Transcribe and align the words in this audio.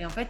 Et 0.00 0.06
en 0.06 0.08
fait, 0.08 0.28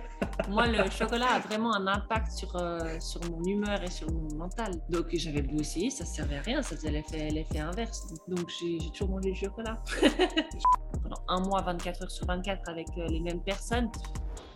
moi, 0.49 0.67
le 0.67 0.91
chocolat 0.91 1.35
a 1.35 1.39
vraiment 1.39 1.73
un 1.73 1.87
impact 1.87 2.33
sur, 2.33 2.57
euh, 2.57 2.99
sur 2.99 3.21
mon 3.31 3.41
humeur 3.45 3.81
et 3.85 3.91
sur 3.91 4.11
mon 4.11 4.35
mental. 4.35 4.73
Donc, 4.89 5.07
j'avais 5.13 5.43
beau 5.43 5.61
essayer, 5.61 5.91
ça 5.91 6.03
ne 6.03 6.09
servait 6.09 6.39
à 6.39 6.41
rien, 6.41 6.61
ça 6.61 6.75
faisait 6.75 6.91
l'effet 6.91 7.61
inverse. 7.61 8.13
Donc, 8.27 8.49
j'ai 8.49 8.79
toujours 8.91 9.11
mangé 9.11 9.31
du 9.31 9.39
chocolat. 9.39 9.81
Pendant 11.03 11.23
un 11.29 11.41
mois, 11.43 11.63
24 11.63 12.03
heures 12.03 12.11
sur 12.11 12.27
24 12.27 12.69
avec 12.69 12.89
euh, 12.99 13.07
les 13.07 13.21
mêmes 13.21 13.43
personnes. 13.45 13.89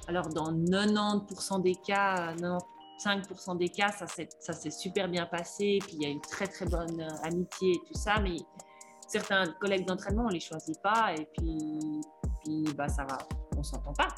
Alors, 0.09 0.29
dans 0.31 0.53
90% 0.53 1.63
des 1.63 1.77
cas, 1.77 2.35
95% 2.35 3.57
des 3.57 3.69
cas, 3.69 3.93
ça 3.93 4.53
s'est 4.53 4.71
super 4.71 5.09
bien 5.09 5.27
passé. 5.27 5.79
Puis, 5.81 5.95
il 5.95 6.03
y 6.03 6.07
a 6.07 6.09
une 6.09 6.23
très, 6.23 6.49
très 6.49 6.67
bonne 6.67 7.01
euh, 7.01 7.09
amitié 7.23 7.71
et 7.71 7.81
tout 7.87 7.97
ça. 7.97 8.19
Mais 8.19 8.35
certains 9.07 9.47
collègues 9.61 9.87
d'entraînement, 9.87 10.25
on 10.25 10.31
les 10.31 10.41
choisit 10.41 10.83
pas. 10.83 11.15
Et 11.17 11.29
puis, 11.39 12.01
puis 12.43 12.65
bah, 12.77 12.89
ça 12.89 13.05
va, 13.05 13.19
on 13.57 13.63
s'entend 13.63 13.93
pas. 13.93 14.09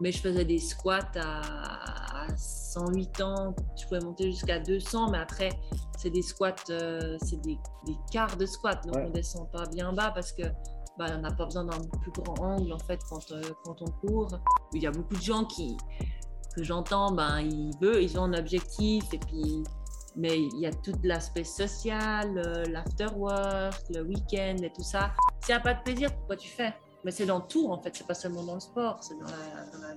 Mais 0.00 0.12
je 0.12 0.20
faisais 0.20 0.44
des 0.44 0.58
squats 0.58 1.10
à, 1.16 2.26
108 2.36 3.20
ans, 3.22 3.54
je 3.76 3.84
pouvais 3.86 4.00
monter 4.00 4.30
jusqu'à 4.30 4.60
200, 4.60 5.10
mais 5.10 5.18
après, 5.18 5.48
c'est 5.96 6.10
des 6.10 6.22
squats, 6.22 6.54
euh, 6.70 7.16
c'est 7.24 7.40
des, 7.40 7.58
quarts 8.12 8.36
de 8.36 8.46
squat, 8.46 8.84
donc 8.86 8.96
on 8.96 9.10
descend 9.10 9.50
pas 9.50 9.64
bien 9.66 9.92
bas 9.92 10.12
parce 10.14 10.32
que 10.32 10.42
bah, 10.98 11.06
on 11.16 11.20
n'a 11.20 11.30
pas 11.30 11.46
besoin 11.46 11.64
d'un 11.64 11.78
plus 12.00 12.12
grand 12.12 12.38
angle 12.40 12.72
en 12.72 12.78
fait 12.78 13.00
quand, 13.08 13.32
euh, 13.32 13.42
quand 13.64 13.82
on 13.82 13.90
court. 14.06 14.38
Il 14.72 14.82
y 14.82 14.86
a 14.86 14.90
beaucoup 14.90 15.14
de 15.14 15.22
gens 15.22 15.44
qui, 15.44 15.76
que 16.54 16.62
j'entends, 16.62 17.12
ben, 17.12 17.40
ils 17.40 17.72
veulent, 17.80 18.02
ils 18.02 18.18
ont 18.18 18.24
un 18.24 18.34
objectif 18.34 19.04
et 19.12 19.18
puis 19.18 19.62
mais 20.18 20.40
il 20.40 20.58
y 20.58 20.66
a 20.66 20.72
tout 20.72 20.94
l'aspect 21.04 21.44
social, 21.44 22.36
euh, 22.38 22.64
l'afterwork, 22.64 23.80
le 23.94 24.02
week-end 24.02 24.56
et 24.62 24.72
tout 24.72 24.82
ça. 24.82 25.12
S'il 25.40 25.54
n'y 25.54 25.60
a 25.60 25.62
pas 25.62 25.74
de 25.74 25.82
plaisir, 25.82 26.12
pourquoi 26.12 26.36
tu 26.36 26.48
fais? 26.48 26.74
Mais 27.04 27.10
c'est 27.10 27.26
dans 27.26 27.40
tout, 27.40 27.70
en 27.70 27.80
fait. 27.80 27.94
C'est 27.94 28.06
pas 28.06 28.14
seulement 28.14 28.42
dans 28.42 28.54
le 28.54 28.60
sport, 28.60 29.02
c'est 29.02 29.18
dans 29.18 29.26
la, 29.26 29.94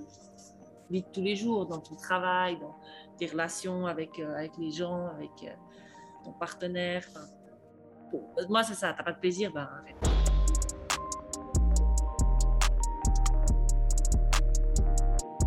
vie 0.90 1.02
de 1.02 1.08
tous 1.12 1.22
les 1.22 1.36
jours, 1.36 1.66
dans 1.66 1.78
ton 1.78 1.94
travail, 1.94 2.58
dans 2.60 2.76
tes 3.16 3.26
relations 3.26 3.86
avec, 3.86 4.18
euh, 4.18 4.34
avec 4.34 4.52
les 4.58 4.70
gens, 4.70 5.06
avec 5.06 5.30
euh, 5.44 5.50
ton 6.24 6.32
partenaire. 6.32 7.06
moi, 8.48 8.62
c'est 8.62 8.74
ça. 8.74 8.92
T'as 8.92 9.02
pas 9.02 9.12
de 9.12 9.18
plaisir, 9.18 9.52
ben. 9.52 9.68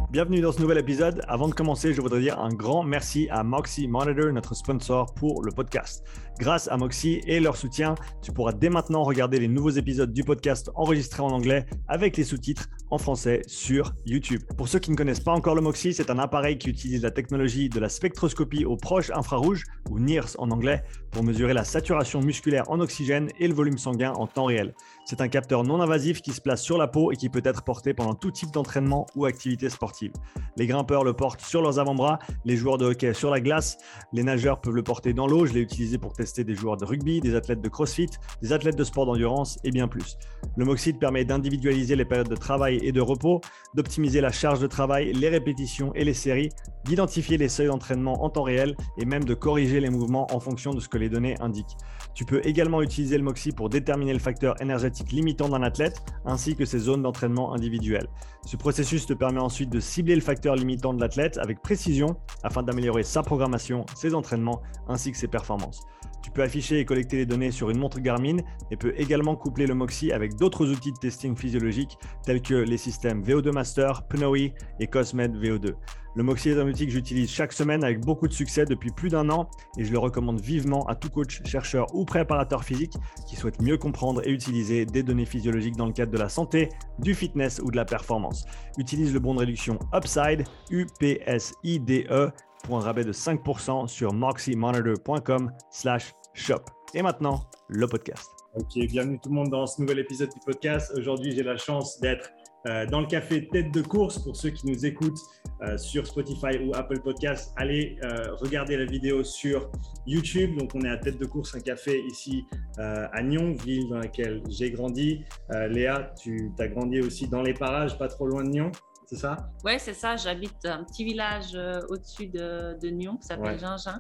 Bienvenue 0.09 0.39
dans 0.39 0.53
ce 0.53 0.61
nouvel 0.61 0.77
épisode. 0.77 1.21
Avant 1.27 1.49
de 1.49 1.53
commencer, 1.53 1.93
je 1.93 1.99
voudrais 1.99 2.21
dire 2.21 2.39
un 2.39 2.47
grand 2.47 2.83
merci 2.83 3.27
à 3.29 3.43
Moxie 3.43 3.87
Monitor, 3.87 4.31
notre 4.31 4.55
sponsor 4.55 5.13
pour 5.13 5.43
le 5.43 5.51
podcast. 5.51 6.05
Grâce 6.37 6.67
à 6.67 6.75
Moxie 6.75 7.21
et 7.27 7.39
leur 7.39 7.55
soutien, 7.55 7.95
tu 8.21 8.33
pourras 8.33 8.51
dès 8.51 8.69
maintenant 8.69 9.03
regarder 9.03 9.39
les 9.39 9.47
nouveaux 9.47 9.69
épisodes 9.69 10.11
du 10.11 10.25
podcast 10.25 10.69
enregistrés 10.75 11.23
en 11.23 11.29
anglais 11.29 11.65
avec 11.87 12.17
les 12.17 12.25
sous-titres 12.25 12.67
en 12.91 12.97
français 12.97 13.41
sur 13.47 13.93
YouTube. 14.05 14.41
Pour 14.57 14.67
ceux 14.67 14.79
qui 14.79 14.91
ne 14.91 14.97
connaissent 14.97 15.21
pas 15.21 15.31
encore 15.31 15.55
le 15.55 15.61
Moxie, 15.61 15.93
c'est 15.93 16.09
un 16.09 16.19
appareil 16.19 16.57
qui 16.57 16.69
utilise 16.69 17.01
la 17.01 17.11
technologie 17.11 17.69
de 17.69 17.79
la 17.79 17.87
spectroscopie 17.87 18.65
au 18.65 18.75
proche 18.75 19.11
infrarouge, 19.11 19.63
ou 19.89 19.97
NIRS 19.97 20.35
en 20.37 20.51
anglais, 20.51 20.83
pour 21.11 21.23
mesurer 21.23 21.53
la 21.53 21.63
saturation 21.63 22.19
musculaire 22.21 22.69
en 22.69 22.81
oxygène 22.81 23.29
et 23.39 23.47
le 23.47 23.53
volume 23.53 23.77
sanguin 23.77 24.11
en 24.13 24.27
temps 24.27 24.45
réel. 24.45 24.75
C'est 25.05 25.21
un 25.21 25.29
capteur 25.29 25.63
non 25.63 25.81
invasif 25.81 26.21
qui 26.21 26.31
se 26.31 26.41
place 26.41 26.61
sur 26.61 26.77
la 26.77 26.87
peau 26.87 27.11
et 27.11 27.15
qui 27.15 27.29
peut 27.29 27.41
être 27.45 27.63
porté 27.63 27.93
pendant 27.93 28.13
tout 28.13 28.31
type 28.31 28.51
d'entraînement 28.51 29.05
ou 29.15 29.25
activité 29.25 29.69
sportive. 29.69 30.11
Les 30.57 30.67
grimpeurs 30.67 31.03
le 31.03 31.13
portent 31.13 31.41
sur 31.41 31.61
leurs 31.61 31.79
avant-bras, 31.79 32.19
les 32.43 32.57
joueurs 32.57 32.77
de 32.77 32.85
hockey 32.85 33.13
sur 33.13 33.31
la 33.31 33.39
glace, 33.39 33.77
les 34.11 34.23
nageurs 34.23 34.61
peuvent 34.61 34.75
le 34.75 34.83
porter 34.83 35.13
dans 35.13 35.27
l'eau. 35.27 35.45
Je 35.45 35.53
l'ai 35.53 35.61
utilisé 35.61 35.97
pour 35.97 36.13
tester 36.13 36.24
des 36.25 36.55
joueurs 36.55 36.77
de 36.77 36.85
rugby, 36.85 37.21
des 37.21 37.35
athlètes 37.35 37.61
de 37.61 37.69
crossfit, 37.69 38.09
des 38.41 38.53
athlètes 38.53 38.77
de 38.77 38.83
sport 38.83 39.05
d'endurance 39.05 39.57
et 39.63 39.71
bien 39.71 39.87
plus. 39.87 40.17
Le 40.57 40.65
Moxide 40.65 40.99
permet 40.99 41.25
d'individualiser 41.25 41.95
les 41.95 42.05
périodes 42.05 42.29
de 42.29 42.35
travail 42.35 42.79
et 42.81 42.91
de 42.91 43.01
repos, 43.01 43.41
d'optimiser 43.73 44.21
la 44.21 44.31
charge 44.31 44.59
de 44.59 44.67
travail, 44.67 45.13
les 45.13 45.29
répétitions 45.29 45.93
et 45.93 46.03
les 46.03 46.13
séries, 46.13 46.49
d'identifier 46.85 47.37
les 47.37 47.49
seuils 47.49 47.67
d'entraînement 47.67 48.23
en 48.23 48.29
temps 48.29 48.43
réel 48.43 48.75
et 48.97 49.05
même 49.05 49.23
de 49.23 49.33
corriger 49.33 49.79
les 49.79 49.89
mouvements 49.89 50.27
en 50.33 50.39
fonction 50.39 50.71
de 50.71 50.79
ce 50.79 50.87
que 50.87 50.97
les 50.97 51.09
données 51.09 51.35
indiquent. 51.41 51.75
Tu 52.13 52.25
peux 52.25 52.41
également 52.45 52.81
utiliser 52.81 53.17
le 53.17 53.23
Moxi 53.23 53.51
pour 53.51 53.69
déterminer 53.69 54.13
le 54.13 54.19
facteur 54.19 54.61
énergétique 54.61 55.11
limitant 55.11 55.49
d'un 55.49 55.63
athlète 55.63 56.01
ainsi 56.25 56.55
que 56.55 56.63
ses 56.63 56.79
zones 56.79 57.01
d'entraînement 57.01 57.53
individuelles. 57.53 58.07
Ce 58.45 58.55
processus 58.55 59.05
te 59.05 59.13
permet 59.13 59.41
ensuite 59.41 59.69
de 59.69 59.79
cibler 59.79 60.15
le 60.15 60.21
facteur 60.21 60.55
limitant 60.55 60.93
de 60.93 61.01
l'athlète 61.01 61.37
avec 61.39 61.61
précision 61.61 62.15
afin 62.43 62.63
d'améliorer 62.63 63.03
sa 63.03 63.23
programmation, 63.23 63.85
ses 63.95 64.13
entraînements 64.13 64.61
ainsi 64.87 65.11
que 65.11 65.17
ses 65.17 65.27
performances. 65.27 65.81
Tu 66.21 66.31
peux 66.31 66.41
afficher 66.41 66.79
et 66.79 66.85
collecter 66.85 67.17
les 67.17 67.25
données 67.25 67.51
sur 67.51 67.69
une 67.69 67.77
montre 67.77 67.99
Garmin 67.99 68.37
et 68.71 68.77
peux 68.77 68.93
également 68.97 69.35
coupler 69.35 69.67
le 69.67 69.75
Moxi 69.75 70.11
avec 70.11 70.35
d'autres 70.35 70.67
outils 70.71 70.91
de 70.91 70.97
testing 70.97 71.35
physiologique 71.35 71.97
tels 72.23 72.41
que 72.41 72.55
les 72.55 72.77
systèmes 72.77 73.21
VO2 73.21 73.51
Master, 73.51 74.07
Pnoe 74.07 74.51
et 74.79 74.87
Cosmed 74.87 75.35
VO2. 75.35 75.75
Le 76.15 76.23
Moxie 76.23 76.49
est 76.49 76.89
j'utilise 76.89 77.29
chaque 77.29 77.51
semaine 77.51 77.83
avec 77.83 77.99
beaucoup 77.99 78.29
de 78.29 78.33
succès 78.33 78.63
depuis 78.63 78.89
plus 78.89 79.09
d'un 79.09 79.29
an 79.29 79.49
et 79.77 79.83
je 79.83 79.91
le 79.91 79.99
recommande 79.99 80.39
vivement 80.39 80.87
à 80.87 80.95
tout 80.95 81.09
coach, 81.09 81.41
chercheur 81.43 81.93
ou 81.93 82.05
préparateur 82.05 82.63
physique 82.63 82.93
qui 83.27 83.35
souhaite 83.35 83.61
mieux 83.61 83.77
comprendre 83.77 84.25
et 84.25 84.31
utiliser 84.31 84.85
des 84.85 85.03
données 85.03 85.25
physiologiques 85.25 85.75
dans 85.75 85.87
le 85.87 85.91
cadre 85.91 86.13
de 86.13 86.17
la 86.17 86.29
santé, 86.29 86.69
du 86.99 87.13
fitness 87.13 87.59
ou 87.61 87.69
de 87.69 87.75
la 87.75 87.83
performance. 87.83 88.45
Utilise 88.77 89.13
le 89.13 89.19
bon 89.19 89.33
de 89.33 89.39
réduction 89.39 89.77
Upside, 89.93 90.45
U-P-S-I-D-E, 90.71 92.31
pour 92.63 92.77
un 92.77 92.79
rabais 92.79 93.03
de 93.03 93.11
5% 93.11 93.87
sur 93.87 94.13
moximonitor.com 94.13 95.51
slash 95.69 96.13
shop. 96.33 96.61
Et 96.93 97.01
maintenant, 97.01 97.41
le 97.67 97.87
podcast. 97.87 98.29
Ok, 98.55 98.77
bienvenue 98.87 99.19
tout 99.19 99.27
le 99.27 99.35
monde 99.35 99.49
dans 99.49 99.67
ce 99.67 99.81
nouvel 99.81 99.99
épisode 99.99 100.29
du 100.29 100.39
podcast. 100.45 100.93
Aujourd'hui, 100.97 101.33
j'ai 101.33 101.43
la 101.43 101.57
chance 101.57 101.99
d'être 101.99 102.29
euh, 102.67 102.85
dans 102.85 103.01
le 103.01 103.07
café 103.07 103.49
Tête 103.49 103.71
de 103.73 103.81
course. 103.81 104.17
Pour 104.19 104.37
ceux 104.37 104.51
qui 104.51 104.65
nous 104.65 104.85
écoutent 104.85 105.19
euh, 105.61 105.77
sur 105.77 106.05
Spotify 106.05 106.57
ou 106.63 106.75
Apple 106.75 106.99
Podcast, 106.99 107.53
allez 107.55 107.97
euh, 108.03 108.35
regarder 108.35 108.77
la 108.77 108.85
vidéo 108.85 109.23
sur 109.23 109.69
YouTube. 110.05 110.57
Donc, 110.57 110.75
on 110.75 110.81
est 110.81 110.89
à 110.89 110.97
Tête 110.97 111.17
de 111.17 111.25
course, 111.25 111.55
un 111.55 111.59
café 111.59 112.03
ici 112.07 112.45
à 112.77 113.23
Nyon, 113.23 113.55
ville 113.63 113.87
dans 113.89 113.99
laquelle 113.99 114.43
j'ai 114.49 114.69
grandi. 114.69 115.23
Léa, 115.49 116.13
tu 116.21 116.51
as 116.59 116.67
grandi 116.67 116.99
aussi 116.99 117.27
dans 117.27 117.41
les 117.41 117.53
parages, 117.53 117.97
pas 117.97 118.09
trop 118.09 118.27
loin 118.27 118.43
de 118.43 118.49
Nyon 118.49 118.71
c'est 119.07 119.17
ça? 119.17 119.51
Oui, 119.63 119.73
c'est 119.77 119.93
ça. 119.93 120.15
J'habite 120.15 120.65
un 120.65 120.83
petit 120.83 121.05
village 121.05 121.55
au-dessus 121.89 122.25
de, 122.25 122.75
de, 122.81 122.89
Nyon 122.89 123.17
qui 123.17 123.27
s'appelle 123.27 123.59
Gingin. 123.59 123.99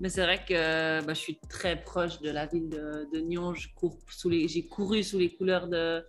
Mais 0.00 0.08
c'est 0.08 0.22
vrai 0.22 0.38
que 0.48 1.04
bah, 1.04 1.14
je 1.14 1.18
suis 1.18 1.40
très 1.48 1.82
proche 1.82 2.20
de 2.20 2.30
la 2.30 2.46
ville 2.46 2.68
de, 2.68 3.08
de 3.12 3.20
Nyon. 3.20 3.54
J'ai 3.54 3.72
couru 4.68 5.02
sous 5.02 5.18
les 5.18 5.34
couleurs 5.34 5.66
de, 5.66 6.04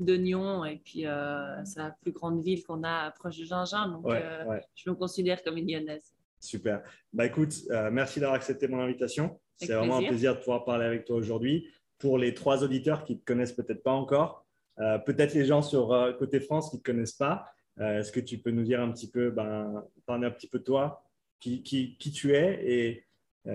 de 0.00 0.16
Nyon 0.16 0.64
et 0.64 0.76
puis 0.76 1.06
euh, 1.06 1.64
c'est 1.64 1.78
la 1.78 1.90
plus 2.02 2.12
grande 2.12 2.42
ville 2.42 2.64
qu'on 2.64 2.82
a 2.82 3.10
proche 3.12 3.38
de 3.38 3.44
Gingin, 3.44 3.88
donc 3.88 4.06
euh, 4.06 4.58
je 4.74 4.90
me 4.90 4.94
considère 4.94 5.42
comme 5.42 5.58
une 5.58 5.70
lyonnaise. 5.70 6.14
Super. 6.40 6.82
Bah 7.12 7.26
écoute, 7.26 7.54
euh, 7.70 7.90
merci 7.90 8.18
d'avoir 8.18 8.36
accepté 8.36 8.66
mon 8.66 8.80
invitation. 8.80 9.38
C'est 9.56 9.74
vraiment 9.74 9.98
un 9.98 10.04
plaisir 10.04 10.34
de 10.34 10.38
pouvoir 10.40 10.64
parler 10.64 10.86
avec 10.86 11.04
toi 11.04 11.16
aujourd'hui. 11.16 11.68
Pour 11.98 12.16
les 12.16 12.32
trois 12.32 12.64
auditeurs 12.64 13.04
qui 13.04 13.12
ne 13.12 13.18
te 13.18 13.24
connaissent 13.26 13.52
peut-être 13.52 13.82
pas 13.82 13.92
encore, 13.92 14.46
peut-être 15.04 15.34
les 15.34 15.44
gens 15.44 15.60
sur 15.60 15.88
côté 16.18 16.40
France 16.40 16.70
qui 16.70 16.76
ne 16.76 16.80
te 16.80 16.84
connaissent 16.86 17.12
pas, 17.12 17.44
est-ce 17.78 18.10
que 18.10 18.20
tu 18.20 18.38
peux 18.38 18.52
nous 18.52 18.62
dire 18.62 18.80
un 18.80 18.90
petit 18.90 19.10
peu, 19.10 19.30
ben, 19.30 19.84
parler 20.06 20.26
un 20.26 20.30
petit 20.30 20.48
peu 20.48 20.60
de 20.60 20.64
toi, 20.64 21.04
qui, 21.40 21.62
qui, 21.62 21.98
qui 21.98 22.10
tu 22.10 22.34
es 22.34 22.58
et 22.64 23.06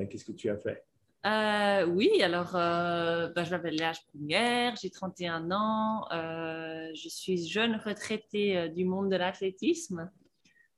qu'est-ce 0.08 0.26
que 0.26 0.32
tu 0.32 0.48
as 0.52 0.58
fait? 0.58 0.86
Euh, 1.26 1.86
oui, 1.88 2.22
alors 2.22 2.56
euh, 2.56 3.30
bah, 3.30 3.44
je 3.44 3.50
m'appelle 3.50 3.76
Léa 3.76 3.94
Sprunger, 3.96 4.74
j'ai 4.80 4.92
31 4.92 5.52
ans, 5.52 6.06
euh, 6.12 6.92
je 6.94 7.10
suis 7.10 7.48
jeune 7.48 7.78
retraitée 7.84 8.70
du 8.70 8.86
monde 8.86 9.10
de 9.10 9.16
l'athlétisme. 9.16 10.12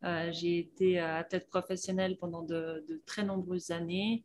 j'ai 0.03 0.59
été 0.59 0.99
athlète 0.99 1.49
professionnelle 1.49 2.17
pendant 2.17 2.43
de, 2.43 2.85
très 3.05 3.23
nombreuses 3.23 3.71
années 3.71 4.23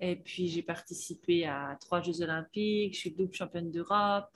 et 0.00 0.16
puis 0.16 0.48
j'ai 0.48 0.62
participé 0.62 1.44
à 1.44 1.76
trois 1.80 2.00
Jeux 2.00 2.22
olympiques, 2.22 2.94
je 2.94 3.00
suis 3.00 3.10
double 3.10 3.34
championne 3.34 3.70
d'Europe, 3.70 4.30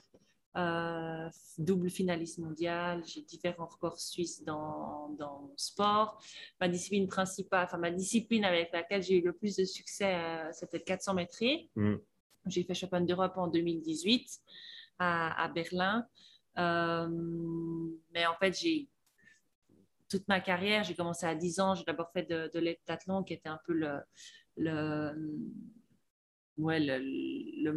euh, 0.55 1.29
double 1.57 1.89
finaliste 1.89 2.37
mondial, 2.37 3.03
j'ai 3.05 3.21
différents 3.21 3.65
records 3.65 3.99
suisses 3.99 4.43
dans, 4.43 5.09
dans, 5.17 5.39
mon 5.39 5.57
sport. 5.57 6.21
Ma 6.61 6.67
discipline 6.67 7.07
principale, 7.07 7.65
enfin 7.65 7.77
ma 7.77 7.91
discipline 7.91 8.45
avec 8.45 8.71
laquelle 8.71 9.01
j'ai 9.01 9.17
eu 9.17 9.21
le 9.23 9.33
plus 9.33 9.55
de 9.55 9.65
succès, 9.65 10.15
euh, 10.15 10.49
c'était 10.51 10.77
le 10.77 10.83
400 10.83 11.15
mètres. 11.15 11.43
Mm. 11.75 11.95
J'ai 12.45 12.63
fait 12.63 12.73
championne 12.73 13.05
d'Europe 13.05 13.33
en 13.37 13.47
2018 13.47 14.41
à, 14.99 15.43
à 15.43 15.47
Berlin. 15.47 16.05
Euh, 16.57 17.09
mais 18.13 18.25
en 18.27 18.35
fait, 18.35 18.57
j'ai 18.59 18.89
toute 20.09 20.27
ma 20.27 20.39
carrière, 20.39 20.83
j'ai 20.83 20.93
commencé 20.93 21.25
à 21.25 21.33
10 21.33 21.59
ans, 21.59 21.73
j'ai 21.73 21.83
d'abord 21.85 22.11
fait 22.11 22.29
de, 22.29 22.51
de 22.53 22.59
l'heptathlon 22.59 23.23
qui 23.23 23.33
était 23.33 23.49
un 23.49 23.59
peu 23.65 23.73
le, 23.73 23.99
le, 24.57 25.11
ouais, 26.57 26.79
le, 26.79 26.99
le, 26.99 27.71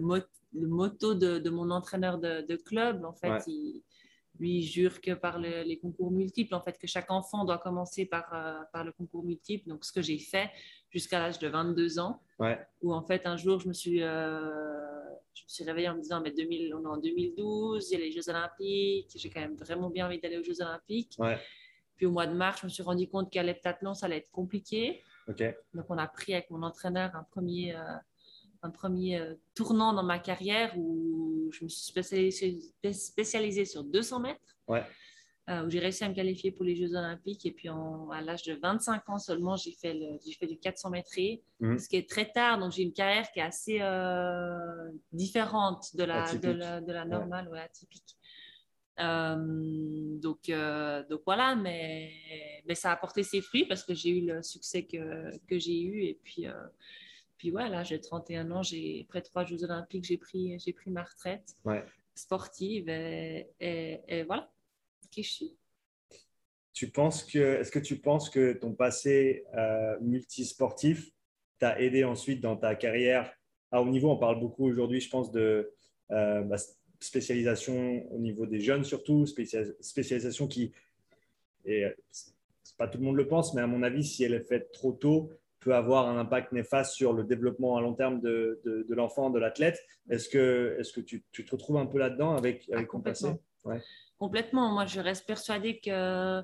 le 0.58 0.68
motto 0.68 1.14
de, 1.14 1.50
mon 1.50 1.70
entraîneur 1.70 2.18
de, 2.18 2.56
club. 2.56 3.04
En 3.04 3.12
fait, 3.12 3.46
il, 3.46 3.82
lui 4.38 4.62
jure 4.62 5.00
que 5.00 5.12
par 5.12 5.38
les 5.38 5.78
concours 5.78 6.10
multiples, 6.10 6.54
en 6.54 6.60
fait, 6.60 6.78
que 6.78 6.86
chaque 6.86 7.10
enfant 7.10 7.44
doit 7.44 7.58
commencer 7.58 8.06
par, 8.06 8.32
euh, 8.32 8.60
par 8.72 8.84
le 8.84 8.92
concours 8.92 9.24
multiple. 9.24 9.68
Donc, 9.68 9.84
ce 9.84 9.92
que 9.92 10.02
j'ai 10.02 10.18
fait 10.18 10.50
jusqu'à 10.90 11.18
l'âge 11.18 11.38
de 11.38 11.48
22 11.48 11.98
ans, 11.98 12.20
où 12.82 12.92
en 12.92 13.02
fait, 13.02 13.26
un 13.26 13.36
jour, 13.36 13.60
je 13.60 13.68
me 13.68 13.72
suis, 13.72 14.02
euh, 14.02 15.04
je 15.34 15.42
me 15.44 15.48
suis 15.48 15.64
réveillée 15.64 15.88
en 15.88 15.96
me 15.96 16.00
disant, 16.00 16.20
mais 16.20 16.32
2000, 16.32 16.74
on 16.74 16.82
est 16.82 16.86
en 16.86 16.96
2012, 16.98 17.90
il 17.90 17.92
y 17.92 17.96
a 17.96 18.04
les 18.04 18.12
Jeux 18.12 18.28
Olympiques, 18.28 19.12
j'ai 19.14 19.30
quand 19.30 19.40
même 19.40 19.56
vraiment 19.56 19.90
bien 19.90 20.06
envie 20.06 20.20
d'aller 20.20 20.38
aux 20.38 20.44
Jeux 20.44 20.60
Olympiques. 20.60 21.18
Puis 21.96 22.04
au 22.04 22.10
mois 22.10 22.26
de 22.26 22.34
mars, 22.34 22.60
je 22.60 22.66
me 22.66 22.70
suis 22.70 22.82
rendu 22.82 23.08
compte 23.08 23.30
qu'à 23.30 23.42
l'heptathlon, 23.42 23.94
ça 23.94 24.04
allait 24.06 24.18
être 24.18 24.30
compliqué. 24.30 25.02
Donc, 25.74 25.86
on 25.88 25.98
a 25.98 26.06
pris 26.06 26.34
avec 26.34 26.50
mon 26.50 26.62
entraîneur 26.62 27.16
un 27.16 27.24
premier, 27.24 27.74
euh, 27.74 27.80
un 28.62 28.70
premier 28.70 29.18
euh, 29.18 29.34
tournant 29.54 29.92
dans 29.92 30.02
ma 30.02 30.18
carrière 30.18 30.76
où 30.78 31.48
je 31.52 31.64
me 31.64 31.68
suis 31.68 31.84
spécialisée, 31.86 32.58
spécialisée 32.92 33.64
sur 33.64 33.84
200 33.84 34.20
mètres. 34.20 34.56
Ouais. 34.68 34.82
euh, 35.48 35.64
où 35.64 35.70
j'ai 35.70 35.78
réussi 35.78 36.02
à 36.02 36.08
me 36.08 36.14
qualifier 36.14 36.50
pour 36.50 36.64
les 36.64 36.74
Jeux 36.74 36.92
Olympiques. 36.96 37.46
Et 37.46 37.52
puis, 37.52 37.68
en- 37.68 38.10
à 38.10 38.20
l'âge 38.20 38.42
de 38.42 38.54
25 38.54 39.08
ans 39.08 39.18
seulement, 39.20 39.54
j'ai 39.54 39.70
fait, 39.70 39.94
le- 39.94 40.18
j'ai 40.26 40.32
fait 40.32 40.48
du 40.48 40.58
400 40.58 40.90
mètres, 40.90 41.08
Mhm. 41.60 41.78
ce 41.78 41.88
qui 41.88 41.94
est 41.94 42.10
très 42.10 42.32
tard. 42.32 42.58
Donc, 42.58 42.72
j'ai 42.72 42.82
une 42.82 42.92
carrière 42.92 43.30
qui 43.30 43.38
est 43.38 43.42
assez 43.44 43.78
euh, 43.80 44.90
différente 45.12 45.94
de 45.94 46.02
la, 46.02 46.34
de 46.34 46.50
la, 46.50 46.80
de 46.80 46.92
la 46.92 47.02
Ouais. 47.04 47.08
normale, 47.08 47.48
ouais, 47.48 47.60
atypique. 47.60 48.16
Euh, 48.98 49.36
donc, 50.18 50.50
donc 51.10 51.20
voilà, 51.24 51.54
mais, 51.54 52.10
mais 52.66 52.74
ça 52.74 52.90
a 52.90 52.96
porté 52.96 53.22
ses 53.22 53.40
fruits 53.40 53.66
parce 53.66 53.84
que 53.84 53.94
j'ai 53.94 54.10
eu 54.10 54.26
le 54.26 54.42
succès 54.42 54.84
que, 54.84 55.30
que 55.46 55.58
j'ai 55.60 55.80
eu. 55.80 56.02
Et 56.06 56.18
puis, 56.24 56.46
puis 57.38 57.50
voilà, 57.50 57.84
j'ai 57.84 58.00
31 58.00 58.50
ans, 58.50 58.62
j'ai, 58.62 59.04
après 59.08 59.22
trois 59.22 59.44
Jeux 59.44 59.62
Olympiques, 59.64 60.04
j'ai 60.04 60.16
pris, 60.16 60.58
j'ai 60.58 60.72
pris 60.72 60.90
ma 60.90 61.02
retraite 61.04 61.56
Ouais. 61.64 61.84
sportive 62.14 62.88
et, 62.88 63.50
et, 63.60 64.00
et 64.08 64.22
voilà 64.24 64.50
qui 65.10 65.22
je 65.22 65.30
suis? 65.32 65.56
Tu 66.72 66.90
penses 66.90 67.24
que, 67.24 67.38
est-ce 67.60 67.70
que 67.70 67.78
tu 67.78 67.96
penses 67.96 68.28
que 68.28 68.52
ton 68.52 68.74
passé 68.74 69.44
euh, 69.56 69.96
multisportif 70.00 71.10
t'a 71.58 71.80
aidé 71.80 72.04
ensuite 72.04 72.40
dans 72.40 72.56
ta 72.56 72.74
carrière? 72.74 73.32
À 73.70 73.80
haut 73.80 73.88
niveau 73.88 74.10
On 74.10 74.18
parle 74.18 74.40
beaucoup 74.40 74.66
aujourd'hui, 74.66 75.00
je 75.00 75.08
pense, 75.08 75.30
de 75.32 75.72
euh, 76.10 76.42
bah, 76.42 76.56
spécialisation 77.00 78.10
au 78.12 78.18
niveau 78.18 78.46
des 78.46 78.60
jeunes 78.60 78.84
surtout, 78.84 79.24
spécia- 79.24 79.74
spécialisation 79.80 80.48
qui, 80.48 80.72
et 81.64 81.84
euh, 81.84 81.90
c'est 82.10 82.76
pas 82.76 82.88
tout 82.88 82.98
le 82.98 83.04
monde 83.04 83.16
le 83.16 83.26
pense, 83.26 83.54
mais 83.54 83.62
à 83.62 83.66
mon 83.66 83.82
avis, 83.82 84.04
si 84.04 84.24
elle 84.24 84.34
est 84.34 84.46
faite 84.46 84.70
trop 84.72 84.92
tôt, 84.92 85.30
peut 85.66 85.74
avoir 85.74 86.06
un 86.08 86.16
impact 86.16 86.52
néfaste 86.52 86.94
sur 86.94 87.12
le 87.12 87.24
développement 87.24 87.76
à 87.76 87.80
long 87.80 87.94
terme 87.94 88.20
de, 88.20 88.60
de, 88.64 88.86
de 88.88 88.94
l'enfant, 88.94 89.30
de 89.30 89.40
l'athlète. 89.40 89.76
Est-ce 90.08 90.28
que, 90.28 90.76
est-ce 90.78 90.92
que 90.92 91.00
tu, 91.00 91.24
tu 91.32 91.44
te 91.44 91.50
retrouves 91.50 91.78
un 91.78 91.86
peu 91.86 91.98
là-dedans 91.98 92.36
avec, 92.36 92.68
avec 92.72 92.86
Ah, 92.88 92.92
ton 92.92 93.00
passé? 93.00 93.24
complètement. 93.64 93.82
Complètement. 94.16 94.72
Moi, 94.72 94.86
je 94.86 95.00
reste 95.00 95.26
persuadée 95.26 95.80
que 95.80 96.40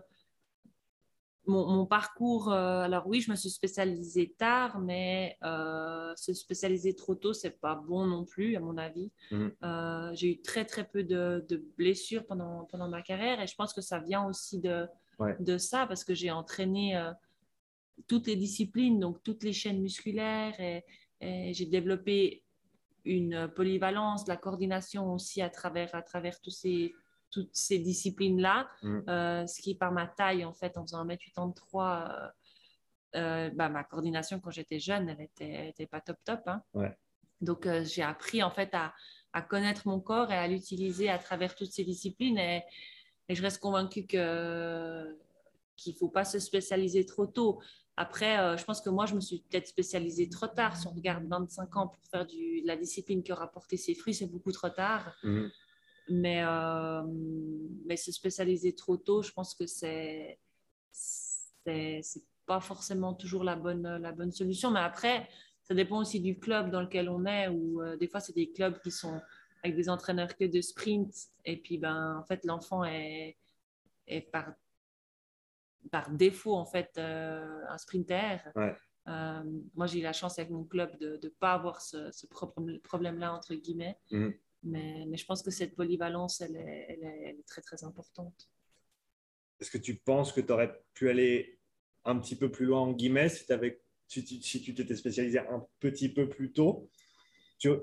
mon, 1.46 1.66
mon 1.68 1.86
parcours, 1.86 2.52
euh, 2.52 2.82
alors 2.82 3.06
oui, 3.06 3.20
je 3.20 3.30
me 3.30 3.36
suis 3.36 3.50
spécialisée 3.50 4.34
tard, 4.36 4.80
mais 4.80 5.36
euh, 5.44 6.12
se 6.16 6.32
spécialiser 6.34 6.94
trop 6.96 7.14
tôt, 7.14 7.32
c'est 7.32 7.60
pas 7.60 7.76
bon 7.76 8.04
non 8.06 8.24
plus, 8.24 8.56
à 8.56 8.60
mon 8.60 8.76
avis. 8.76 9.12
Mhm. 9.30 9.52
Euh, 9.62 10.10
j'ai 10.14 10.32
eu 10.32 10.40
très, 10.42 10.64
très 10.64 10.82
peu 10.82 11.04
de, 11.04 11.44
de 11.48 11.62
blessures 11.78 12.26
pendant, 12.26 12.64
pendant 12.64 12.88
ma 12.88 13.02
carrière 13.02 13.40
et 13.40 13.46
je 13.46 13.54
pense 13.54 13.72
que 13.72 13.82
ça 13.82 14.00
vient 14.00 14.26
aussi 14.26 14.58
de, 14.58 14.86
Ouais. 15.18 15.36
de 15.38 15.58
ça 15.58 15.86
parce 15.86 16.02
que 16.04 16.14
j'ai 16.14 16.30
entraîné 16.32 16.96
toutes 18.06 18.26
les 18.26 18.36
disciplines, 18.36 18.98
donc 19.00 19.22
toutes 19.22 19.42
les 19.44 19.52
chaînes 19.52 19.80
musculaires 19.80 20.58
et, 20.60 20.84
et 21.20 21.52
j'ai 21.54 21.66
développé 21.66 22.42
une 23.04 23.48
polyvalence, 23.48 24.26
la 24.28 24.36
coordination 24.36 25.12
aussi 25.12 25.42
à 25.42 25.50
travers, 25.50 25.94
à 25.94 26.02
travers 26.02 26.40
tous 26.40 26.50
ces, 26.50 26.94
toutes 27.30 27.54
ces 27.54 27.78
disciplines-là, 27.78 28.68
Mhm. 28.82 29.04
Euh, 29.08 29.46
ce 29.46 29.60
qui 29.62 29.74
par 29.74 29.90
ma 29.92 30.06
taille, 30.06 30.44
en 30.44 30.52
fait, 30.52 30.76
en 30.78 30.82
faisant 30.82 31.04
1m83, 31.04 32.10
euh, 32.10 32.28
euh, 33.16 33.50
bah, 33.54 33.68
ma 33.68 33.84
coordination 33.84 34.40
quand 34.40 34.50
j'étais 34.50 34.78
jeune, 34.78 35.08
elle 35.08 35.20
était, 35.20 35.50
elle 35.50 35.68
était 35.68 35.86
pas 35.86 36.00
top 36.00 36.16
top. 36.24 36.40
hein. 36.46 36.62
Ouais. 36.74 36.96
Donc, 37.40 37.66
euh, 37.66 37.84
j'ai 37.84 38.02
appris 38.02 38.42
en 38.42 38.50
fait 38.50 38.70
à, 38.72 38.94
à 39.32 39.42
connaître 39.42 39.88
mon 39.88 39.98
corps 40.00 40.30
et 40.30 40.36
à 40.36 40.46
l'utiliser 40.46 41.08
à 41.08 41.18
travers 41.18 41.54
toutes 41.56 41.72
ces 41.72 41.84
disciplines. 41.84 42.38
Et, 42.38 42.62
et 43.28 43.34
je 43.34 43.42
reste 43.42 43.60
convaincue 43.60 44.06
que 44.06 45.18
qu'il 45.76 45.94
faut 45.96 46.08
pas 46.08 46.24
se 46.24 46.38
spécialiser 46.38 47.04
trop 47.06 47.26
tôt. 47.26 47.60
Après, 47.96 48.38
euh, 48.38 48.56
je 48.56 48.64
pense 48.64 48.80
que 48.80 48.90
moi, 48.90 49.06
je 49.06 49.14
me 49.14 49.20
suis 49.20 49.44
peut-être 49.50 49.66
spécialisée 49.66 50.28
trop 50.28 50.46
tard. 50.46 50.76
Si 50.76 50.86
on 50.86 50.92
regarde 50.92 51.26
25 51.26 51.76
ans 51.76 51.88
pour 51.88 52.00
faire 52.10 52.26
du, 52.26 52.62
de 52.62 52.66
la 52.66 52.76
discipline 52.76 53.22
qui 53.22 53.32
aura 53.32 53.50
porté 53.50 53.76
ses 53.76 53.94
fruits, 53.94 54.14
c'est 54.14 54.26
beaucoup 54.26 54.52
trop 54.52 54.70
tard. 54.70 55.14
Mhm. 55.22 55.50
Mais, 56.08 56.42
euh, 56.44 57.02
mais 57.86 57.96
se 57.96 58.10
spécialiser 58.10 58.74
trop 58.74 58.96
tôt, 58.96 59.22
je 59.22 59.30
pense 59.30 59.54
que 59.54 59.66
c'est 59.66 60.38
c'est 60.90 62.00
c'est 62.02 62.24
pas 62.44 62.60
forcément 62.60 63.14
toujours 63.14 63.44
la 63.44 63.56
bonne, 63.56 63.98
la 63.98 64.12
bonne 64.12 64.32
solution. 64.32 64.70
Mais 64.70 64.80
après, 64.80 65.28
ça 65.62 65.74
dépend 65.74 66.00
aussi 66.00 66.20
du 66.20 66.38
club 66.38 66.70
dans 66.70 66.82
lequel 66.82 67.08
on 67.08 67.24
est, 67.24 67.48
ou 67.48 67.82
euh, 67.82 67.96
des 67.96 68.08
fois, 68.08 68.20
c'est 68.20 68.34
des 68.34 68.50
clubs 68.50 68.80
qui 68.80 68.90
sont 68.90 69.20
avec 69.62 69.76
des 69.76 69.88
entraîneurs 69.88 70.36
que 70.36 70.44
de 70.44 70.60
sprint. 70.60 71.14
Et 71.44 71.56
puis, 71.56 71.78
ben, 71.78 72.18
en 72.18 72.24
fait, 72.24 72.44
l'enfant 72.44 72.84
est, 72.84 73.36
est 74.08 74.22
par, 74.22 74.52
par 75.90 76.10
défaut, 76.10 76.54
en 76.54 76.66
fait, 76.66 76.90
euh, 76.98 77.60
un 77.68 77.78
sprinter. 77.78 78.38
Ouais. 78.54 78.74
Euh, 79.08 79.42
moi, 79.74 79.86
j'ai 79.86 79.98
eu 79.98 80.02
la 80.02 80.12
chance 80.12 80.38
avec 80.38 80.50
mon 80.50 80.64
club 80.64 80.96
de 80.98 81.18
ne 81.22 81.28
pas 81.28 81.54
avoir 81.54 81.80
ce, 81.80 82.10
ce 82.12 82.26
problème-là, 82.82 83.32
entre 83.34 83.54
guillemets. 83.54 83.98
Mhm. 84.10 84.34
Mais, 84.64 85.04
mais 85.08 85.16
je 85.16 85.26
pense 85.26 85.42
que 85.42 85.50
cette 85.50 85.74
polyvalence, 85.74 86.40
elle 86.40 86.54
est, 86.56 86.86
elle 86.88 87.02
est, 87.02 87.22
elle 87.24 87.38
est 87.40 87.46
très, 87.48 87.62
très 87.62 87.82
importante. 87.82 88.48
Est-ce 89.60 89.70
que 89.72 89.78
tu 89.78 89.96
penses 89.96 90.32
que 90.32 90.40
tu 90.40 90.52
aurais 90.52 90.84
pu 90.94 91.08
aller 91.08 91.58
un 92.04 92.18
petit 92.18 92.36
peu 92.36 92.50
plus 92.50 92.66
loin 92.66 92.80
en 92.80 92.92
guillemets 92.92 93.28
si, 93.28 93.44
t'avais- 93.46 93.80
si 94.06 94.24
tu 94.24 94.40
si 94.40 94.60
tu 94.62 94.74
t'étais 94.74 94.94
spécialisé 94.96 95.40
un 95.40 95.66
petit 95.80 96.08
peu 96.12 96.28
plus 96.28 96.52
tôt? 96.52 96.88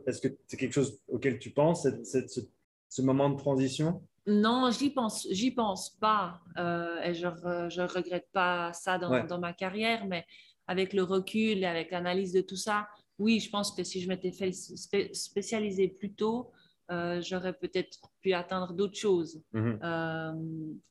Est-ce 0.06 0.22
que 0.22 0.28
c'est 0.48 0.58
quelque 0.58 0.74
chose 0.74 1.02
auquel 1.08 1.40
tu 1.40 1.52
penses, 1.52 1.84
cette- 1.84 2.06
cette- 2.06 2.30
ce, 2.30 2.42
ce 2.90 3.02
moment 3.02 3.30
de 3.30 3.38
transition? 3.38 4.06
Non, 4.30 4.70
j'y 4.72 4.92
pense, 4.92 5.28
j'y 5.32 5.52
pense 5.52 5.90
pas. 6.00 6.40
Euh, 6.58 7.02
et 7.04 7.14
je 7.16 7.26
ne 7.28 7.88
regrette 7.88 8.30
pas 8.32 8.72
ça 8.74 8.98
dans, 8.98 9.10
Ouais. 9.12 9.26
dans 9.28 9.40
ma 9.40 9.54
carrière, 9.54 10.06
mais 10.06 10.26
avec 10.68 10.94
le 10.94 11.04
recul 11.04 11.58
et 11.58 11.66
avec 11.66 11.90
l'analyse 11.92 12.32
de 12.34 12.42
tout 12.42 12.56
ça, 12.56 12.88
oui, 13.18 13.40
je 13.40 13.50
pense 13.50 13.72
que 13.72 13.84
si 13.84 14.00
je 14.02 14.08
m'étais 14.08 14.32
fait 14.32 14.52
spé- 14.52 15.14
spécialiser 15.14 15.88
plus 15.88 16.14
tôt, 16.14 16.52
euh, 16.92 17.22
j'aurais 17.22 17.54
peut-être 17.54 18.00
pu 18.22 18.34
atteindre 18.34 18.74
d'autres 18.74 18.98
choses. 18.98 19.42
Mhm. 19.54 19.80
Euh, 19.84 20.34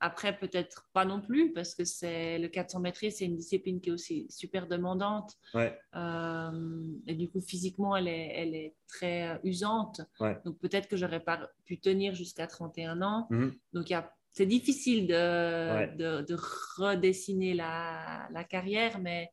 après, 0.00 0.38
peut-être 0.38 0.88
pas 0.92 1.04
non 1.04 1.20
plus, 1.20 1.52
parce 1.52 1.74
que 1.74 1.84
c'est 1.84 2.38
le 2.38 2.48
400 2.48 2.80
mètres, 2.80 2.98
c'est 3.00 3.24
une 3.24 3.36
discipline 3.36 3.80
qui 3.80 3.90
est 3.90 3.92
aussi 3.92 4.26
super 4.30 4.66
demandante. 4.68 5.32
Ouais, 5.54 5.78
Euh, 5.96 6.82
et 7.06 7.14
du 7.14 7.28
coup, 7.28 7.40
physiquement, 7.40 7.96
elle 7.96 8.08
est, 8.08 8.32
elle 8.36 8.54
est 8.54 8.74
très 8.86 9.40
usante. 9.44 10.00
Ouais. 10.20 10.38
Donc, 10.44 10.58
peut-être 10.58 10.88
que 10.88 10.96
j'aurais 10.96 11.20
pas 11.20 11.50
pu 11.64 11.78
tenir 11.80 12.14
jusqu'à 12.14 12.46
31 12.46 13.02
ans. 13.02 13.26
Mhm. 13.30 13.54
Donc, 13.72 13.92
c'est 14.32 14.46
difficile 14.46 15.06
de, 15.08 15.74
Ouais. 15.74 15.96
de, 15.96 16.22
de 16.22 16.36
redessiner 16.76 17.54
la, 17.54 18.28
la 18.32 18.44
carrière, 18.44 19.00
mais, 19.00 19.30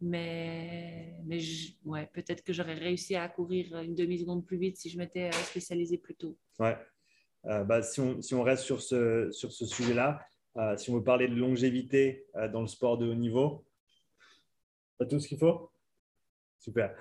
mais, 0.00 1.14
mais 1.24 1.38
je- 1.40 1.72
ouais, 1.84 2.08
peut-être 2.12 2.42
que 2.42 2.52
j'aurais 2.52 2.74
réussi 2.74 3.14
à 3.14 3.28
courir 3.28 3.78
une 3.80 3.94
demi-seconde 3.94 4.44
plus 4.44 4.58
vite 4.58 4.76
si 4.76 4.90
je 4.90 4.98
m'étais 4.98 5.28
euh, 5.28 5.32
spécialisée 5.32 5.98
plus 5.98 6.14
tôt. 6.14 6.36
ouais. 6.58 6.76
Euh, 7.46 7.62
bah, 7.62 7.80
si, 7.82 8.00
on, 8.00 8.20
si 8.20 8.34
on 8.34 8.42
reste 8.42 8.64
sur 8.64 8.82
ce, 8.82 9.30
sur 9.30 9.52
ce 9.52 9.66
sujet-là, 9.66 10.20
euh, 10.56 10.76
si 10.76 10.90
on 10.90 10.94
veut 10.96 11.04
parler 11.04 11.28
de 11.28 11.34
longévité 11.34 12.26
dans 12.52 12.60
le 12.60 12.66
sport 12.66 12.98
de 12.98 13.06
haut 13.06 13.14
niveau, 13.14 13.64
pas 14.98 15.06
tout 15.06 15.20
ce 15.20 15.28
qu'il 15.28 15.38
faut? 15.38 15.70
Super. 16.58 16.96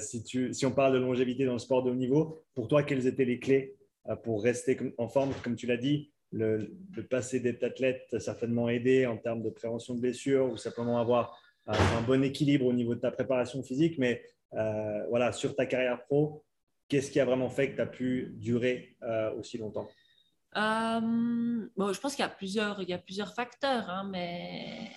Si, 0.00 0.22
tu, 0.24 0.54
si 0.54 0.64
on 0.64 0.72
parle 0.72 0.94
de 0.94 0.98
longévité 0.98 1.44
dans 1.44 1.52
le 1.52 1.58
sport 1.58 1.82
de 1.82 1.90
haut 1.90 1.94
niveau, 1.94 2.44
pour 2.54 2.68
toi, 2.68 2.82
quelles 2.82 3.06
étaient 3.06 3.26
les 3.26 3.38
clés 3.38 3.76
pour 4.22 4.42
rester 4.42 4.78
en 4.96 5.08
forme? 5.08 5.34
Comme 5.44 5.56
tu 5.56 5.66
l'as 5.66 5.76
dit, 5.76 6.12
le, 6.30 6.72
le 6.96 7.06
passé 7.06 7.40
d'être 7.40 7.62
athlète 7.64 8.06
t'a 8.10 8.20
certainement 8.20 8.68
aidé 8.70 9.04
en 9.04 9.18
termes 9.18 9.42
de 9.42 9.50
prévention 9.50 9.94
de 9.94 10.00
blessures 10.00 10.50
ou 10.50 10.56
simplement 10.56 10.98
avoir 10.98 11.38
un 11.76 12.02
bon 12.02 12.24
équilibre 12.24 12.66
au 12.66 12.72
niveau 12.72 12.94
de 12.94 13.00
ta 13.00 13.10
préparation 13.10 13.62
physique. 13.62 13.98
Mais 13.98 14.22
euh, 14.54 15.06
voilà, 15.08 15.32
sur 15.32 15.54
ta 15.54 15.66
carrière 15.66 16.04
pro, 16.06 16.44
qu'est-ce 16.88 17.10
qui 17.10 17.20
a 17.20 17.24
vraiment 17.24 17.50
fait 17.50 17.70
que 17.70 17.76
tu 17.76 17.82
as 17.82 17.86
pu 17.86 18.32
durer 18.36 18.96
euh, 19.02 19.34
aussi 19.34 19.58
longtemps? 19.58 19.88
Euh, 20.56 21.68
bon, 21.76 21.92
je 21.92 22.00
pense 22.00 22.14
qu'il 22.14 22.22
y 22.22 22.26
a 22.26 22.30
plusieurs, 22.30 22.82
y 22.82 22.92
a 22.92 22.98
plusieurs 22.98 23.34
facteurs, 23.34 23.88
hein, 23.90 24.08
mais 24.10 24.90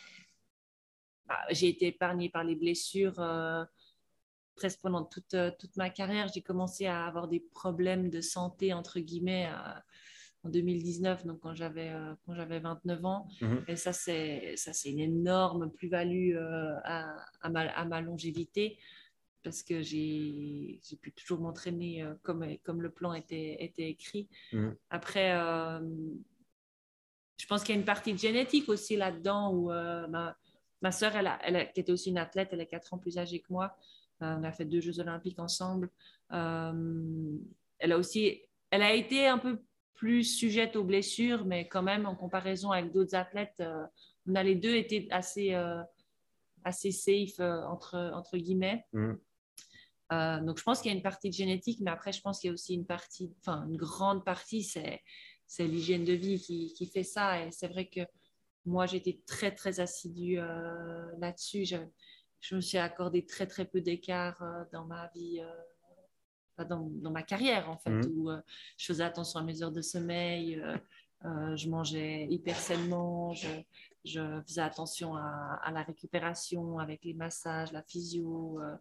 bah, 1.28 1.40
j'ai 1.50 1.68
été 1.68 1.88
épargnée 1.88 2.30
par 2.30 2.44
les 2.44 2.56
blessures 2.56 3.20
euh, 3.20 3.66
presque 4.56 4.80
pendant 4.82 5.04
toute, 5.04 5.34
euh, 5.34 5.52
toute 5.60 5.76
ma 5.76 5.90
carrière. 5.90 6.30
J'ai 6.34 6.42
commencé 6.42 6.86
à 6.86 7.06
avoir 7.06 7.28
des 7.28 7.42
problèmes 7.42 8.10
de 8.10 8.22
santé, 8.22 8.74
entre 8.74 9.00
guillemets, 9.00 9.50
euh, 9.52 9.80
en 10.44 10.50
2019, 10.50 11.26
donc 11.26 11.40
quand 11.40 11.54
j'avais 11.54 11.90
euh, 11.90 12.14
quand 12.26 12.34
j'avais 12.34 12.60
29 12.60 13.06
ans. 13.06 13.28
Mhm. 13.42 13.64
Et 13.68 13.76
ça, 13.76 13.94
c'est 13.94 14.54
ça, 14.58 14.74
c'est 14.74 14.90
une 14.92 15.00
énorme 15.00 15.72
plus-value 15.72 16.36
euh, 16.36 16.76
à, 16.84 17.16
à, 17.42 17.50
ma, 17.50 17.62
à 17.70 17.86
ma 17.86 18.02
longévité 18.02 18.78
parce 19.44 19.64
que 19.64 19.82
j'ai 19.82 20.80
pu 21.02 21.12
toujours 21.14 21.40
m'entraîner 21.40 22.04
euh, 22.04 22.14
comme, 22.22 22.46
comme 22.64 22.82
le 22.82 22.92
plan 22.92 23.14
était, 23.14 23.58
était 23.64 23.90
écrit. 23.90 24.28
Mhm. 24.54 24.76
Après, 24.90 25.34
euh, 25.36 25.80
je 27.38 27.46
pense 27.48 27.64
qu'il 27.64 27.74
y 27.74 27.78
a 27.78 27.80
une 27.80 27.86
partie 27.86 28.14
de 28.14 28.20
génétique 28.20 28.70
aussi 28.70 28.96
là-dedans 28.96 29.52
où 29.54 29.72
euh, 29.72 30.08
ma, 30.08 30.36
ma 30.82 30.92
soeur, 30.92 31.16
elle, 31.16 31.28
a- 31.28 31.40
elle 31.44 31.56
a- 31.56 31.66
qui 31.66 31.80
était 31.80 31.92
aussi 31.92 32.10
une 32.10 32.20
athlète, 32.20 32.50
elle 32.52 32.62
est 32.62 32.68
4 32.68 32.94
ans 32.94 32.98
plus 33.00 33.18
âgée 33.18 33.40
que 33.40 33.52
moi. 33.52 33.76
Euh, 34.22 34.36
on 34.40 34.44
a 34.44 34.52
fait 34.52 34.66
deux 34.66 34.82
Jeux 34.82 35.00
olympiques 35.00 35.40
ensemble. 35.40 35.90
Elle 36.30 37.92
a 37.92 37.98
aussi, 37.98 38.42
elle 38.70 38.84
a 38.84 38.94
été 38.94 39.26
un 39.28 39.40
peu 39.40 39.60
plus 39.94 40.24
sujette 40.24 40.76
aux 40.76 40.84
blessures, 40.84 41.46
mais 41.46 41.68
quand 41.68 41.84
même, 41.84 42.06
en 42.06 42.16
comparaison 42.16 42.72
avec 42.72 42.92
d'autres 42.92 43.16
athlètes, 43.16 43.62
on 44.28 44.36
a 44.36 44.44
les 44.44 44.56
deux 44.56 44.76
été 44.76 45.08
assez, 45.12 45.54
assez 46.64 46.92
safe, 46.92 47.40
entre, 47.40 48.12
entre 48.14 48.38
guillemets. 48.38 48.86
Mm. 48.94 49.14
Euh, 50.12 50.42
donc, 50.42 50.58
je 50.58 50.64
pense 50.64 50.82
qu'il 50.82 50.92
y 50.92 50.94
a 50.94 50.98
une 50.98 51.04
partie 51.04 51.30
de 51.30 51.34
génétique, 51.34 51.80
mais 51.82 51.92
après, 51.92 52.12
je 52.12 52.22
pense 52.22 52.40
qu'il 52.40 52.50
y 52.50 52.52
a 52.52 52.54
aussi 52.54 52.74
une 52.74 52.86
partie, 52.86 53.34
enfin, 53.40 53.66
une 53.68 53.78
grande 53.78 54.26
partie, 54.26 54.64
c'est, 54.64 55.02
c'est 55.48 55.66
l'hygiène 55.66 56.04
de 56.04 56.14
vie 56.14 56.40
qui, 56.40 56.74
qui, 56.74 56.86
fait 56.86 57.04
ça. 57.04 57.46
Et 57.46 57.52
c'est 57.52 57.70
vrai 57.70 57.88
que 57.88 58.02
moi, 58.66 58.86
j'étais 58.86 59.22
très, 59.26 59.54
très 59.54 59.80
assidue 59.80 60.38
euh, 60.40 61.06
là-dessus. 61.20 61.66
Je, 61.66 61.78
je, 62.42 62.56
me 62.56 62.62
suis 62.62 62.78
accordé 62.78 63.26
très, 63.26 63.48
très 63.48 63.66
peu 63.66 63.80
d'écart 63.80 64.42
euh, 64.44 64.64
dans 64.74 64.86
ma 64.86 65.10
vie, 65.16 65.42
dans, 66.66 66.90
dans, 66.92 67.12
ma 67.12 67.24
carrière, 67.24 67.70
en 67.70 67.78
fait, 67.78 67.90
Mhm. 67.92 68.12
où 68.16 68.30
je 68.78 68.86
faisais 68.86 69.04
attention 69.04 69.40
à 69.40 69.44
mes 69.44 69.62
heures 69.64 69.72
de 69.72 69.82
sommeil, 69.82 70.62
je 71.24 71.70
mangeais 71.70 72.26
hyper 72.30 72.56
sainement, 72.56 73.34
je, 73.34 73.48
je 74.04 74.42
faisais 74.48 74.62
attention 74.62 75.16
à, 75.16 75.60
à, 75.64 75.72
la 75.72 75.84
récupération 75.84 76.80
avec 76.80 77.04
les 77.04 77.14
massages, 77.14 77.72
la 77.72 77.84
physio. 77.84 78.60
euh, 78.62 78.76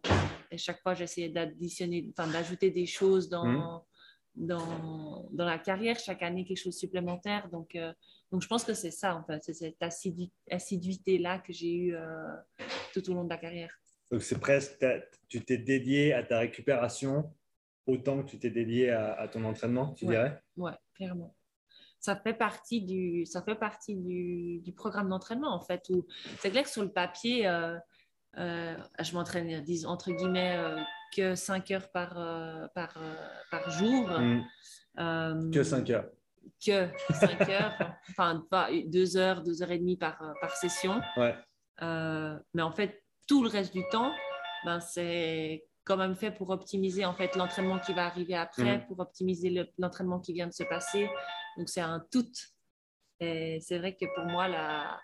et 0.49 0.57
chaque 0.57 0.81
fois, 0.81 0.93
j'essayais 0.95 1.29
d'additionner, 1.29 2.09
enfin, 2.17 2.29
d'ajouter 2.31 2.71
des 2.71 2.85
choses 2.87 3.29
dans, 3.29 3.45
Mhm. 3.45 4.47
dans, 4.47 5.29
dans 5.31 5.45
la 5.45 5.59
carrière, 5.59 5.99
chaque 5.99 6.23
année 6.23 6.43
quelque 6.45 6.57
chose 6.57 6.73
de 6.73 6.79
supplémentaire. 6.79 7.47
Donc, 7.49 7.75
euh, 7.75 7.93
donc 8.31 8.41
je 8.41 8.47
pense 8.47 8.63
que 8.63 8.73
c'est 8.73 8.91
ça, 8.91 9.15
en 9.15 9.23
fait, 9.23 9.43
c'est 9.43 9.53
cette 9.53 9.79
assidu- 9.81 10.31
assiduité-là 10.49 11.39
que 11.39 11.53
j'ai 11.53 11.73
eue 11.73 11.95
euh, 11.95 12.35
tout 12.93 13.07
au 13.09 13.13
long 13.13 13.23
de 13.25 13.29
la 13.29 13.37
carrière. 13.37 13.71
Donc, 14.09 14.23
c'est 14.23 14.39
presque, 14.39 14.83
tu 15.29 15.41
t'es 15.41 15.57
dédié 15.57 16.13
à 16.13 16.23
ta 16.23 16.39
récupération 16.39 17.31
autant 17.87 18.21
que 18.23 18.29
tu 18.29 18.39
t'es 18.39 18.49
dédié 18.49 18.91
à, 18.91 19.13
à 19.13 19.27
ton 19.27 19.43
entraînement, 19.43 19.93
tu 19.93 20.05
Ouais. 20.05 20.11
dirais? 20.15 20.41
Ouais, 20.57 20.73
clairement. 20.95 21.35
Ça 21.99 22.15
fait 22.15 22.33
partie 22.33 22.81
du, 22.81 23.25
ça 23.25 23.41
fait 23.43 23.55
partie 23.55 23.95
du, 23.95 24.59
du 24.63 24.71
programme 24.73 25.09
d'entraînement, 25.09 25.53
en 25.53 25.59
fait. 25.61 25.91
C'est 26.39 26.49
clair 26.49 26.63
que 26.63 26.69
sur 26.69 26.81
le 26.83 26.91
papier, 26.91 27.47
euh, 27.47 27.77
euh, 28.37 28.75
je 28.99 29.13
m'entraîne, 29.13 29.63
entre 29.85 30.11
guillemets, 30.11 30.55
euh, 30.57 30.77
que 31.15 31.35
5 31.35 31.69
heures 31.71 31.91
par, 31.91 32.13
par, 32.73 32.97
par 33.51 33.69
jour. 33.69 34.09
Mm. 34.09 34.43
Euh, 34.99 35.51
Que 35.51 35.63
5 35.63 35.89
heures. 35.91 36.09
Que 36.65 36.87
5 37.13 37.49
heures, 37.49 37.77
enfin, 38.09 38.45
pas 38.49 38.69
2 38.71 39.17
heures, 39.17 39.43
2 39.43 39.61
heures 39.61 39.71
et 39.71 39.77
demie 39.79 39.97
par, 39.97 40.17
par 40.41 40.55
session. 40.55 41.01
Ouais. 41.17 41.35
Mais 41.81 42.61
en 42.63 42.71
fait, 42.71 43.03
tout 43.27 43.43
le 43.43 43.49
reste 43.49 43.73
du 43.73 43.83
temps, 43.91 44.11
ben, 44.65 44.79
c'est 44.79 45.65
quand 45.83 45.97
même 45.97 46.15
fait 46.15 46.31
pour 46.31 46.49
optimiser 46.51 47.05
en 47.05 47.13
fait 47.13 47.35
l'entraînement 47.35 47.79
qui 47.79 47.93
va 47.93 48.05
arriver 48.05 48.35
après, 48.35 48.77
Mhm. 48.77 48.85
pour 48.87 48.99
optimiser 48.99 49.49
le- 49.49 49.67
l'entraînement 49.77 50.19
qui 50.19 50.33
vient 50.33 50.47
de 50.47 50.53
se 50.53 50.63
passer. 50.63 51.09
Donc 51.57 51.69
c'est 51.69 51.81
un 51.81 51.99
tout. 52.11 52.31
Et 53.19 53.59
c'est 53.61 53.77
vrai 53.79 53.95
que 53.95 54.05
pour 54.15 54.25
moi, 54.25 54.47
la... 54.47 54.99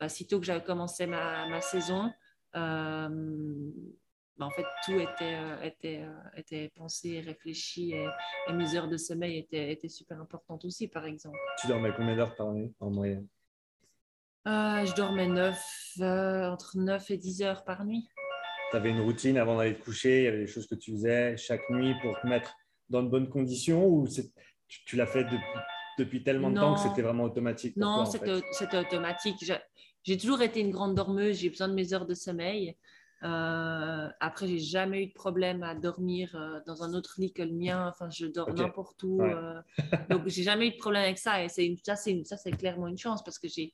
ben, 0.00 0.08
sitôt 0.08 0.38
que 0.40 0.46
j'avais 0.46 0.62
commencé 0.64 1.06
ma, 1.06 1.48
ma 1.48 1.60
saison, 1.60 2.12
euh, 2.54 3.08
ben, 3.08 4.46
en 4.46 4.50
fait 4.50 4.66
tout 4.84 4.98
était, 4.98 5.34
euh, 5.36 5.62
était, 5.62 6.02
euh, 6.02 6.12
était 6.36 6.68
pensé, 6.74 7.20
réfléchi 7.20 7.92
et, 7.92 8.06
et 8.48 8.52
mes 8.52 8.74
heures 8.76 8.88
de 8.88 8.96
sommeil 8.98 9.38
étaient, 9.38 9.72
étaient 9.72 9.88
super 9.88 10.20
importantes 10.20 10.64
aussi, 10.64 10.88
par 10.88 11.06
exemple. 11.06 11.38
Tu 11.60 11.66
dormais 11.68 11.92
combien 11.96 12.14
d'heures 12.16 12.34
par 12.36 12.52
nuit 12.52 12.74
en 12.80 12.90
moyenne? 12.90 13.26
Je 14.44 14.94
dormais 14.94 15.26
9, 15.26 15.58
entre 16.52 16.76
9 16.78 17.10
et 17.10 17.16
10 17.16 17.42
heures 17.42 17.64
par 17.64 17.84
nuit. 17.84 18.08
Tu 18.70 18.76
avais 18.76 18.90
une 18.90 19.00
routine 19.00 19.38
avant 19.38 19.56
d'aller 19.56 19.74
te 19.76 19.82
coucher, 19.84 20.18
il 20.20 20.24
y 20.24 20.28
avait 20.28 20.38
des 20.40 20.46
choses 20.46 20.66
que 20.66 20.74
tu 20.74 20.92
faisais 20.92 21.36
chaque 21.36 21.68
nuit 21.70 21.94
pour 22.02 22.18
te 22.20 22.26
mettre 22.26 22.54
dans 22.90 23.02
de 23.02 23.08
bonnes 23.08 23.28
conditions 23.28 23.86
ou 23.86 24.08
tu, 24.08 24.22
tu 24.84 24.96
l'as 24.96 25.06
fait 25.06 25.24
depuis, 25.24 25.38
depuis 25.98 26.22
tellement 26.24 26.50
de 26.50 26.58
temps 26.58 26.74
que 26.74 26.80
c'était 26.80 27.02
vraiment 27.02 27.24
automatique 27.24 27.76
Non, 27.76 28.04
c'était 28.04 28.76
automatique. 28.78 29.36
J'ai 30.02 30.16
toujours 30.16 30.42
été 30.42 30.60
une 30.60 30.70
grande 30.70 30.94
dormeuse, 30.94 31.38
j'ai 31.38 31.48
besoin 31.50 31.68
de 31.68 31.74
mes 31.74 31.92
heures 31.94 32.06
de 32.06 32.14
sommeil. 32.14 32.76
Euh, 33.22 34.08
après, 34.20 34.46
j'ai 34.46 34.58
jamais 34.58 35.04
eu 35.04 35.06
de 35.06 35.14
problème 35.14 35.62
à 35.62 35.74
dormir 35.74 36.34
euh, 36.36 36.60
dans 36.66 36.82
un 36.82 36.92
autre 36.92 37.14
lit 37.18 37.32
que 37.32 37.42
le 37.42 37.52
mien. 37.52 37.88
Enfin, 37.88 38.10
je 38.10 38.26
dors 38.26 38.52
n'importe 38.54 39.02
où. 39.04 39.18
Ouais. 39.22 39.32
euh, 39.34 39.60
donc, 40.10 40.28
j'ai 40.28 40.42
jamais 40.42 40.68
eu 40.68 40.70
de 40.72 40.76
problème 40.76 41.02
avec 41.02 41.18
ça. 41.18 41.42
Et 41.42 41.48
c'est 41.48 41.66
une- 41.66 41.78
ça, 41.78 41.96
c'est 41.96 42.10
une- 42.12 42.24
ça, 42.24 42.36
c'est 42.36 42.50
clairement 42.52 42.88
une 42.88 42.98
chance 42.98 43.22
parce 43.22 43.38
que 43.38 43.48
j'ai 43.48 43.72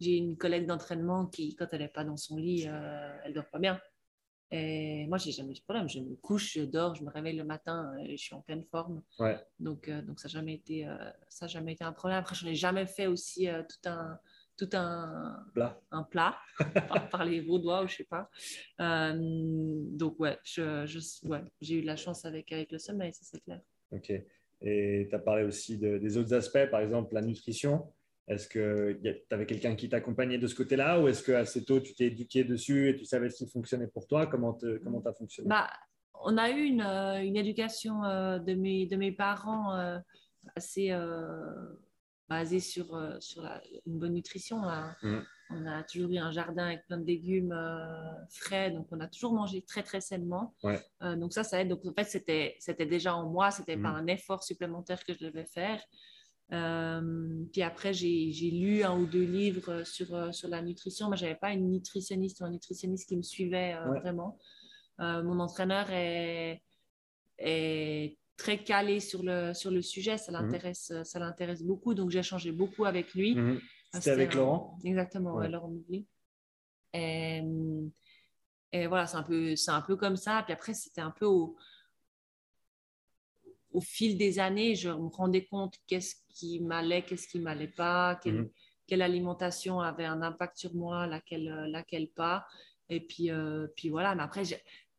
j'ai 0.00 0.16
une 0.16 0.36
collègue 0.36 0.66
d'entraînement 0.66 1.26
qui, 1.26 1.54
quand 1.54 1.66
elle 1.70 1.78
n'est 1.80 1.88
pas 1.88 2.02
dans 2.02 2.16
son 2.16 2.36
lit, 2.36 2.64
euh, 2.66 3.16
elle 3.24 3.32
dort 3.32 3.48
pas 3.48 3.60
bien. 3.60 3.80
Et 4.56 5.06
moi, 5.08 5.18
j'ai 5.18 5.32
jamais 5.32 5.50
eu 5.50 5.56
de 5.56 5.62
problème. 5.62 5.88
Je 5.88 5.98
me 5.98 6.14
couche, 6.14 6.52
je 6.54 6.62
dors, 6.62 6.94
je 6.94 7.02
me 7.02 7.10
réveille 7.10 7.34
le 7.36 7.42
matin 7.42 7.92
euh, 7.98 8.04
et 8.04 8.16
je 8.16 8.22
suis 8.22 8.34
en 8.36 8.40
pleine 8.40 8.62
forme. 8.62 9.02
Ouais. 9.18 9.36
Donc, 9.58 9.88
euh, 9.88 10.00
donc 10.00 10.20
ça 10.20 10.28
n'a 10.28 10.32
jamais, 10.34 10.54
été, 10.54 10.86
euh, 10.86 10.96
ça 11.28 11.46
a 11.46 11.48
jamais 11.48 11.72
été 11.72 11.82
un 11.82 11.92
problème. 11.92 12.20
Après, 12.20 12.36
je 12.36 12.44
n'ai 12.44 12.54
jamais 12.54 12.86
fait 12.86 13.08
aussi 13.08 13.48
euh, 13.48 13.64
tout 13.64 13.88
un, 13.88 14.16
tout 14.56 14.68
un, 14.74 15.44
Plat. 15.54 15.80
un 15.90 16.04
plat 16.04 16.36
par, 16.88 17.08
par 17.08 17.24
les 17.24 17.40
vaudois 17.40 17.82
ou 17.82 17.88
je 17.88 17.96
sais 17.96 18.04
pas. 18.04 18.30
Euh, 18.80 19.14
donc, 19.18 20.20
ouais, 20.20 20.38
je, 20.44 20.86
je- 20.86 21.26
ouais, 21.26 21.42
j'ai 21.60 21.78
eu 21.78 21.82
de 21.82 21.86
la 21.86 21.96
chance 21.96 22.24
avec, 22.24 22.52
avec 22.52 22.70
le 22.70 22.78
sommeil, 22.78 23.12
ça 23.12 23.22
c'est 23.24 23.40
clair. 23.40 23.60
Ok. 23.90 24.12
Et 24.62 25.06
tu 25.10 25.14
as 25.16 25.18
parlé 25.18 25.42
aussi 25.42 25.78
de- 25.78 25.98
des 25.98 26.16
autres 26.16 26.32
aspects, 26.32 26.70
par 26.70 26.78
exemple 26.80 27.12
la 27.12 27.22
nutrition. 27.22 27.92
Est-ce 28.26 28.48
que 28.48 28.98
tu 29.02 29.34
avais 29.34 29.44
quelqu'un 29.46 29.76
qui 29.76 29.88
t'accompagnait 29.88 30.38
de 30.38 30.46
ce 30.46 30.54
côté-là 30.54 30.98
ou 31.00 31.08
est-ce 31.08 31.22
que 31.22 31.32
assez 31.32 31.62
tôt 31.64 31.80
tu 31.80 31.94
t'es 31.94 32.06
éduqué 32.06 32.42
dessus 32.44 32.88
et 32.88 32.96
tu 32.96 33.04
savais 33.04 33.28
ce 33.28 33.44
qui 33.44 33.50
fonctionnait 33.50 33.86
pour 33.88 34.06
toi? 34.06 34.26
Comment 34.26 34.54
tu 34.54 34.80
comment 34.82 35.02
as 35.04 35.12
fonctionné? 35.12 35.48
Bah, 35.48 35.68
on 36.22 36.38
a 36.38 36.50
eu 36.50 36.62
une, 36.62 36.80
euh, 36.80 37.22
une 37.22 37.36
éducation 37.36 38.02
euh, 38.04 38.38
de, 38.38 38.54
mes, 38.54 38.86
de 38.86 38.96
mes 38.96 39.12
parents 39.12 39.76
euh, 39.76 39.98
assez 40.56 40.90
euh, 40.90 41.36
basée 42.30 42.60
sur, 42.60 42.98
sur 43.20 43.42
la, 43.42 43.60
une 43.86 43.98
bonne 43.98 44.14
nutrition. 44.14 44.62
là. 44.62 44.96
Mhm. 45.02 45.24
On 45.50 45.66
a 45.66 45.82
toujours 45.82 46.10
eu 46.10 46.16
un 46.16 46.30
jardin 46.30 46.68
avec 46.68 46.86
plein 46.86 46.96
de 46.96 47.04
légumes 47.04 47.52
euh, 47.52 47.86
frais, 48.30 48.70
donc 48.70 48.86
on 48.90 49.00
a 49.00 49.06
toujours 49.06 49.34
mangé 49.34 49.60
très 49.60 49.82
très 49.82 50.00
sainement. 50.00 50.54
Ouais. 50.62 50.80
Euh, 51.02 51.16
donc 51.16 51.34
ça, 51.34 51.44
ça 51.44 51.60
aide. 51.60 51.68
Donc 51.68 51.84
en 51.84 51.92
fait, 51.92 52.04
c'était 52.58 52.86
déjà 52.86 53.14
en 53.14 53.28
moi, 53.28 53.50
c'était 53.50 53.76
pas 53.76 53.90
Mhm. 53.90 53.96
un 53.96 54.06
effort 54.06 54.42
supplémentaire 54.42 55.04
que 55.04 55.12
je 55.12 55.26
devais 55.26 55.44
faire. 55.44 55.82
Euh, 56.52 57.44
puis 57.52 57.62
après, 57.62 57.92
j'ai 57.94 58.50
lu 58.50 58.82
un 58.84 58.98
ou 58.98 59.06
deux 59.06 59.24
livres 59.24 59.82
sur, 59.84 60.14
euh, 60.14 60.30
sur 60.32 60.48
la 60.48 60.60
nutrition, 60.62 61.08
mais 61.08 61.16
je 61.16 61.24
n'avais 61.24 61.38
pas 61.38 61.52
une 61.52 61.70
nutritionniste 61.70 62.40
ou 62.40 62.44
un 62.44 62.50
nutritionniste 62.50 63.08
qui 63.08 63.16
me 63.16 63.22
suivait 63.22 63.74
euh, 63.74 63.90
Ouais. 63.90 64.00
vraiment. 64.00 64.38
Euh, 65.00 65.22
mon 65.22 65.40
entraîneur 65.40 65.86
est, 65.90 66.62
est 67.38 68.16
très 68.36 68.62
calé 68.62 69.00
sur 69.00 69.22
le, 69.22 69.54
sur 69.54 69.70
le 69.70 69.82
sujet, 69.82 70.18
ça 70.18 70.30
l'intéresse 70.32 70.92
ça 71.02 71.18
l'intéresse 71.18 71.62
beaucoup, 71.62 71.94
donc 71.94 72.10
j'ai 72.10 72.22
changé 72.22 72.52
beaucoup 72.52 72.84
avec 72.84 73.14
lui. 73.14 73.34
Mhm. 73.34 73.60
Ah, 73.92 74.00
C'était 74.00 74.10
avec 74.10 74.34
Laurent? 74.34 74.78
Exactement, 74.84 75.34
ouais. 75.34 75.48
Laurent 75.48 75.68
Mouvly. 75.68 76.06
Et, 76.92 77.42
et 78.72 78.86
voilà, 78.86 79.06
c'est 79.06 79.16
un, 79.16 79.22
peu, 79.22 79.56
c'est 79.56 79.70
un 79.70 79.80
peu 79.80 79.96
comme 79.96 80.16
ça. 80.16 80.42
Puis 80.44 80.52
après, 80.52 80.74
c'était 80.74 81.00
un 81.00 81.10
peu 81.10 81.26
au, 81.26 81.56
au 83.74 83.80
fil 83.80 84.16
des 84.16 84.38
années, 84.38 84.74
je 84.76 84.88
me 84.88 85.08
rendais 85.08 85.44
compte 85.44 85.74
qu'est-ce 85.86 86.14
qui 86.30 86.60
m'allait, 86.60 87.02
qu'est-ce 87.04 87.28
qui 87.28 87.40
m'allait 87.40 87.68
pas, 87.68 88.18
quelle, 88.22 88.42
Mhm. 88.42 88.50
quelle 88.86 89.02
alimentation 89.02 89.80
avait 89.80 90.04
un 90.06 90.22
impact 90.22 90.56
sur 90.56 90.74
moi, 90.74 91.06
laquelle, 91.06 91.48
euh, 91.48 91.66
laquelle 91.68 92.08
pas. 92.08 92.46
Et 92.88 93.00
puis, 93.00 93.30
euh, 93.30 93.66
puis 93.76 93.88
voilà, 93.90 94.14
mais 94.14 94.22
après, 94.22 94.44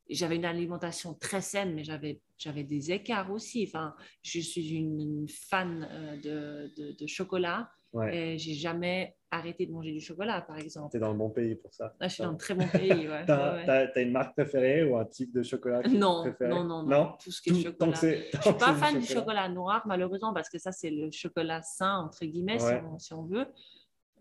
j'avais 0.09 0.35
une 0.35 0.45
alimentation 0.45 1.13
très 1.13 1.41
saine, 1.41 1.73
mais 1.73 1.83
j'avais, 1.83 2.19
j'avais 2.37 2.63
des 2.63 2.91
écarts 2.91 3.31
aussi. 3.31 3.65
Enfin, 3.67 3.95
je 4.23 4.39
suis 4.39 4.69
une, 4.71 4.99
une 4.99 5.27
fan 5.29 5.87
euh, 5.89 6.17
de, 6.17 6.73
de, 6.75 6.91
de 6.91 7.07
chocolat. 7.07 7.69
Ouais. 7.95 8.13
Et 8.13 8.37
j'ai 8.37 8.53
jamais 8.53 9.15
arrêté 9.31 9.65
de 9.65 9.71
manger 9.71 9.93
du 9.93 10.01
chocolat, 10.01 10.41
par 10.41 10.57
exemple. 10.57 10.91
Tu 10.91 10.97
es 10.97 10.99
dans 10.99 11.13
le 11.13 11.17
bon 11.17 11.29
pays 11.29 11.55
pour 11.55 11.73
ça. 11.73 11.95
Je 12.01 12.07
suis 12.09 12.23
dans 12.23 12.31
un 12.31 12.35
très 12.35 12.53
bon 12.53 12.67
pays. 12.67 13.07
Ouais. 13.07 13.25
Tu 13.25 13.31
as, 13.31 13.63
Ouais, 13.95 14.03
une 14.03 14.11
marque 14.11 14.33
préférée 14.35 14.83
ou 14.83 14.97
un 14.97 15.05
type 15.05 15.31
de 15.33 15.41
chocolat 15.41 15.81
Non, 15.87 16.23
préfères? 16.23 16.49
non, 16.49 16.65
non, 16.65 16.83
non, 16.83 16.89
Non? 16.89 17.11
Tout 17.23 17.31
ce 17.31 17.41
qui 17.41 17.51
est 17.51 17.63
tant 17.77 17.93
chocolat. 17.93 17.99
Je 18.01 18.31
tant 18.37 18.41
suis 18.41 18.53
pas 18.59 18.73
fan 18.75 18.99
du 18.99 19.05
chocolat 19.05 19.47
noir, 19.47 19.81
malheureusement, 19.87 20.33
parce 20.33 20.49
que 20.49 20.57
ça, 20.59 20.73
c'est 20.73 20.89
le 20.89 21.09
chocolat 21.09 21.61
sain, 21.61 21.99
entre 21.99 22.25
guillemets, 22.25 22.59
si 22.59 22.73
on, 22.85 22.99
si 22.99 23.13
on 23.13 23.23
veut. 23.23 23.47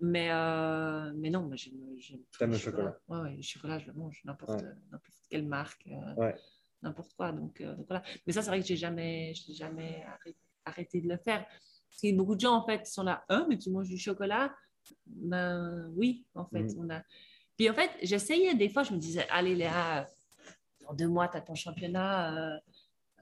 Mais, 0.00 0.30
euh, 0.30 1.12
mais 1.16 1.30
non, 1.30 1.42
moi, 1.42 1.56
j'aime 1.56 1.74
le 1.74 2.46
le 2.46 2.56
chocolat. 2.56 2.96
Ouais, 3.08 3.34
le 3.34 3.42
chocolat, 3.42 3.80
je 3.80 3.88
le 3.88 3.92
mange, 3.94 4.22
n'importe 4.24 4.64
quelle 5.30 5.46
marque, 5.48 5.84
euh, 5.88 6.14
Ouais. 6.14 6.36
n'importe 6.82 7.12
quoi. 7.14 7.32
Donc, 7.32 7.60
euh, 7.60 7.74
donc 7.74 7.86
voilà. 7.88 8.04
Mais 8.24 8.32
ça, 8.32 8.42
c'est 8.42 8.50
vrai 8.50 8.62
que 8.62 8.74
jamais, 8.76 9.32
j'ai 9.34 9.52
jamais 9.54 10.04
arrêté, 10.06 10.38
arrêté 10.64 11.00
de 11.00 11.08
le 11.08 11.16
faire. 11.16 11.44
Parce 11.94 12.00
qu'il 12.00 12.10
y 12.10 12.12
a 12.12 12.16
beaucoup 12.16 12.34
de 12.34 12.40
gens, 12.40 12.54
en 12.54 12.66
fait, 12.66 12.84
sont 12.86 13.04
là, 13.04 13.24
hein, 13.28 13.46
mais 13.48 13.56
tu 13.56 13.70
manges 13.70 13.88
du 13.88 13.96
chocolat 13.96 14.52
Ben 15.06 15.88
oui, 15.94 16.26
en 16.34 16.44
fait. 16.44 16.66
On 16.76 16.90
a... 16.90 17.02
Puis 17.56 17.70
en 17.70 17.74
fait, 17.74 17.90
j'essayais, 18.02 18.56
des 18.56 18.68
fois, 18.68 18.82
je 18.82 18.92
me 18.92 18.98
disais, 18.98 19.28
allez 19.30 19.54
Léa, 19.54 20.04
dans 20.80 20.92
deux 20.92 21.06
mois, 21.06 21.28
tu 21.28 21.36
as 21.36 21.40
ton 21.40 21.54
championnat. 21.54 22.54
euh, 22.54 22.58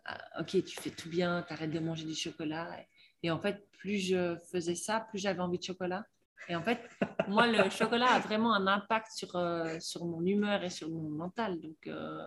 ah, 0.06 0.40
ok, 0.40 0.64
tu 0.64 0.80
fais 0.80 0.88
tout 0.88 1.10
bien, 1.10 1.44
tu 1.46 1.52
arrêtes 1.52 1.70
de 1.70 1.78
manger 1.80 2.06
du 2.06 2.14
chocolat. 2.14 2.74
Et 3.22 3.30
en 3.30 3.38
fait, 3.38 3.68
plus 3.72 3.98
je 3.98 4.36
faisais 4.50 4.74
ça, 4.74 5.00
plus 5.00 5.18
j'avais 5.18 5.40
envie 5.40 5.58
de 5.58 5.64
chocolat. 5.64 6.06
Et 6.48 6.56
en 6.56 6.62
fait, 6.62 6.80
moi, 7.28 7.46
le 7.46 7.68
chocolat 7.70 8.12
a 8.12 8.20
vraiment 8.20 8.54
un 8.54 8.66
impact 8.66 9.12
sur, 9.12 9.36
euh, 9.36 9.78
sur 9.80 10.06
mon 10.06 10.24
humeur 10.24 10.64
et 10.64 10.70
sur 10.70 10.88
mon 10.88 11.10
mental. 11.10 11.60
Donc, 11.60 11.86
euh, 11.88 12.26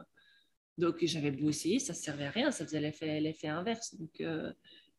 donc 0.77 0.97
j'avais 1.01 1.31
beau 1.31 1.49
essayer, 1.49 1.79
ça 1.79 1.93
ne 1.93 1.97
servait 1.97 2.27
à 2.27 2.29
rien, 2.29 2.51
ça 2.51 2.65
faisait 2.65 2.79
l'effet, 2.79 3.19
l'effet 3.19 3.47
inverse. 3.47 3.95
Donc, 3.95 4.21
euh, 4.21 4.53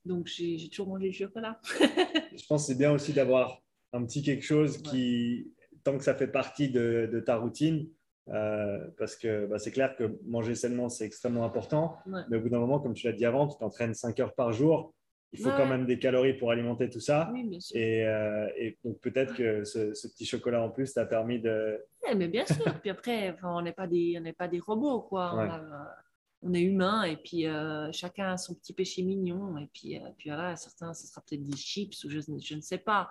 Donc, 0.07 0.27
j'ai 0.27 0.69
toujours 0.69 0.89
mangé 0.89 1.09
du 1.09 1.15
chocolat. 1.15 1.61
je 1.81 2.47
pense 2.49 2.63
que 2.63 2.73
c'est 2.73 2.79
bien 2.79 2.93
aussi 2.93 3.13
d'avoir 3.13 3.61
un 3.93 4.05
petit 4.05 4.23
quelque 4.23 4.45
chose 4.45 4.79
qui, 4.79 5.53
tant 5.85 5.99
que 5.99 6.05
ça 6.05 6.15
fait 6.15 6.29
partie 6.29 6.71
de, 6.71 7.23
ta 7.25 7.37
routine, 7.37 7.89
euh, 8.29 8.79
parce 8.99 9.17
que 9.17 9.47
bah, 9.47 9.59
c'est 9.59 9.71
clair 9.71 9.97
que 9.97 10.19
manger 10.25 10.55
sainement, 10.55 10.89
c'est 10.89 11.05
extrêmement 11.07 11.45
important. 11.45 11.97
Mais 12.29 12.37
au 12.37 12.41
bout 12.41 12.49
d'un 12.49 12.59
moment, 12.59 12.81
comme 12.81 12.95
tu 12.95 13.07
l'as 13.07 13.13
dit 13.13 13.25
avant, 13.25 13.49
tu 13.49 13.59
t'entraînes 13.59 13.95
5 13.95 14.19
heures 14.21 14.35
par 14.35 14.53
jour. 14.53 14.93
Il 15.33 15.41
faut 15.41 15.51
quand 15.51 15.67
même 15.67 15.87
des 15.87 15.99
calories 15.99 16.35
pour 16.35 16.51
alimenter 16.51 16.89
tout 16.89 17.01
ça. 17.01 17.31
Et, 17.75 18.07
euh, 18.07 18.49
et, 18.57 18.79
donc 18.85 19.01
peut-être 19.01 19.35
que 19.35 19.65
ce, 19.65 19.91
petit 20.09 20.25
chocolat 20.25 20.63
en 20.63 20.71
plus 20.71 20.95
t'a 20.95 21.05
permis 21.05 21.41
de... 21.41 21.79
mais 22.17 22.29
bien 22.29 22.47
sûr. 22.47 22.65
puis 22.81 22.91
après, 22.91 23.37
on 23.43 23.61
n'est 23.61 23.73
pas, 23.73 23.87
des, 23.87 24.19
pas 24.39 24.49
des 24.49 24.61
robots. 24.61 25.03
quoi. 25.03 25.33
On, 25.35 26.06
est 26.53 26.63
humain 26.63 27.03
et 27.03 27.17
puis 27.17 27.47
euh, 27.47 27.91
chacun 27.93 28.33
a 28.33 28.37
son 28.37 28.55
petit 28.55 28.73
péché 28.73 29.03
mignon. 29.03 29.57
Et 29.59 29.69
puis, 29.73 29.99
puis 30.19 30.31
voilà, 30.31 30.57
certains, 30.57 30.95
ce 30.95 31.07
sera 31.07 31.23
peut-être 31.23 31.43
des 31.43 31.57
chips 31.57 32.05
ou 32.05 32.11
je, 32.11 32.21
je 32.21 32.55
ne 32.55 32.61
sais 32.61 32.79
pas. 32.79 33.11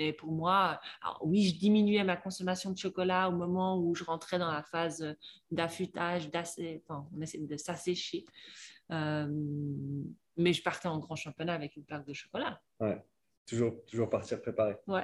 Et 0.00 0.12
pour 0.12 0.30
moi, 0.30 0.80
oui, 1.22 1.48
je 1.48 1.58
diminuais 1.58 2.04
ma 2.04 2.16
consommation 2.16 2.70
de 2.70 2.78
chocolat 2.78 3.28
au 3.28 3.32
moment 3.32 3.80
où 3.80 3.96
je 3.96 4.04
rentrais 4.04 4.38
dans 4.38 4.50
la 4.50 4.62
phase 4.62 5.04
d'affûtage, 5.50 6.30
enfin, 6.34 7.08
on 7.12 7.20
essaie 7.20 7.38
de 7.38 7.56
s'assécher. 7.56 8.24
Euh, 8.90 9.26
mais 10.36 10.52
je 10.52 10.62
partais 10.62 10.88
en 10.88 10.98
grand 10.98 11.16
championnat 11.16 11.52
avec 11.52 11.76
une 11.76 11.84
plaque 11.84 12.06
de 12.06 12.12
chocolat. 12.12 12.60
Ouais. 12.80 13.04
Toujours, 13.48 13.82
toujours 13.86 14.10
partir 14.10 14.42
préparé. 14.42 14.76
Ouais. 14.86 15.02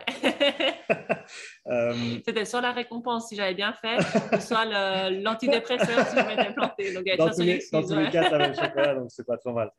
Euh, 1.66 1.94
C'était 2.26 2.44
soit 2.44 2.60
la 2.60 2.72
récompense 2.72 3.28
si 3.28 3.36
j'avais 3.36 3.54
bien 3.54 3.72
fait, 3.72 3.98
soit 4.40 5.10
l'antidépresseur 5.10 6.06
si 6.06 6.16
je 6.16 6.26
m'étais 6.26 6.52
planté. 6.52 6.92
Donc, 6.92 7.06
dans, 7.16 7.30
tous 7.30 7.40
les, 7.40 7.60
dans 7.72 7.82
tous 7.82 7.96
les 7.96 8.10
cas, 8.10 8.28
tu 8.28 8.34
avais 8.34 8.48
le 8.48 8.54
chocolat, 8.54 8.94
donc 8.96 9.10
c'est 9.10 9.26
pas 9.26 9.38
trop 9.38 9.52
mal. 9.52 9.70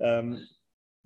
Euh, 0.00 0.36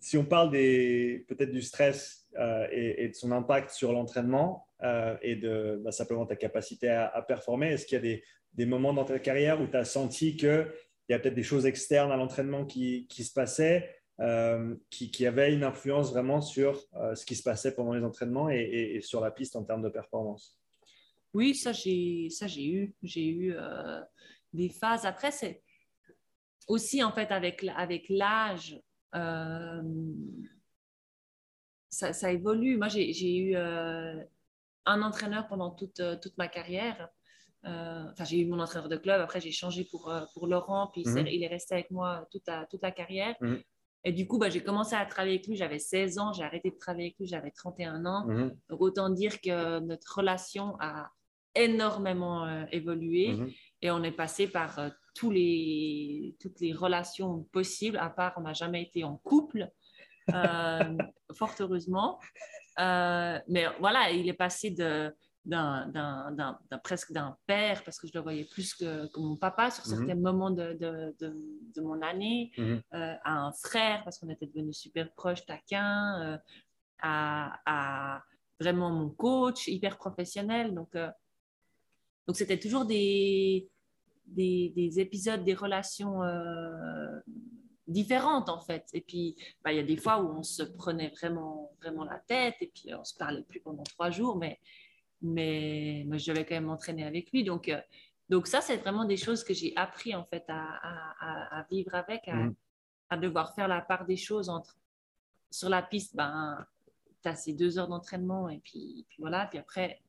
si 0.02 0.18
on 0.18 0.24
parle 0.24 0.50
peut-être 0.50 1.52
du 1.52 1.62
stress 1.62 2.26
euh, 2.36 2.66
et, 2.72 3.08
de 3.08 3.14
son 3.14 3.30
impact 3.30 3.70
sur 3.70 3.92
l'entraînement 3.92 4.66
euh, 4.82 5.16
et 5.22 5.36
de 5.36 5.80
bah, 5.84 5.92
simplement 5.92 6.26
ta 6.26 6.34
capacité 6.34 6.88
à, 6.88 7.22
performer, 7.22 7.68
est-ce 7.68 7.86
qu'il 7.86 8.04
y 8.04 8.12
a 8.12 8.18
des, 8.52 8.66
moments 8.66 8.92
dans 8.92 9.04
ta 9.04 9.20
carrière 9.20 9.60
où 9.60 9.66
tu 9.68 9.76
as 9.76 9.84
senti 9.84 10.36
qu'il 10.36 10.66
y 11.08 11.14
a 11.14 11.20
peut-être 11.20 11.36
des 11.36 11.44
choses 11.44 11.66
externes 11.66 12.10
à 12.10 12.16
l'entraînement 12.16 12.64
qui, 12.64 13.06
se 13.08 13.32
passaient, 13.32 14.01
euh, 14.22 14.74
qui, 14.88 15.26
avaient 15.26 15.52
une 15.52 15.64
influence 15.64 16.10
vraiment 16.10 16.40
sur 16.40 16.80
ce 17.14 17.26
qui 17.26 17.34
se 17.34 17.42
passait 17.42 17.74
pendant 17.74 17.92
les 17.92 18.04
entraînements 18.04 18.48
et, 18.48 19.00
sur 19.02 19.20
la 19.20 19.30
piste 19.30 19.56
en 19.56 19.64
termes 19.64 19.82
de 19.82 19.88
performance 19.90 20.58
Oui, 21.34 21.54
ça 21.54 21.72
j'ai 21.72 22.28
eu. 22.66 22.94
J'ai 23.02 23.26
eu 23.26 23.54
des 24.52 24.68
phases. 24.68 25.04
Après, 25.04 25.30
c'est 25.30 25.62
aussi 26.68 27.02
en 27.02 27.12
fait 27.12 27.30
avec, 27.30 27.64
avec 27.76 28.08
l'âge 28.08 28.80
euh, 29.14 29.82
ça, 31.90 32.32
évolue. 32.32 32.78
Moi, 32.78 32.88
j'ai 32.88 33.36
eu 33.36 33.54
euh, 33.54 34.22
un 34.86 35.02
entraîneur 35.02 35.46
pendant 35.48 35.70
toute, 35.70 36.00
euh, 36.00 36.16
toute 36.16 36.36
ma 36.38 36.48
carrière. 36.48 37.08
enfin, 37.64 38.24
j'ai 38.24 38.40
eu 38.40 38.46
mon 38.46 38.60
entraîneur 38.60 38.88
de 38.88 38.96
club. 38.96 39.20
Après, 39.20 39.40
j'ai 39.40 39.52
changé 39.52 39.84
pour, 39.84 40.12
pour 40.34 40.46
Laurent. 40.46 40.88
Puis 40.92 41.04
mhm. 41.06 41.26
il 41.26 41.42
est 41.42 41.48
resté 41.48 41.74
avec 41.74 41.90
moi 41.90 42.26
toute 42.30 42.46
la, 42.46 42.66
toute 42.66 42.82
la 42.82 42.92
carrière. 42.92 43.36
Mhm. 43.40 43.62
Et 44.04 44.12
du 44.12 44.26
coup, 44.26 44.38
bah, 44.38 44.48
j'ai 44.50 44.62
commencé 44.62 44.94
à 44.94 45.04
travailler 45.06 45.36
avec 45.36 45.46
lui. 45.46 45.56
J'avais 45.56 45.78
16 45.78 46.18
ans. 46.18 46.32
J'ai 46.32 46.42
arrêté 46.42 46.70
de 46.70 46.76
travailler 46.76 47.06
avec 47.06 47.18
lui. 47.18 47.26
J'avais 47.26 47.50
31 47.50 48.04
ans. 48.06 48.26
Mhm. 48.26 48.56
Donc, 48.68 48.80
autant 48.80 49.10
dire 49.10 49.40
que 49.40 49.80
notre 49.80 50.18
relation 50.18 50.76
a 50.80 51.10
énormément 51.54 52.66
évolué. 52.72 53.38
Et 53.82 53.90
on 53.90 54.02
est 54.02 54.12
passé 54.12 54.48
par 54.48 54.78
tous 55.14 55.30
les, 55.30 56.36
toutes 56.40 56.60
les 56.60 56.72
relations 56.72 57.44
possibles, 57.52 57.98
à 57.98 58.10
part 58.10 58.34
on 58.36 58.42
n'a 58.42 58.52
jamais 58.52 58.82
été 58.82 59.04
en 59.04 59.16
couple, 59.18 59.68
euh, 60.32 60.96
fort 61.34 61.54
heureusement. 61.60 62.18
Euh, 62.78 63.38
mais 63.48 63.66
voilà, 63.80 64.10
il 64.10 64.28
est 64.28 64.34
passé 64.34 64.70
de, 64.70 65.14
d'un, 65.44 66.58
presque 66.84 67.12
d'un 67.12 67.36
père, 67.46 67.82
parce 67.84 67.98
que 67.98 68.06
je 68.06 68.12
le 68.14 68.20
voyais 68.20 68.44
plus 68.44 68.74
que, 68.74 69.08
mon 69.18 69.36
papa 69.36 69.70
sur 69.70 69.86
mhm. 69.86 69.96
certains 69.96 70.14
moments 70.14 70.50
de, 70.50 70.74
de, 70.74 71.14
de, 71.20 71.80
mon 71.80 72.00
année, 72.02 72.52
mhm. 72.56 72.82
euh, 72.94 73.14
à 73.24 73.46
un 73.46 73.52
frère, 73.52 74.02
parce 74.04 74.18
qu'on 74.18 74.28
était 74.28 74.46
devenus 74.46 74.78
super 74.78 75.12
proches, 75.12 75.44
taquins, 75.44 76.40
à, 77.00 77.60
à, 77.66 78.22
vraiment 78.60 78.90
mon 78.90 79.10
coach, 79.10 79.66
hyper 79.66 79.98
professionnel. 79.98 80.74
Donc, 80.74 80.96
donc 82.26 82.36
c'était 82.36 82.58
toujours 82.58 82.84
des, 82.84 83.68
des, 84.26 85.00
épisodes, 85.00 85.44
des 85.44 85.54
relations 85.54 86.22
euh, 86.22 87.20
différentes 87.86 88.48
en 88.48 88.60
fait. 88.60 88.86
Et 88.92 89.00
puis, 89.00 89.36
bah, 89.64 89.72
il 89.72 89.76
y 89.76 89.80
a 89.80 89.84
des 89.84 89.96
fois 89.96 90.22
où 90.22 90.38
on 90.38 90.42
se 90.42 90.62
prenait 90.62 91.12
vraiment, 91.20 91.72
vraiment 91.80 92.04
la 92.04 92.18
tête 92.18 92.56
et 92.60 92.70
puis 92.74 92.94
on 92.94 93.04
se 93.04 93.16
parlait 93.16 93.42
plus 93.42 93.60
pendant 93.60 93.82
trois 93.82 94.10
jours, 94.10 94.36
mais, 94.36 94.58
mais, 95.22 96.04
je 96.18 96.32
devais 96.32 96.44
quand 96.44 96.54
même 96.54 96.66
m'entraîner 96.66 97.04
avec 97.04 97.30
lui. 97.32 97.44
Donc, 97.44 97.68
euh, 97.68 97.80
donc 98.28 98.46
ça, 98.46 98.60
c'est 98.60 98.76
vraiment 98.76 99.04
des 99.04 99.16
choses 99.16 99.44
que 99.44 99.54
j'ai 99.54 99.72
appris 99.76 100.14
en 100.14 100.24
fait 100.24 100.44
à, 100.48 101.58
à, 101.58 101.66
vivre 101.70 101.94
avec, 101.94 102.26
mm. 102.26 102.54
à, 103.10 103.16
devoir 103.16 103.54
faire 103.54 103.68
la 103.68 103.80
part 103.80 104.04
des 104.06 104.16
choses 104.16 104.48
entre 104.48 104.76
sur 105.50 105.68
la 105.68 105.82
piste, 105.82 106.16
ben, 106.16 106.66
tu 107.22 107.28
as 107.28 107.34
ces 107.34 107.52
deux 107.52 107.78
heures 107.78 107.88
d'entraînement 107.88 108.48
et 108.48 108.58
puis, 108.58 109.04
puis 109.08 109.18
voilà, 109.20 109.46
puis 109.46 109.58
après, 109.58 110.00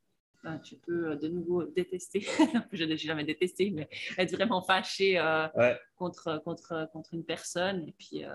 ben, 0.44 0.58
tu 0.58 0.76
peux 0.76 1.12
euh, 1.12 1.16
de 1.16 1.28
nouveau 1.28 1.64
détester, 1.64 2.20
je 2.72 2.84
n'ai 2.84 2.98
jamais 2.98 3.24
détesté, 3.24 3.70
mais 3.70 3.88
être 4.18 4.32
vraiment 4.32 4.60
fâché 4.60 5.18
euh, 5.18 5.48
contre, 5.96 6.42
contre, 6.44 6.88
contre 6.92 7.14
une 7.14 7.24
personne. 7.24 7.88
Et 7.88 7.94
puis, 7.98 8.24
euh, 8.24 8.30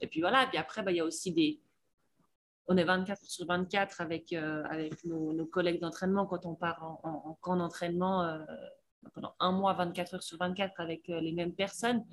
et 0.00 0.06
puis 0.06 0.20
voilà, 0.20 0.46
puis 0.46 0.56
après, 0.56 0.82
ben, 0.82 0.92
il 0.92 0.98
y 0.98 1.00
a 1.00 1.04
aussi 1.04 1.32
des... 1.32 1.58
On 2.66 2.76
est 2.76 2.84
24 2.84 3.22
sur 3.24 3.46
24 3.46 4.00
avec, 4.00 4.32
avec 4.32 5.04
nos, 5.04 5.46
collègues 5.46 5.80
d'entraînement 5.80 6.26
quand 6.26 6.46
on 6.46 6.54
part 6.54 6.82
en, 6.82 7.00
en, 7.02 7.34
camp 7.40 7.56
d'entraînement 7.56 8.38
pendant 9.12 9.34
un 9.38 9.52
mois, 9.52 9.74
24 9.74 10.14
heures 10.14 10.22
sur 10.22 10.38
24 10.38 10.80
avec 10.80 11.08
les 11.08 11.32
mêmes 11.32 11.54
personnes. 11.54 12.04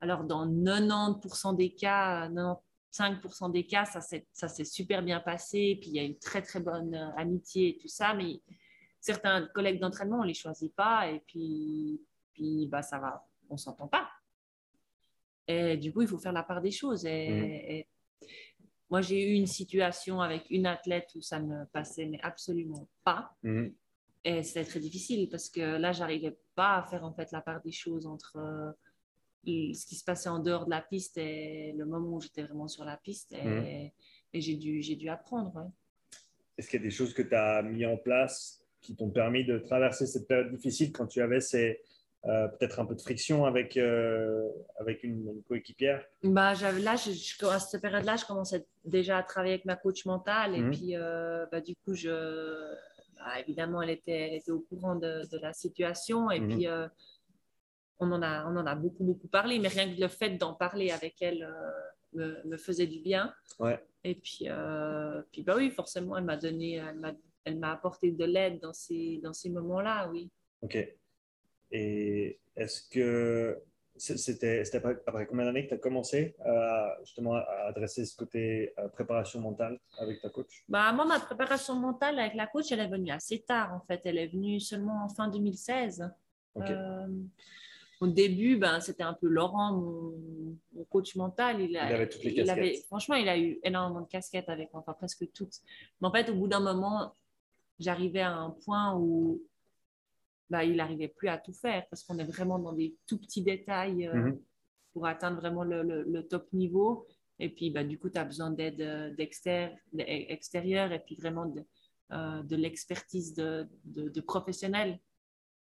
Alors, 0.00 0.24
dans 0.24 0.46
90% 0.46 1.56
des 1.56 1.74
cas, 1.74 2.28
90 2.28 2.60
5% 2.92 3.52
des 3.52 3.66
cas, 3.66 3.84
ça 3.84 4.00
s'est 4.48 4.64
super 4.64 5.02
bien 5.02 5.20
passé, 5.20 5.78
puis 5.80 5.90
il 5.90 5.96
y 5.96 6.00
a 6.00 6.02
une 6.02 6.18
très 6.18 6.42
très 6.42 6.60
bonne 6.60 6.94
euh, 6.94 7.10
amitié 7.16 7.70
et 7.70 7.78
tout 7.78 7.88
ça, 7.88 8.14
mais 8.14 8.40
certains 9.00 9.46
collègues 9.46 9.80
d'entraînement, 9.80 10.18
on 10.18 10.22
ne 10.22 10.28
les 10.28 10.34
choisit 10.34 10.74
pas, 10.74 11.08
et 11.08 11.20
puis, 11.20 12.00
puis 12.32 12.66
bah, 12.66 12.82
ça 12.82 12.98
va, 12.98 13.24
on 13.48 13.54
ne 13.54 13.58
s'entend 13.58 13.86
pas. 13.86 14.08
Et 15.46 15.76
du 15.76 15.92
coup, 15.92 16.02
il 16.02 16.08
faut 16.08 16.18
faire 16.18 16.32
la 16.32 16.42
part 16.42 16.60
des 16.60 16.70
choses. 16.70 17.04
Et, 17.06 17.86
mmh. 17.88 17.99
Moi, 18.90 19.00
j'ai 19.00 19.22
eu 19.22 19.34
une 19.34 19.46
situation 19.46 20.20
avec 20.20 20.50
une 20.50 20.66
athlète 20.66 21.10
où 21.14 21.20
ça 21.20 21.38
ne 21.38 21.64
passait 21.66 22.06
mais 22.06 22.20
absolument 22.22 22.88
pas. 23.04 23.32
Mmh. 23.44 23.68
Et 24.24 24.42
c'était 24.42 24.64
très 24.64 24.80
difficile 24.80 25.28
parce 25.30 25.48
que 25.48 25.60
là, 25.60 25.92
j'arrivais 25.92 26.36
pas 26.54 26.76
à 26.76 26.82
faire 26.82 27.04
en 27.04 27.12
fait 27.12 27.30
la 27.32 27.40
part 27.40 27.62
des 27.62 27.72
choses 27.72 28.06
entre 28.06 28.36
euh, 28.36 28.72
ce 29.44 29.86
qui 29.86 29.94
se 29.94 30.04
passait 30.04 30.28
en 30.28 30.40
dehors 30.40 30.66
de 30.66 30.70
la 30.70 30.82
piste 30.82 31.16
et 31.16 31.72
le 31.76 31.86
moment 31.86 32.16
où 32.16 32.20
j'étais 32.20 32.42
vraiment 32.42 32.68
sur 32.68 32.84
la 32.84 32.96
piste. 32.96 33.32
Et, 33.32 33.44
mhm. 33.44 33.90
j'ai 34.34 34.56
dû, 34.56 34.80
dû 34.80 35.08
apprendre. 35.08 35.70
Est-ce 36.58 36.68
qu'il 36.68 36.80
y 36.80 36.82
a 36.82 36.86
des 36.86 36.90
choses 36.90 37.14
que 37.14 37.22
tu 37.22 37.34
as 37.34 37.62
mis 37.62 37.86
en 37.86 37.96
place 37.96 38.60
qui 38.82 38.96
t'ont 38.96 39.10
permis 39.10 39.44
de 39.44 39.58
traverser 39.58 40.06
cette 40.06 40.26
période 40.26 40.50
difficile 40.50 40.92
quand 40.92 41.06
tu 41.06 41.20
avais 41.22 41.40
ces, 41.40 41.80
euh, 42.26 42.48
peut-être 42.48 42.78
un 42.80 42.84
peu 42.84 42.94
de 42.94 43.00
friction 43.00 43.46
avec, 43.46 43.78
euh, 43.78 44.46
avec 44.78 45.02
une, 45.04 45.42
coéquipière 45.48 46.04
bah, 46.22 46.52
là, 46.52 46.94
je, 46.94 47.46
à 47.46 47.58
cette 47.58 47.80
période-là, 47.80 48.16
je 48.16 48.26
commençais 48.26 48.66
déjà 48.84 49.16
à 49.18 49.22
travailler 49.22 49.54
avec 49.54 49.64
ma 49.64 49.76
coach 49.76 50.04
mentale. 50.04 50.54
Et 50.54 50.60
mhm. 50.60 50.70
puis, 50.70 50.96
euh, 50.96 51.46
bah, 51.50 51.62
du 51.62 51.74
coup, 51.76 51.94
je, 51.94 52.10
bah, 53.16 53.40
évidemment, 53.40 53.80
elle 53.80 53.88
était, 53.88 54.12
elle 54.12 54.34
était 54.34 54.50
au 54.50 54.60
courant 54.60 54.96
de, 54.96 55.26
de 55.32 55.38
la 55.38 55.54
situation. 55.54 56.30
Et 56.30 56.40
mhm. 56.40 56.48
puis, 56.48 56.66
on 58.00 58.12
en, 58.12 58.20
a, 58.20 58.44
on 58.50 58.56
en 58.56 58.66
a 58.66 58.74
beaucoup, 58.74 59.04
beaucoup 59.04 59.28
parlé, 59.28 59.58
mais 59.58 59.68
rien 59.68 59.94
que 59.94 59.98
le 59.98 60.08
fait 60.08 60.36
d'en 60.36 60.52
parler 60.52 60.90
avec 60.90 61.22
elle 61.22 61.48
me, 62.12 62.56
faisait 62.58 62.86
du 62.86 63.00
bien. 63.00 63.32
Ouais. 63.58 63.82
Et 64.04 64.14
puis, 64.14 64.46
puis 65.32 65.42
bah 65.42 65.54
oui, 65.56 65.70
forcément, 65.70 66.18
elle 66.18 66.24
m'a 66.24 66.36
donné, 66.36 66.82
elle 67.44 67.58
m'a 67.58 67.72
apporté 67.72 68.12
de 68.12 68.24
l'aide 68.26 68.60
dans 68.60 68.74
ces, 68.74 69.20
dans 69.22 69.32
ces 69.32 69.48
moments-là, 69.48 70.10
oui. 70.10 70.30
Ok. 70.60 70.76
Et 71.70 72.38
est-ce 72.56 72.88
que 72.88 73.62
c'était 73.96 74.62
après, 74.74 74.96
après, 75.06 75.26
combien 75.26 75.44
d'années 75.44 75.64
que 75.64 75.68
tu 75.68 75.74
as 75.74 75.78
commencé 75.78 76.34
à, 76.44 76.96
justement 77.04 77.34
à 77.34 77.66
adresser 77.68 78.06
ce 78.06 78.16
côté 78.16 78.72
euh, 78.78 78.88
préparation 78.88 79.40
mentale 79.40 79.78
avec 79.98 80.20
ta 80.22 80.30
coach? 80.30 80.64
Bah, 80.68 80.92
Moi, 80.92 81.04
ma 81.04 81.20
préparation 81.20 81.74
mentale 81.74 82.18
avec 82.18 82.34
la 82.34 82.46
coach, 82.46 82.72
elle 82.72 82.80
est 82.80 82.88
venue 82.88 83.10
assez 83.10 83.40
tard 83.40 83.74
en 83.74 83.80
fait. 83.86 84.00
Elle 84.04 84.18
est 84.18 84.28
venue 84.28 84.58
seulement 84.60 85.04
en 85.04 85.08
fin 85.08 85.28
2016. 85.28 86.10
Ok 86.54 86.70
au 88.00 88.06
début, 88.06 88.56
ben, 88.56 88.80
c'était 88.80 89.02
un 89.02 89.12
peu 89.12 89.28
Laurent, 89.28 89.74
mon, 89.74 90.84
coach 90.88 91.14
mental. 91.16 91.60
Il, 91.60 91.76
avait 91.76 92.08
toutes 92.08 92.24
les 92.24 92.34
casquettes. 92.34 92.84
franchement, 92.86 93.14
il 93.14 93.28
a 93.28 93.38
eu 93.38 93.60
énormément 93.62 94.00
de 94.00 94.08
casquettes 94.08 94.48
avec 94.48 94.72
moi, 94.72 94.80
enfin 94.80 94.94
presque 94.94 95.30
toutes. 95.32 95.56
Mais 96.00 96.08
en 96.08 96.12
fait, 96.12 96.30
au 96.30 96.34
bout 96.34 96.48
d'un 96.48 96.60
moment, 96.60 97.14
j'arrivais 97.78 98.22
à 98.22 98.32
un 98.32 98.50
point 98.50 98.96
où 98.96 99.42
ben, 100.50 100.62
il 100.62 100.76
n'arrivait 100.76 101.08
plus 101.08 101.28
à 101.28 101.38
tout 101.38 101.52
faire 101.52 101.86
parce 101.88 102.02
qu'on 102.02 102.18
est 102.18 102.24
vraiment 102.24 102.58
dans 102.58 102.72
des 102.72 102.96
tout 103.06 103.18
petits 103.18 103.42
détails. 103.42 104.06
Euh, 104.08 104.14
mhm. 104.14 104.40
pour 104.92 105.06
atteindre 105.06 105.36
vraiment 105.36 105.62
le, 105.62 105.82
le, 105.84 106.22
top 106.26 106.52
niveau. 106.52 107.06
Et 107.38 107.48
puis, 107.48 107.70
bah, 107.70 107.84
du 107.84 107.96
coup, 107.96 108.10
tu 108.10 108.18
as 108.18 108.24
besoin 108.24 108.50
d'aide 108.50 108.80
euh, 108.80 109.14
extérieure 109.16 110.90
et 110.90 110.98
puis 110.98 111.14
vraiment 111.14 111.46
de, 111.46 111.64
euh, 112.10 112.42
de 112.42 112.56
l'expertise 112.56 113.32
de, 113.34 113.68
de, 113.84 114.20
professionnels. 114.20 114.98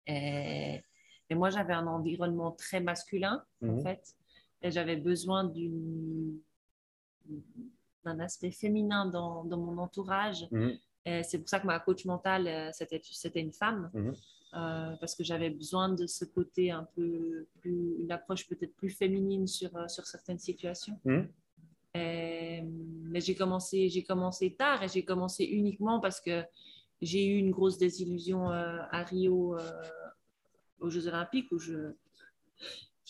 Et, 0.07 0.81
et 1.29 1.35
moi, 1.35 1.49
j'avais 1.49 1.73
un 1.73 1.87
environnement 1.87 2.51
très 2.53 2.79
masculin, 2.79 3.43
en 3.61 3.67
mhm. 3.67 3.83
fait. 3.83 4.15
Et 4.61 4.71
j'avais 4.71 4.95
besoin 4.95 5.51
d'un 8.05 8.19
aspect 8.21 8.51
féminin 8.51 9.07
dans, 9.07 9.43
dans 9.43 9.57
mon 9.57 9.77
entourage. 9.77 10.47
Mhm. 10.51 10.77
C'est 11.23 11.39
pour 11.39 11.49
ça 11.49 11.59
que 11.59 11.67
ma 11.67 11.79
coach 11.79 12.05
mentale, 12.05 12.71
c'était 12.73 13.41
une 13.41 13.51
femme. 13.51 13.91
Euh, 14.53 14.95
parce 14.99 15.15
que 15.15 15.23
j'avais 15.23 15.49
besoin 15.49 15.87
de 15.89 16.05
ce 16.07 16.25
côté 16.25 16.71
un 16.71 16.83
peu 16.95 17.47
plus, 17.61 17.95
une 17.99 18.11
approche 18.11 18.47
peut-être 18.49 18.75
plus 18.75 18.89
féminine 18.89 19.47
sur, 19.47 19.73
euh, 19.77 19.87
sur 19.87 20.05
certaines 20.05 20.39
situations. 20.39 20.99
Mhm. 21.05 21.29
mais 21.93 23.19
j'ai 23.19 23.35
commencé, 23.35 23.89
j'ai 23.89 24.03
commencé 24.03 24.53
tard 24.53 24.83
et 24.83 24.87
j'ai 24.87 25.03
commencé 25.03 25.43
uniquement 25.45 25.99
parce 25.99 26.21
que 26.21 26.43
j'ai 27.01 27.25
eu 27.25 27.37
une 27.37 27.51
grosse 27.51 27.77
désillusion 27.77 28.49
à 28.49 29.03
Rio 29.03 29.57
aux 30.79 30.89
Jeux 30.89 31.07
Olympiques 31.07 31.51
où 31.51 31.59
je, 31.59 31.93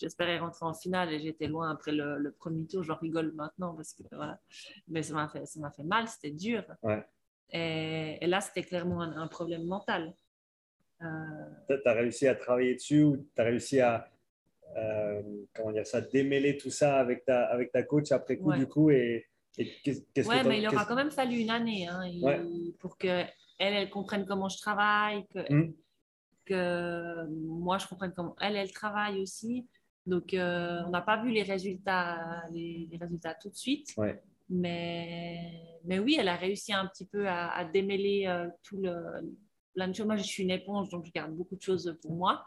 j'espérais 0.02 0.38
rentrer 0.38 0.66
en 0.66 0.74
finale 0.74 1.12
et 1.12 1.20
j'étais 1.20 1.46
loin 1.46 1.70
après 1.70 1.92
le, 1.92 2.34
premier 2.38 2.66
tour. 2.66 2.82
J'en 2.82 2.96
rigole 2.96 3.32
maintenant 3.32 3.74
parce 3.74 3.94
que 3.94 4.02
voilà. 4.12 4.40
Mais 4.88 5.02
ça 5.02 5.14
m'a 5.14 5.28
fait, 5.28 5.46
ça 5.46 5.60
m'a 5.60 5.70
fait 5.70 5.84
mal, 5.84 6.08
c'était 6.08 6.30
dur. 6.30 6.64
Ouais. 6.82 7.04
Et, 7.50 8.26
là, 8.26 8.40
c'était 8.40 8.62
clairement 8.62 9.02
un, 9.02 9.28
problème 9.28 9.64
mental. 9.64 10.14
Euh... 11.02 11.76
Tu 11.82 11.88
as 11.88 11.92
réussi 11.92 12.28
à 12.28 12.34
travailler 12.34 12.74
dessus 12.74 13.02
ou 13.02 13.16
tu 13.16 13.40
as 13.40 13.44
réussi 13.44 13.80
à 13.80 14.08
euh, 14.76 15.22
comment 15.54 15.72
dire 15.72 15.86
ça, 15.86 16.00
démêler 16.00 16.56
tout 16.56 16.70
ça 16.70 16.98
avec 16.98 17.24
ta, 17.24 17.44
avec 17.44 17.72
ta 17.72 17.82
coach 17.82 18.10
après 18.10 18.38
coup 18.38 18.52
du 18.52 18.66
coup 18.66 18.90
et, 18.90 19.26
qu'est-ce 19.56 20.26
ouais, 20.26 20.42
mais 20.44 20.60
il 20.60 20.68
aura 20.68 20.86
quand 20.86 20.94
même 20.94 21.10
fallu 21.10 21.36
une 21.36 21.50
année 21.50 21.86
hein, 21.86 22.00
pour 22.78 22.96
que 22.96 23.06
elle, 23.06 23.74
elle 23.74 23.90
comprenne 23.90 24.24
comment 24.24 24.48
je 24.48 24.58
travaille, 24.58 25.26
que, 25.28 25.52
hmm. 25.52 25.74
que 26.46 27.26
moi 27.28 27.76
je 27.78 27.86
comprenne 27.86 28.12
comment 28.16 28.34
elle, 28.40 28.56
elle 28.56 28.72
travaille 28.72 29.20
aussi. 29.20 29.66
Donc, 30.06 30.34
euh, 30.34 30.80
on 30.86 30.90
n'a 30.90 31.00
pas 31.00 31.22
vu 31.22 31.30
les 31.30 31.42
résultats, 31.42 32.42
les, 32.52 32.88
les, 32.90 32.96
résultats 32.96 33.34
tout 33.34 33.50
de 33.50 33.54
suite. 33.54 33.94
Ouais. 33.96 34.20
Mais, 34.48 35.78
mais 35.84 35.98
oui, 35.98 36.16
elle 36.18 36.28
a 36.28 36.34
réussi 36.34 36.72
un 36.72 36.86
petit 36.86 37.06
peu 37.06 37.28
à, 37.28 37.64
démêler 37.64 38.24
euh, 38.26 38.48
tout 38.62 38.78
le, 38.78 38.94
plein 39.74 39.88
de 39.88 39.94
choses. 39.94 40.06
Moi, 40.06 40.16
je 40.16 40.22
suis 40.22 40.42
une 40.42 40.50
éponge, 40.50 40.88
donc 40.90 41.04
je 41.04 41.12
garde 41.12 41.32
beaucoup 41.34 41.56
de 41.56 41.62
choses 41.62 41.96
pour 42.02 42.12
moi. 42.12 42.44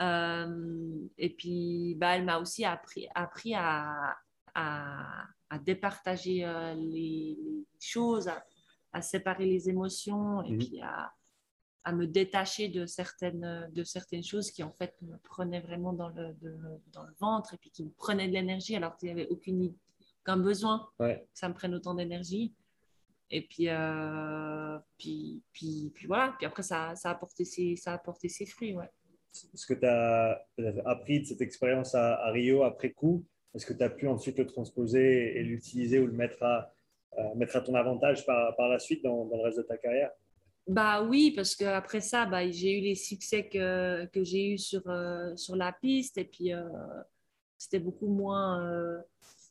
Euh, 0.00 1.08
et 1.18 1.30
puis, 1.30 1.94
bah, 1.96 2.16
elle 2.16 2.24
m'a 2.24 2.38
aussi 2.38 2.64
appris, 2.64 3.08
appris 3.14 3.54
à, 3.54 4.16
à, 4.54 5.24
à 5.50 5.58
départager 5.58 6.44
euh, 6.44 6.74
les, 6.74 7.38
choses, 7.80 8.28
à, 8.92 9.02
séparer 9.02 9.46
les 9.46 9.68
émotions 9.68 10.42
et 10.42 10.52
mhm. 10.52 10.58
puis 10.58 10.80
à, 10.80 11.12
à, 11.84 11.92
me 11.92 12.06
détacher 12.06 12.68
de 12.68 12.86
certaines, 12.86 13.70
de 13.72 13.84
certaines 13.84 14.24
choses 14.24 14.50
qui, 14.50 14.62
en 14.62 14.72
fait, 14.72 14.94
me 15.02 15.16
prenaient 15.18 15.60
vraiment 15.60 15.92
dans 15.92 16.08
le, 16.08 16.34
dans 16.92 17.04
le 17.04 17.14
ventre 17.18 17.54
et 17.54 17.58
puis 17.58 17.70
qui 17.70 17.84
me 17.84 17.90
prenaient 17.90 18.28
de 18.28 18.32
l'énergie 18.32 18.76
alors 18.76 18.96
qu'il 18.96 19.06
n'y 19.12 19.20
avait 19.20 19.28
aucune 19.28 19.74
qu'un 20.26 20.36
besoin 20.36 20.88
que 20.98 21.04
ça 21.32 21.48
me 21.48 21.54
prenne 21.54 21.74
autant 21.74 21.94
d'énergie. 21.94 22.52
Et 23.30 23.42
puis, 23.42 23.68
euh, 23.68 24.78
puis, 24.98 25.42
puis, 25.52 25.90
puis, 25.94 26.06
voilà. 26.06 26.34
Puis 26.38 26.46
après, 26.46 26.62
ça, 26.62 26.94
ça, 26.94 27.10
a 27.10 27.14
porté 27.14 27.44
ses, 27.44 27.76
ça 27.76 27.94
a 27.94 27.98
porté 27.98 28.28
ses 28.28 28.46
fruits. 28.46 28.74
Ouais. 28.74 28.88
Ce 29.32 29.66
que 29.66 29.74
tu 29.74 29.86
as 29.86 30.46
appris 30.84 31.20
de 31.20 31.26
cette 31.26 31.40
expérience 31.40 31.94
à, 31.94 32.30
Rio 32.30 32.62
après 32.62 32.90
coup, 32.90 33.24
est-ce 33.54 33.66
que 33.66 33.72
tu 33.72 33.82
as 33.82 33.90
pu 33.90 34.06
ensuite 34.06 34.38
le 34.38 34.46
transposer 34.46 35.38
et 35.38 35.42
l'utiliser 35.42 35.98
ou 35.98 36.06
le 36.06 36.12
mettre 36.12 36.42
à, 36.42 36.72
mettre 37.34 37.56
à 37.56 37.60
ton 37.60 37.74
avantage 37.74 38.24
par, 38.24 38.54
par 38.56 38.68
la 38.68 38.78
suite 38.78 39.02
dans, 39.02 39.24
dans, 39.24 39.36
le 39.36 39.42
reste 39.42 39.58
de 39.58 39.62
ta 39.62 39.76
carrière? 39.76 40.10
Bah 40.66 41.02
oui, 41.02 41.32
parce 41.34 41.54
qu'après 41.54 42.00
ça, 42.00 42.26
bah, 42.26 42.48
j'ai 42.50 42.78
eu 42.78 42.82
les 42.82 42.94
succès 42.94 43.48
que, 43.48 44.06
que 44.06 44.24
j'ai 44.24 44.52
eu 44.52 44.58
sur, 44.58 44.82
euh, 44.88 45.34
sur 45.36 45.54
la 45.56 45.72
piste 45.72 46.18
et 46.18 46.24
puis 46.24 46.52
euh, 46.52 46.64
c'était 47.56 47.78
beaucoup 47.78 48.08
moins 48.08 48.60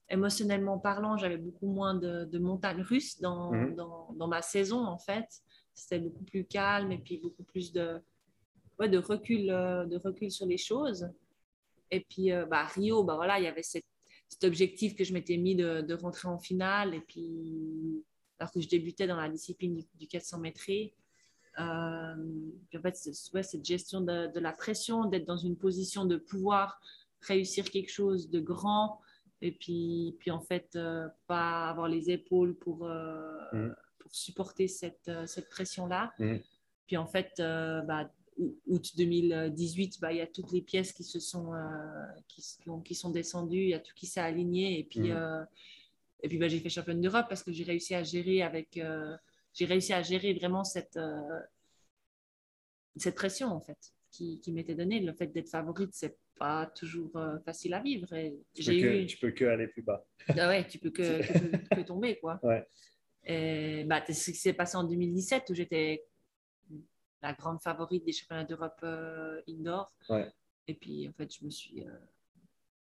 émotionnellement 0.09 0.77
parlant, 0.77 1.17
j'avais 1.17 1.37
beaucoup 1.37 1.67
moins 1.67 1.95
de, 1.95 2.25
de 2.25 2.39
montagnes 2.39 2.81
russes 2.81 3.19
dans, 3.21 3.51
mhm. 3.51 3.75
dans, 3.75 4.13
dans, 4.13 4.27
ma 4.27 4.41
saison, 4.41 4.85
en 4.85 4.97
fait. 4.97 5.41
C'était 5.73 5.99
beaucoup 5.99 6.23
plus 6.23 6.45
calme 6.45 6.91
et 6.91 6.97
puis 6.97 7.17
beaucoup 7.17 7.43
plus 7.43 7.71
de, 7.73 7.99
ouais, 8.79 8.89
de, 8.89 8.97
recul, 8.97 9.49
euh, 9.49 9.85
de 9.85 9.97
recul 9.97 10.31
sur 10.31 10.45
les 10.45 10.57
choses. 10.57 11.09
Et 11.91 12.01
puis, 12.01 12.31
euh, 12.31 12.45
bah, 12.45 12.65
Rio, 12.65 13.03
bah, 13.03 13.15
voilà, 13.15 13.39
il 13.39 13.43
y 13.43 13.47
avait 13.47 13.63
cet 13.63 13.83
objectif 14.43 14.95
que 14.95 15.03
je 15.03 15.13
m'étais 15.13 15.37
mis 15.37 15.55
de, 15.55 15.81
de, 15.81 15.93
rentrer 15.95 16.27
en 16.27 16.39
finale. 16.39 16.93
Et 16.93 17.01
puis, 17.01 18.03
alors 18.39 18.51
que 18.51 18.61
je 18.61 18.69
débutais 18.69 19.07
dans 19.07 19.17
la 19.17 19.29
discipline 19.29 19.83
du, 19.95 20.07
400 20.07 20.39
mètres. 20.39 20.61
Euh, 20.69 22.15
en 22.75 22.81
fait, 22.81 23.09
ouais, 23.33 23.43
cette 23.43 23.65
gestion 23.65 24.01
de, 24.01 24.31
de 24.31 24.39
la 24.39 24.51
pression, 24.51 25.05
d'être 25.05 25.25
dans 25.25 25.37
une 25.37 25.55
position 25.55 26.05
de 26.05 26.17
pouvoir 26.17 26.79
réussir 27.21 27.69
quelque 27.69 27.91
chose 27.91 28.29
de 28.29 28.39
grand, 28.39 29.01
et 29.41 29.51
puis, 29.51 30.15
puis 30.19 30.31
en 30.31 30.39
fait, 30.39 30.75
euh, 30.75 31.07
pas 31.27 31.69
avoir 31.69 31.87
les 31.87 32.09
épaules 32.09 32.55
pour, 32.55 32.85
euh, 32.85 33.37
mm. 33.53 33.75
pour 33.99 34.15
supporter 34.15 34.67
cette, 34.67 35.07
euh, 35.07 35.25
cette 35.25 35.49
pression-là. 35.49 36.13
Mm. 36.19 36.37
Puis 36.87 36.97
en 36.97 37.05
fait, 37.05 37.33
bah, 37.37 38.11
août 38.67 38.91
2018, 38.95 39.99
bah, 39.99 40.13
il 40.13 40.17
y 40.17 40.21
a 40.21 40.27
toutes 40.27 40.51
les 40.51 40.61
pièces 40.61 40.91
qui, 40.91 41.03
se 41.03 41.19
sont, 41.19 41.51
qui, 42.27 42.43
qui, 42.83 42.93
sont 42.93 43.09
descendues, 43.09 43.63
il 43.63 43.69
y 43.69 43.73
a 43.73 43.79
tout 43.79 43.93
qui 43.95 44.05
s'est 44.05 44.19
aligné. 44.19 44.79
Et 44.79 44.83
puis, 44.83 45.11
mm. 45.11 45.47
et 46.21 46.29
puis 46.29 46.37
bah, 46.37 46.47
j'ai 46.47 46.59
fait 46.59 46.69
championne 46.69 47.01
d'Europe 47.01 47.25
parce 47.27 47.41
que 47.41 47.51
j'ai 47.51 47.63
réussi 47.63 47.95
à 47.95 48.03
gérer 48.03 48.43
avec... 48.43 48.79
j'ai 49.53 49.65
réussi 49.65 49.93
à 49.93 50.03
gérer 50.03 50.33
vraiment 50.35 50.63
cette, 50.63 50.99
cette 52.97 53.15
pression, 53.15 53.47
en 53.47 53.61
fait, 53.61 53.93
qui, 54.11 54.39
qui 54.39 54.51
m'était 54.51 54.75
donnée. 54.75 54.99
Le 54.99 55.13
fait 55.13 55.27
d'être 55.27 55.49
favorite, 55.49 55.89
c'est 55.93 56.15
pas 56.37 56.65
toujours 56.67 57.15
euh, 57.15 57.39
facile 57.39 57.73
à 57.73 57.81
vivre. 57.81 58.11
Et 58.13 58.37
tu, 58.53 58.63
peux 58.63 58.71
que, 58.71 59.03
eu... 59.03 59.05
tu 59.05 59.17
peux 59.17 59.31
que 59.31 59.45
aller 59.45 59.67
plus 59.67 59.81
bas. 59.81 60.05
Ah 60.29 60.47
ouais, 60.47 60.67
tu 60.67 60.79
peux 60.79 60.91
que, 60.91 61.21
que, 61.75 61.81
tomber, 61.81 62.17
quoi. 62.19 62.39
Ouais. 62.43 62.67
Et 63.23 63.83
bah, 63.85 64.03
c'est 64.05 64.13
ce 64.13 64.31
qui 64.31 64.37
s'est 64.37 64.53
passé 64.53 64.75
en 64.77 64.83
2017 64.83 65.49
où 65.49 65.53
j'étais 65.53 66.05
la 67.21 67.33
grande 67.33 67.61
favorite 67.61 68.05
des 68.05 68.11
championnats 68.11 68.43
d'Europe 68.43 68.79
euh, 68.83 69.41
indoor. 69.47 69.91
Ouais. 70.09 70.31
Et 70.67 70.75
puis, 70.75 71.07
en 71.07 71.13
fait, 71.13 71.33
je 71.33 71.43
me 71.43 71.49
suis, 71.49 71.83
euh, 71.83 71.97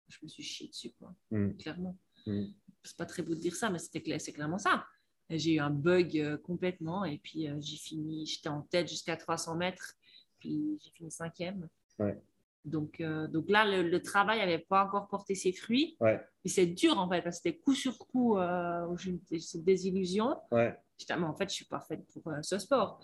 je 0.08 0.18
me 0.22 0.28
suis 0.28 0.42
chié 0.42 0.68
dessus, 0.68 0.92
quoi. 0.98 1.14
Hmm. 1.30 1.52
Clairement. 1.56 1.96
Hmm. 2.26 2.46
C'est 2.82 2.96
pas 2.96 3.06
très 3.06 3.22
beau 3.22 3.34
de 3.34 3.40
dire 3.40 3.56
ça, 3.56 3.70
mais 3.70 3.78
c'était 3.78 4.18
c'est 4.18 4.32
clairement 4.32 4.58
ça. 4.58 4.86
J'ai 5.28 5.54
eu 5.54 5.60
un 5.60 5.70
bug 5.70 6.38
complètement 6.42 7.04
et 7.04 7.18
puis 7.18 7.46
j'ai 7.60 7.76
fini, 7.76 8.26
j'étais 8.26 8.48
en 8.48 8.62
tête 8.62 8.88
jusqu'à 8.88 9.16
300 9.16 9.54
mètres, 9.54 9.94
puis 10.40 10.76
j'ai 10.82 10.90
fini 10.90 11.10
cinquième. 11.10 11.68
Ouais. 12.00 12.20
Donc, 12.64 13.00
euh, 13.00 13.26
donc 13.26 13.48
là, 13.48 13.64
le, 13.64 14.02
travail 14.02 14.38
n'avait 14.38 14.58
pas 14.58 14.84
encore 14.84 15.08
porté 15.08 15.34
ses 15.34 15.52
fruits. 15.52 15.96
Ouais. 16.00 16.20
Et 16.44 16.48
c'est 16.48 16.66
dur 16.66 16.98
en 16.98 17.08
fait, 17.08 17.22
parce 17.22 17.36
que 17.36 17.42
c'était 17.42 17.58
coup 17.58 17.74
sur 17.74 17.96
coup, 17.98 18.36
euh, 18.36 18.96
cette 19.38 19.64
désillusion. 19.64 20.36
Ouais. 20.50 20.76
J'étais, 20.98 21.16
mais 21.16 21.24
en 21.24 21.34
fait, 21.34 21.44
je 21.44 21.52
ne 21.52 21.54
suis 21.54 21.64
pas 21.64 21.80
faite 21.80 22.04
pour 22.12 22.32
euh, 22.32 22.42
ce 22.42 22.58
sport. 22.58 23.00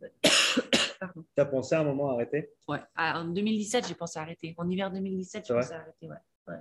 tu 0.22 0.30
as 1.38 1.46
pensé 1.46 1.74
à 1.74 1.80
un 1.80 1.84
moment 1.84 2.10
à 2.10 2.14
arrêter? 2.14 2.50
Ouais, 2.68 2.80
ah, 2.94 3.20
en 3.20 3.24
2017, 3.24 3.88
j'ai 3.88 3.94
pensé 3.94 4.18
à 4.18 4.22
arrêter. 4.22 4.54
En 4.58 4.68
hiver 4.68 4.90
2017, 4.90 5.46
j'ai 5.46 5.54
pensé 5.54 5.72
à 5.72 5.80
arrêter. 5.80 6.08
Ouais. 6.46 6.56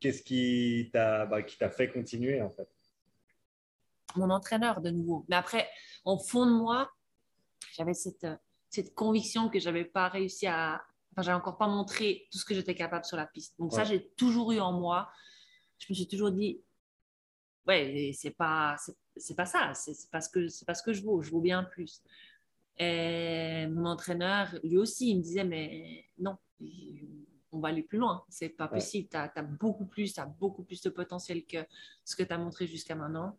Qu'est-ce 0.00 0.22
qui 0.22 0.90
t'a 0.92 1.26
bah, 1.26 1.42
qui 1.42 1.56
t'a 1.56 1.70
fait 1.70 1.88
continuer 1.88 2.42
en 2.42 2.50
fait? 2.50 2.68
Mon 4.16 4.30
entraîneur 4.30 4.80
de 4.80 4.90
nouveau. 4.90 5.24
Mais 5.28 5.36
après, 5.36 5.68
en 6.04 6.18
fond 6.18 6.44
de 6.44 6.50
moi, 6.50 6.90
j'avais 7.74 7.94
cette, 7.94 8.26
cette 8.68 8.94
conviction 8.94 9.48
que 9.48 9.60
je 9.60 9.66
n'avais 9.66 9.84
pas 9.84 10.08
réussi 10.08 10.46
à, 10.46 10.82
Enfin, 11.12 11.22
j'avais 11.22 11.36
encore 11.36 11.58
pas 11.58 11.68
montré 11.68 12.26
tout 12.30 12.38
ce 12.38 12.44
que 12.44 12.54
j'étais 12.54 12.74
capable 12.74 13.04
sur 13.04 13.16
la 13.16 13.26
piste. 13.26 13.58
Donc 13.58 13.72
ça, 13.72 13.84
j'ai 13.84 14.08
toujours 14.16 14.52
eu 14.52 14.60
en 14.60 14.72
moi. 14.72 15.10
Je 15.78 15.86
me 15.90 15.94
suis 15.94 16.08
toujours 16.08 16.30
dit, 16.30 16.60
ouais, 17.66 18.12
c'est 18.14 18.30
pas, 18.30 18.76
c'est 19.16 19.34
pas 19.34 19.44
ça. 19.44 19.74
C'est 19.74 20.10
parce 20.10 20.28
que 20.28 20.48
c'est 20.48 20.64
parce 20.64 20.80
que 20.80 20.92
je 20.92 21.02
vaux. 21.02 21.22
Je 21.22 21.30
vaux 21.30 21.40
bien 21.40 21.64
plus. 21.64 22.02
Et 22.78 23.66
mon 23.66 23.86
entraîneur, 23.86 24.48
lui 24.64 24.78
aussi, 24.78 25.10
il 25.10 25.18
me 25.18 25.22
disait, 25.22 25.44
mais 25.44 26.06
non, 26.18 26.38
on 27.52 27.60
va 27.60 27.68
aller 27.68 27.82
plus 27.82 27.98
loin. 27.98 28.24
C'est 28.30 28.48
pas 28.48 28.68
possible. 28.68 29.08
Tu 29.10 29.16
as, 29.16 29.42
beaucoup 29.42 29.84
plus, 29.84 30.18
as 30.18 30.26
beaucoup 30.26 30.64
plus 30.64 30.80
de 30.80 30.88
potentiel 30.88 31.44
que 31.44 31.58
ce 32.04 32.16
que 32.16 32.22
tu 32.22 32.32
as 32.32 32.38
montré 32.38 32.66
jusqu'à 32.66 32.94
maintenant. 32.94 33.38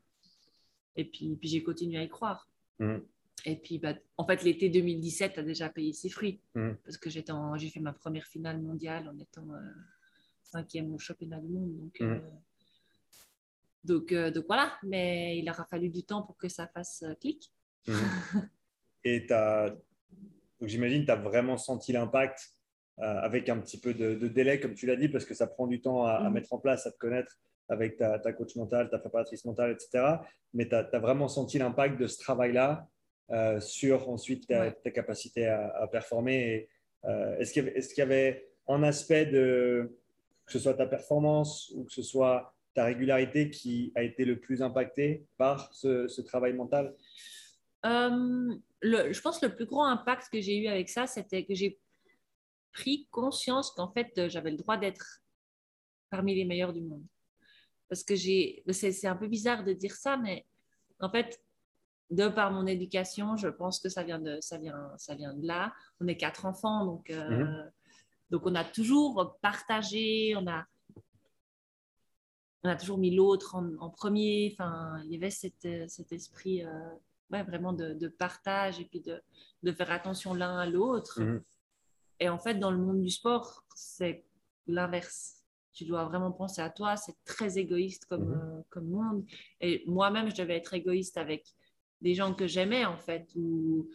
Et 0.95 1.05
puis, 1.05 1.35
puis 1.35 1.49
j'ai 1.49 1.63
continué 1.63 1.97
à 1.97 2.03
y 2.03 2.09
croire. 2.09 2.47
Mmh. 2.77 2.97
Et 3.45 3.57
puis, 3.57 3.77
bah, 3.77 3.93
en 4.17 4.25
fait, 4.25 4.43
l'été 4.43 4.69
2017 4.69 5.37
a 5.37 5.43
déjà 5.43 5.69
payé 5.69 5.91
ses 5.93 6.09
fruits 6.09 6.39
mmh. 6.55 6.71
parce 6.85 6.97
que 6.97 7.09
j'ai 7.09 7.23
fait 7.23 7.79
ma 7.79 7.93
première 7.93 8.25
finale 8.25 8.61
mondiale 8.61 9.09
en 9.09 9.19
étant 9.19 9.45
euh, 9.53 9.59
cinquième 10.43 10.93
au 10.93 10.99
championnat 10.99 11.39
du 11.39 11.49
monde. 11.49 11.75
Donc, 11.77 11.99
mmh. 11.99 12.03
euh, 12.03 12.19
donc, 13.83 14.11
euh, 14.11 14.31
donc, 14.31 14.45
voilà, 14.47 14.73
mais 14.83 15.37
il 15.37 15.49
aura 15.49 15.65
fallu 15.65 15.89
du 15.89 16.03
temps 16.03 16.21
pour 16.21 16.37
que 16.37 16.47
ça 16.47 16.67
fasse 16.67 17.03
clic. 17.19 17.51
Mmh. 17.87 17.93
Et 19.05 19.27
j'imagine, 20.61 21.05
tu 21.05 21.11
as 21.11 21.17
vraiment 21.17 21.57
senti 21.57 21.91
l'impact 21.91 22.53
avec 22.97 23.49
un 23.49 23.57
petit 23.57 23.77
peu 23.77 23.93
de, 23.93 24.15
délai, 24.29 24.61
comme 24.61 24.75
tu 24.75 24.85
l'as 24.85 24.95
dit, 24.95 25.09
parce 25.09 25.25
que 25.25 25.33
ça 25.33 25.45
prend 25.47 25.67
du 25.67 25.81
temps 25.81 26.05
à, 26.05 26.29
mettre 26.29 26.53
en 26.53 26.59
place, 26.59 26.87
à 26.87 26.91
te 26.91 26.97
connaître 26.97 27.37
avec 27.67 27.97
ta, 27.97 28.17
ta 28.19 28.31
coach 28.31 28.55
mentale, 28.55 28.89
ta 28.89 28.99
préparatrice 28.99 29.43
mentale, 29.43 29.71
etc. 29.71 30.19
Mais 30.53 30.69
tu 30.69 30.75
as, 30.75 30.99
vraiment 30.99 31.27
senti 31.27 31.57
l'impact 31.57 31.99
de 31.99 32.07
ce 32.07 32.17
travail-là 32.19 32.87
euh, 33.33 33.59
sur 33.59 34.09
ensuite 34.09 34.47
ta, 34.47 34.71
capacité 34.91 35.47
à, 35.47 35.67
à 35.75 35.87
performer. 35.87 36.69
Euh, 37.05 37.35
Est-ce 37.37 37.51
qu'il 37.51 37.67
y, 37.67 37.87
qu'il 37.87 37.97
y 37.97 38.01
avait 38.01 38.47
un 38.67 38.83
aspect 38.83 39.25
de 39.25 39.97
que 40.45 40.51
ce 40.51 40.59
soit 40.59 40.75
ta 40.75 40.85
performance 40.85 41.71
ou 41.75 41.83
que 41.85 41.91
ce 41.91 42.03
soit 42.03 42.53
ta 42.75 42.85
régularité 42.85 43.49
qui 43.49 43.91
a 43.95 44.03
été 44.03 44.23
le 44.23 44.39
plus 44.39 44.61
impacté 44.61 45.25
par 45.37 45.73
ce, 45.73 46.07
ce 46.07 46.21
travail 46.21 46.53
mental? 46.53 46.95
Euh, 47.85 48.55
le, 48.81 49.11
je 49.11 49.21
pense 49.21 49.39
que 49.39 49.47
le 49.47 49.55
plus 49.55 49.65
grand 49.65 49.87
impact 49.87 50.29
que 50.31 50.39
j'ai 50.39 50.57
eu 50.57 50.67
avec 50.67 50.89
ça, 50.89 51.07
c'était 51.07 51.43
que 51.43 51.55
j'ai 51.55 51.79
pris 52.71 53.07
conscience 53.09 53.71
qu'en 53.71 53.91
fait, 53.91 54.27
j'avais 54.27 54.51
le 54.51 54.57
droit 54.57 54.77
d'être 54.77 55.23
parmi 56.09 56.35
les 56.35 56.45
meilleurs 56.45 56.73
du 56.73 56.81
monde. 56.81 57.03
Parce 57.89 58.03
que 58.03 58.15
j'ai, 58.15 58.63
c'est 58.71 59.07
un 59.07 59.15
peu 59.15 59.27
bizarre 59.27 59.63
de 59.63 59.73
dire 59.73 59.95
ça, 59.95 60.17
mais 60.17 60.45
en 60.99 61.09
fait, 61.09 61.42
de 62.13 62.27
par 62.27 62.51
mon 62.51 62.65
éducation, 62.67 63.35
je 63.37 63.47
pense 63.47 63.79
que 63.79 63.89
ça 63.89 64.03
vient 64.03 64.19
de, 64.19 64.39
ça 64.41 64.57
vient, 64.57 64.91
ça 64.97 65.15
vient 65.15 65.33
de 65.33 65.45
là. 65.45 65.73
On 65.99 66.07
est 66.07 66.17
quatre 66.17 66.45
enfants, 66.45 66.85
donc, 66.85 67.09
euh, 67.09 67.29
Mhm. 67.29 67.71
donc 68.31 68.41
on 68.45 68.55
a 68.55 68.63
toujours 68.63 69.37
partagé, 69.41 70.35
on 70.37 70.45
a, 70.47 70.65
on 72.63 72.69
a 72.69 72.75
toujours 72.75 72.97
mis 72.97 73.13
l'autre 73.15 73.55
en, 73.55 73.75
en 73.79 73.89
premier. 73.89 74.51
Enfin, 74.53 75.01
il 75.05 75.11
y 75.11 75.15
avait 75.17 75.31
cet, 75.31 75.67
cet 75.89 76.11
esprit 76.13 76.63
euh, 76.63 76.69
ouais, 77.31 77.43
vraiment 77.43 77.73
de, 77.73 77.93
de 77.93 78.07
partage 78.07 78.79
et 78.79 78.85
puis 78.85 79.01
de, 79.01 79.21
de 79.63 79.71
faire 79.71 79.91
attention 79.91 80.33
l'un 80.33 80.57
à 80.57 80.65
l'autre. 80.65 81.21
Mhm. 81.21 81.41
Et 82.19 82.29
en 82.29 82.37
fait, 82.39 82.55
dans 82.55 82.71
le 82.71 82.77
monde 82.77 83.01
du 83.01 83.09
sport, 83.09 83.65
c'est 83.75 84.23
l'inverse. 84.67 85.39
Tu 85.73 85.85
dois 85.85 86.05
vraiment 86.05 86.31
penser 86.31 86.61
à 86.61 86.69
toi. 86.69 86.95
C'est 86.95 87.15
très 87.25 87.57
égoïste 87.57 88.05
comme, 88.05 88.29
Mhm. 88.29 88.41
euh, 88.41 88.61
comme 88.69 88.87
monde. 88.89 89.25
Et 89.59 89.83
moi-même, 89.87 90.29
je 90.29 90.35
devais 90.35 90.55
être 90.57 90.73
égoïste 90.75 91.17
avec 91.17 91.53
des 92.03 92.13
gens 92.13 92.35
que 92.35 92.45
j'aimais, 92.45 92.85
en 92.85 92.97
fait. 92.97 93.27
Où, 93.35 93.89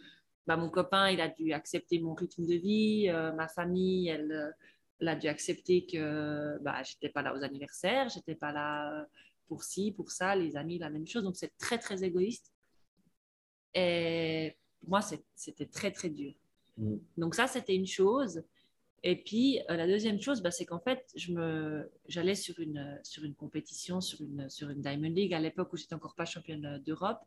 bah, 0.45 0.57
mon 0.57 0.69
copain, 0.69 1.09
il 1.09 1.21
a 1.21 1.29
dû 1.29 1.53
accepter 1.53 1.99
mon 1.99 2.13
rythme 2.13 2.45
de 2.45 2.55
vie. 2.55 3.07
Euh, 3.07 3.31
ma 3.33 3.47
famille, 3.47 4.09
elle, 4.09 4.31
euh, 4.31 4.51
elle 4.99 5.07
a 5.07 5.15
dû 5.15 5.27
accepter 5.27 5.85
que 5.85 6.57
bah, 6.61 6.83
je 6.83 6.93
n'étais 6.93 7.09
pas 7.09 7.21
là 7.21 7.33
aux 7.33 7.43
anniversaires. 7.43 8.09
Je 8.09 8.17
n'étais 8.17 8.35
pas 8.35 8.51
là 8.51 9.05
pour 9.47 9.63
ci, 9.63 9.93
pour 9.93 10.11
ça. 10.11 10.35
Les 10.35 10.57
amis, 10.57 10.79
la 10.79 10.89
même 10.89 11.07
chose. 11.07 11.23
Donc, 11.23 11.37
c'est 11.37 11.55
très, 11.57 11.77
très 11.77 12.03
égoïste. 12.03 12.51
Et 13.75 14.57
pour 14.79 14.89
moi, 14.89 15.01
c'était 15.35 15.67
très, 15.67 15.91
très 15.91 16.09
dur. 16.09 16.33
Mhm. 16.77 16.99
Donc 17.17 17.35
ça, 17.35 17.47
c'était 17.47 17.75
une 17.75 17.87
chose. 17.87 18.43
Et 19.03 19.15
puis, 19.15 19.59
euh, 19.69 19.75
la 19.75 19.87
deuxième 19.87 20.19
chose, 20.19 20.41
bah, 20.41 20.51
c'est 20.51 20.65
qu'en 20.65 20.79
fait, 20.79 21.05
je 21.15 21.31
me, 21.31 21.89
j'allais 22.07 22.35
sur 22.35 22.59
une, 22.59 22.99
sur 23.03 23.23
une 23.23 23.35
compétition, 23.35 24.01
sur 24.01 24.21
une, 24.21 24.49
sur 24.49 24.69
une 24.69 24.81
Diamond 24.81 25.09
League 25.09 25.33
à 25.33 25.39
l'époque 25.39 25.71
où 25.71 25.77
j'étais 25.77 25.93
encore 25.93 26.15
pas 26.15 26.25
championne 26.25 26.81
d'Europe. 26.85 27.19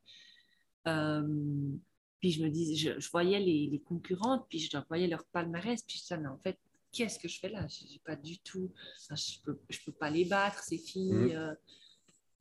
Euh, 0.88 1.76
puis 2.20 2.30
je 2.32 2.42
me 2.44 2.48
disais, 2.50 2.74
je, 2.76 3.00
je 3.00 3.10
voyais 3.10 3.40
les, 3.40 3.68
les 3.70 3.80
concurrentes, 3.80 4.46
puis 4.48 4.58
je 4.60 4.76
voyais 4.88 5.06
leur 5.08 5.24
palmarès, 5.26 5.82
puis 5.82 5.96
je 5.98 6.02
disais, 6.02 6.18
mais 6.18 6.28
en 6.28 6.38
fait, 6.38 6.58
qu'est-ce 6.92 7.18
que 7.18 7.28
je 7.28 7.38
fais 7.40 7.48
là? 7.48 7.66
J'ai 7.68 7.98
pas 8.04 8.16
du 8.16 8.38
tout, 8.38 8.70
enfin, 9.04 9.16
je 9.16 9.40
peux, 9.44 9.58
je 9.68 9.78
peux 9.84 9.92
pas 9.92 10.10
les 10.10 10.24
battre 10.24 10.62
ces 10.62 10.78
filles. 10.78 11.10
Mhm. 11.12 11.30
euh. 11.36 11.54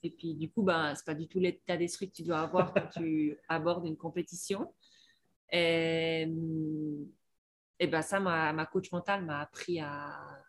et 0.04 0.10
puis 0.12 0.34
du 0.36 0.49
coup, 0.51 0.63
ben, 0.63 0.93
c'est 0.95 1.06
pas 1.06 1.15
du 1.15 1.27
tout 1.27 1.39
l'état 1.39 1.77
d'esprit 1.77 2.10
que 2.10 2.15
tu 2.15 2.23
dois 2.23 2.41
avoir 2.41 2.73
quand 2.73 2.88
tu 2.95 3.38
abordes 3.49 3.86
une 3.88 3.97
compétition. 3.97 4.73
Et, 5.51 6.27
et 7.80 7.88
ben 7.88 8.01
ça, 8.01 8.19
ma, 8.19 8.54
ma 8.54 8.65
coach 8.65 8.91
mentale 8.91 9.25
m'a 9.25 9.41
appris 9.41 9.80
à, 9.80 10.43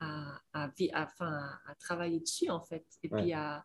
à, 0.00 0.40
à, 0.52 0.70
à- 0.92 1.60
à 1.66 1.74
travailler 1.78 2.20
dessus, 2.20 2.48
en 2.50 2.60
fait. 2.62 2.84
Et 3.02 3.08
Ouais. 3.10 3.22
puis, 3.22 3.32
à, 3.32 3.64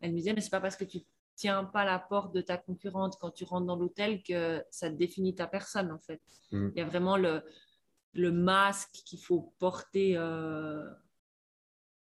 elle 0.00 0.12
me 0.12 0.16
disait, 0.16 0.32
mais 0.34 0.40
c'est 0.40 0.50
pas 0.50 0.60
parce 0.60 0.76
que 0.76 0.84
tu 0.84 1.00
tiens 1.42 1.64
pas 1.64 1.84
la 1.84 1.98
porte 1.98 2.32
de 2.32 2.40
ta 2.40 2.56
concurrente 2.56 3.18
quand 3.20 3.32
tu 3.32 3.42
rentres 3.42 3.66
dans 3.66 3.74
l'hôtel 3.74 4.22
que 4.22 4.62
ça 4.70 4.88
définit 4.90 5.34
ta 5.34 5.48
personne, 5.48 5.90
en 5.90 5.98
fait. 5.98 6.20
Mhm. 6.52 6.70
Il 6.74 6.78
y 6.78 6.82
a 6.82 6.84
vraiment 6.86 7.16
le, 7.16 7.42
le 8.14 8.30
masque 8.30 8.92
qu'il 9.04 9.18
faut 9.18 9.52
porter 9.58 10.16
euh, 10.16 10.88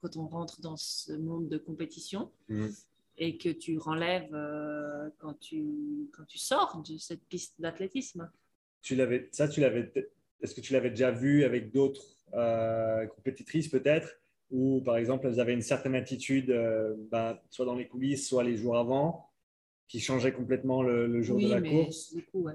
quand 0.01 0.17
on 0.17 0.29
rentre 0.29 0.61
dans 0.61 0.77
ce 0.77 1.13
monde 1.13 1.49
de 1.49 1.59
compétition 1.59 2.31
Mhm. 2.49 2.71
et 3.19 3.37
que 3.37 3.49
tu 3.49 3.79
renlèves 3.79 4.33
euh, 4.33 5.11
quand, 5.19 5.35
tu, 5.41 5.65
quand 6.13 6.25
tu 6.27 6.39
sors 6.39 6.81
de 6.89 6.97
cette 6.99 7.25
piste 7.33 7.55
d'athlétisme. 7.61 8.31
tu 8.83 8.95
l'avais, 8.95 9.29
ça, 9.33 9.49
tu 9.49 9.61
l'avais, 9.61 9.93
est-ce 10.41 10.55
que 10.55 10.61
tu 10.61 10.73
l'avais 10.73 10.91
déjà 10.91 11.11
vu 11.11 11.43
avec 11.43 11.73
d'autres 11.73 12.07
euh, 12.35 13.07
compétitrices 13.09 13.69
peut-être, 13.69 14.09
ou 14.51 14.81
par 14.83 14.97
exemple 14.97 15.27
elles 15.27 15.41
avaient 15.41 15.55
une 15.55 15.63
certaine 15.63 15.95
attitude, 15.95 16.51
euh, 16.51 16.95
ben, 17.11 17.39
soit 17.51 17.65
dans 17.67 17.75
les 17.75 17.89
coulisses, 17.89 18.29
soit 18.29 18.45
les 18.45 18.57
jours 18.57 18.77
avant, 18.77 19.31
qui 19.89 20.01
changeait 20.01 20.33
complètement 20.33 20.83
le, 20.83 21.07
le 21.07 21.23
jour 21.23 21.37
oui, 21.37 21.45
de 21.47 21.51
la 21.51 21.61
mais 21.61 21.85
course 21.85 22.15
beaucoup, 22.15 22.43
ouais. 22.47 22.55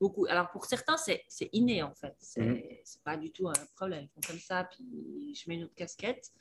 Beaucoup. 0.00 0.26
Alors 0.28 0.50
pour 0.50 0.64
certains, 0.64 0.96
c'est 0.96 1.22
inné 1.52 1.82
en 1.82 1.94
fait. 1.94 2.14
C'est 2.18 2.40
Mhm. 2.40 2.60
c'est 2.84 3.02
pas 3.02 3.16
du 3.16 3.30
tout 3.30 3.48
un 3.48 3.52
problème. 3.76 4.04
Ils 4.04 4.08
font 4.14 4.32
comme 4.32 4.40
ça, 4.40 4.64
puis 4.70 5.32
je 5.34 5.48
mets 5.48 5.54
une 5.56 5.64
autre 5.64 5.74
casquette. 5.76 6.32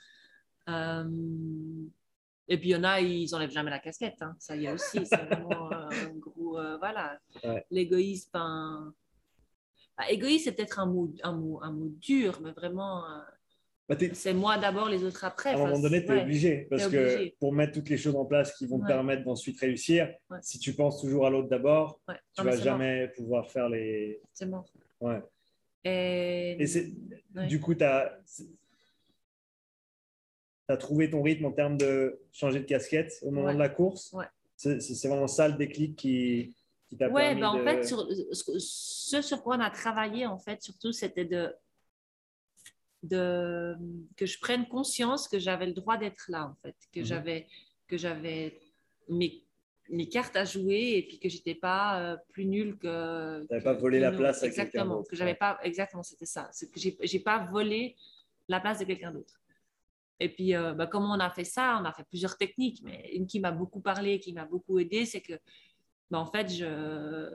Euh, 0.69 1.05
Et 2.47 2.57
puis 2.57 2.69
il 2.69 2.71
y 2.71 2.75
en 2.75 2.83
a, 2.83 2.99
ils 2.99 3.33
enlèvent 3.35 3.51
jamais 3.51 3.69
la 3.69 3.79
casquette. 3.79 4.21
hein. 4.21 4.35
Ça 4.39 4.55
y 4.55 4.65
est 4.65 4.71
aussi. 4.73 5.05
C'est 5.05 5.15
vraiment 5.29 5.71
euh, 5.71 5.89
un 5.89 6.09
gros. 6.17 6.57
euh, 6.57 6.77
voilà. 6.77 7.19
Ouais. 7.43 7.65
L'égoïsme. 7.69 8.29
ben, 8.33 8.93
bah, 9.97 10.09
égoïste, 10.09 10.45
c'est 10.45 10.51
peut-être 10.53 10.79
un 10.79 10.87
mot, 10.87 11.13
un, 11.23 11.33
mot, 11.33 11.59
un 11.61 11.71
mot 11.71 11.89
dur, 11.99 12.39
mais 12.41 12.51
vraiment, 12.51 13.05
euh, 13.05 13.19
Bah, 13.91 13.97
c'est 14.13 14.33
moi 14.33 14.57
d'abord, 14.57 14.87
les 14.87 15.03
autres 15.03 15.25
après. 15.25 15.49
à 15.49 15.55
un 15.55 15.57
moment 15.57 15.79
donné, 15.79 16.05
tu 16.05 16.11
es 16.11 16.15
ouais. 16.15 16.21
obligé, 16.21 16.67
parce 16.69 16.87
que 16.87 17.29
pour 17.39 17.51
mettre 17.51 17.73
toutes 17.73 17.89
les 17.89 17.97
choses 17.97 18.15
en 18.15 18.23
place 18.23 18.55
qui 18.55 18.65
vont 18.65 18.79
te 18.79 18.87
permettre 18.87 19.23
d'ensuite 19.25 19.59
réussir, 19.59 20.09
Ouais. 20.29 20.37
si 20.41 20.59
tu 20.59 20.73
penses 20.73 21.01
toujours 21.01 21.27
à 21.27 21.29
l'autre 21.29 21.49
d'abord, 21.49 21.99
tu 22.07 22.15
mais 22.43 22.51
vas 22.51 22.55
jamais 22.55 23.09
pouvoir 23.09 23.51
faire 23.51 23.67
les. 23.67 24.21
C'est 24.33 24.45
mort. 24.45 24.65
Ouais. 25.01 25.21
Et, 25.83 26.63
du 27.49 27.59
coup, 27.59 27.75
tu 27.75 27.83
as, 27.83 28.17
trouvé 30.79 31.09
ton 31.09 31.21
rythme 31.21 31.43
en 31.43 31.51
termes 31.51 31.75
de 31.75 32.21
changer 32.31 32.61
de 32.61 32.65
casquette 32.65 33.19
au 33.23 33.31
moment 33.31 33.53
de 33.53 33.59
la 33.59 33.67
course? 33.67 34.13
Ouais. 34.13 34.25
C'est, 34.55 35.05
vraiment 35.05 35.27
ça 35.27 35.49
le 35.49 35.55
déclic 35.55 35.97
qui, 35.97 36.55
qui 36.87 36.95
t'a 36.95 37.09
Ouais, 37.09 37.35
permis 37.35 37.41
ben, 37.41 37.47
en 37.47 37.57
de... 37.57 37.63
fait, 37.63 37.83
sur, 37.83 38.07
ce 38.31 39.21
sur 39.21 39.43
quoi 39.43 39.57
on 39.57 39.59
a 39.59 39.69
travaillé, 39.69 40.27
en 40.27 40.37
fait, 40.37 40.61
surtout, 40.61 40.93
c'était 40.93 41.25
de, 41.25 41.53
de 43.03 43.75
que 44.15 44.25
je 44.25 44.39
prenne 44.39 44.67
conscience 44.67 45.27
que 45.27 45.39
j'avais 45.39 45.65
le 45.65 45.73
droit 45.73 45.97
d'être 45.97 46.25
là, 46.29 46.47
en 46.47 46.55
fait, 46.61 46.75
que 46.93 46.99
Mhm. 46.99 47.05
j'avais 47.05 47.47
que 47.87 47.97
j'avais 47.97 48.59
mes, 49.09 49.43
mes 49.89 50.07
cartes 50.07 50.35
à 50.37 50.45
jouer 50.45 50.93
et 50.97 51.05
puis 51.07 51.19
que 51.19 51.27
j'étais 51.27 51.55
pas 51.55 51.99
euh, 51.99 52.17
plus 52.29 52.45
nulle 52.45 52.77
que. 52.77 53.45
T'avais 53.47 53.59
que- 53.59 53.63
pas 53.65 53.73
volé 53.73 53.99
la 53.99 54.11
place 54.11 54.43
à 54.43 54.45
Exactement, 54.47 55.03
que 55.03 55.15
j'avais 55.15 55.35
pas 55.35 55.59
exactement, 55.63 56.03
c'était 56.03 56.25
ça. 56.25 56.47
C'est 56.53 56.71
que 56.71 56.79
j'ai 56.79 57.19
pas 57.19 57.45
volé 57.51 57.95
la 58.47 58.59
place 58.59 58.79
de 58.79 58.85
quelqu'un 58.85 59.11
d'autre. 59.11 59.39
Et 60.19 60.29
puis, 60.29 60.55
euh, 60.55 60.73
bah, 60.73 60.85
comment 60.85 61.13
on 61.15 61.19
a 61.19 61.31
fait 61.31 61.43
ça 61.43 61.79
On 61.81 61.85
a 61.85 61.91
fait 61.93 62.03
plusieurs 62.03 62.37
techniques, 62.37 62.81
mais 62.83 63.09
une 63.13 63.25
qui 63.25 63.39
m'a 63.39 63.51
beaucoup 63.51 63.81
parlé, 63.81 64.19
qui 64.19 64.33
m'a 64.33 64.45
beaucoup 64.45 64.77
aidé, 64.77 65.05
c'est 65.05 65.21
que, 65.21 65.33
bah, 66.11 66.19
en 66.19 66.27
fait, 66.27 66.47
je, 66.49 67.31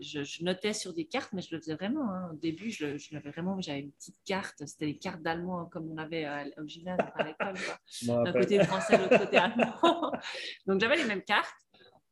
je, 0.00 0.22
je 0.22 0.44
notais 0.44 0.72
sur 0.72 0.92
des 0.94 1.04
cartes, 1.06 1.32
mais 1.32 1.42
je 1.42 1.54
le 1.54 1.60
faisais 1.60 1.74
vraiment. 1.74 2.10
hein. 2.10 2.30
Au 2.32 2.36
début, 2.36 2.70
je, 2.70 2.96
je 2.98 3.14
l'avais 3.14 3.30
vraiment. 3.30 3.60
J'avais 3.60 3.80
une 3.80 3.92
petite 3.92 4.16
carte. 4.24 4.64
C'était 4.66 4.86
les 4.86 4.98
cartes 4.98 5.22
d'allemand, 5.22 5.60
hein, 5.60 5.68
comme 5.70 5.90
on 5.90 5.96
avait 5.98 6.24
à- 6.24 6.44
au 6.58 6.66
gymnase, 6.66 6.98
à 7.14 7.24
l'école. 7.24 7.54
D'un 8.06 8.32
côté 8.32 8.62
français, 8.64 8.96
de 8.96 9.02
l'autre 9.02 9.18
côté 9.18 9.36
allemand. 9.36 10.12
Donc, 10.66 10.80
j'avais 10.80 10.96
les 10.96 11.04
mêmes 11.04 11.22
cartes, 11.24 11.54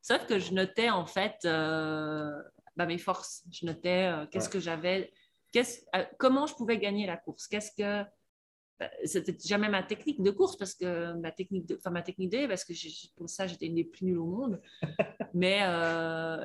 sauf 0.03 0.27
que 0.27 0.39
je 0.39 0.53
notais, 0.53 0.91
en 0.91 1.07
fait, 1.07 1.37
euh, 1.45 2.31
bah, 2.77 2.87
mes 2.87 2.99
forces. 2.99 3.45
Je 3.53 3.67
notais 3.67 4.11
euh, 4.13 4.27
qu'est-ce 4.27 4.47
Ouais. 4.47 4.53
que 4.53 4.61
j'avais, 4.61 5.13
qu'est-ce- 5.53 5.85
euh, 5.95 6.05
comment 6.19 6.47
je 6.47 6.55
pouvais 6.55 6.79
gagner 6.79 7.07
la 7.07 7.17
course. 7.17 7.47
Qu'est-ce 7.49 7.73
que 7.77 8.05
bah, 8.79 8.91
c'était 9.07 9.35
jamais 9.43 9.71
ma 9.71 9.83
technique 9.83 10.23
de 10.23 10.31
course 10.31 10.55
parce 10.59 10.75
que 10.75 11.15
ma 11.15 11.33
technique 11.33 11.65
de, 11.65 11.77
enfin 11.77 11.89
ma 11.89 12.03
technique 12.03 12.29
de 12.31 12.47
parce 12.47 12.63
que 12.63 12.75
pour 13.17 13.27
ça 13.31 13.47
j'étais 13.47 13.65
une 13.65 13.75
des 13.77 13.85
plus 13.85 14.05
nulles 14.05 14.19
au 14.19 14.27
monde 14.27 14.61
mais 15.33 15.61
euh, 15.63 16.45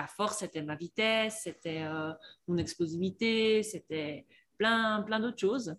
ma 0.00 0.06
force 0.06 0.38
c'était 0.42 0.62
ma 0.62 0.76
vitesse 0.76 1.40
c'était 1.44 1.82
euh, 1.82 2.12
mon 2.48 2.56
explosivité 2.64 3.62
c'était 3.72 4.26
plein 4.58 5.02
plein 5.02 5.20
d'autres 5.20 5.38
choses 5.48 5.76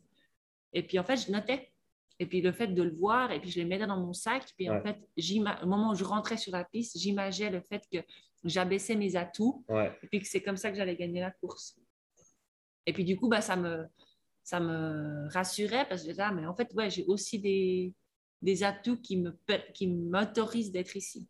et 0.74 0.84
puis 0.86 0.98
en 1.00 1.04
fait 1.10 1.18
je 1.26 1.32
notais 1.32 1.72
et 2.20 2.26
puis 2.26 2.42
le 2.42 2.52
fait 2.52 2.68
de 2.80 2.84
le 2.90 2.96
voir 3.04 3.32
et 3.32 3.40
puis 3.40 3.50
je 3.52 3.60
les 3.62 3.66
mettais 3.66 3.88
dans 3.88 4.00
mon 4.06 4.14
sac 4.14 4.44
puis 4.58 4.70
en 4.70 4.76
Ouais. 4.76 4.82
fait 4.86 4.98
au 5.64 5.68
moment 5.68 5.92
où 5.92 5.96
je 5.96 6.04
rentrais 6.04 6.38
sur 6.38 6.52
la 6.52 6.64
piste 6.74 6.98
j'imaginais 6.98 7.52
le 7.52 7.62
fait 7.62 7.84
que 7.92 8.00
j'abaissais 8.44 8.96
mes 8.96 9.16
atouts 9.16 9.64
Ouais. 9.70 9.90
et 10.04 10.08
puis 10.08 10.20
que 10.22 10.28
c'est 10.28 10.42
comme 10.42 10.58
ça 10.58 10.72
que 10.72 10.78
j'allais 10.78 10.96
gagner 10.96 11.22
la 11.22 11.32
course. 11.32 11.76
Et 12.90 12.94
puis 12.94 13.04
du 13.04 13.18
coup, 13.18 13.28
bah, 13.28 13.42
ça, 13.42 13.56
me, 13.58 13.86
ça 14.44 14.60
me 14.62 15.28
rassurait 15.34 15.86
parce 15.90 16.04
que 16.06 16.12
ah, 16.20 16.32
mais 16.32 16.46
en 16.46 16.56
fait, 16.56 16.70
ouais, 16.74 16.90
j'ai 16.90 17.04
aussi 17.06 17.38
des, 17.40 17.94
des 18.42 18.64
atouts 18.64 19.02
qui 19.02 19.18
me 19.18 19.32
pe- 19.48 19.72
qui 19.74 19.88
m'autorisent 19.88 20.72
d'être 20.72 20.96
ici. 20.96 21.28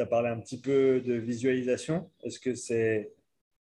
Tu 0.00 0.04
as 0.04 0.06
parlé 0.06 0.30
un 0.30 0.40
petit 0.40 0.58
peu 0.58 1.02
de 1.02 1.12
visualisation. 1.12 2.10
Est-ce 2.22 2.40
que 2.40 2.54
c'est 2.54 3.12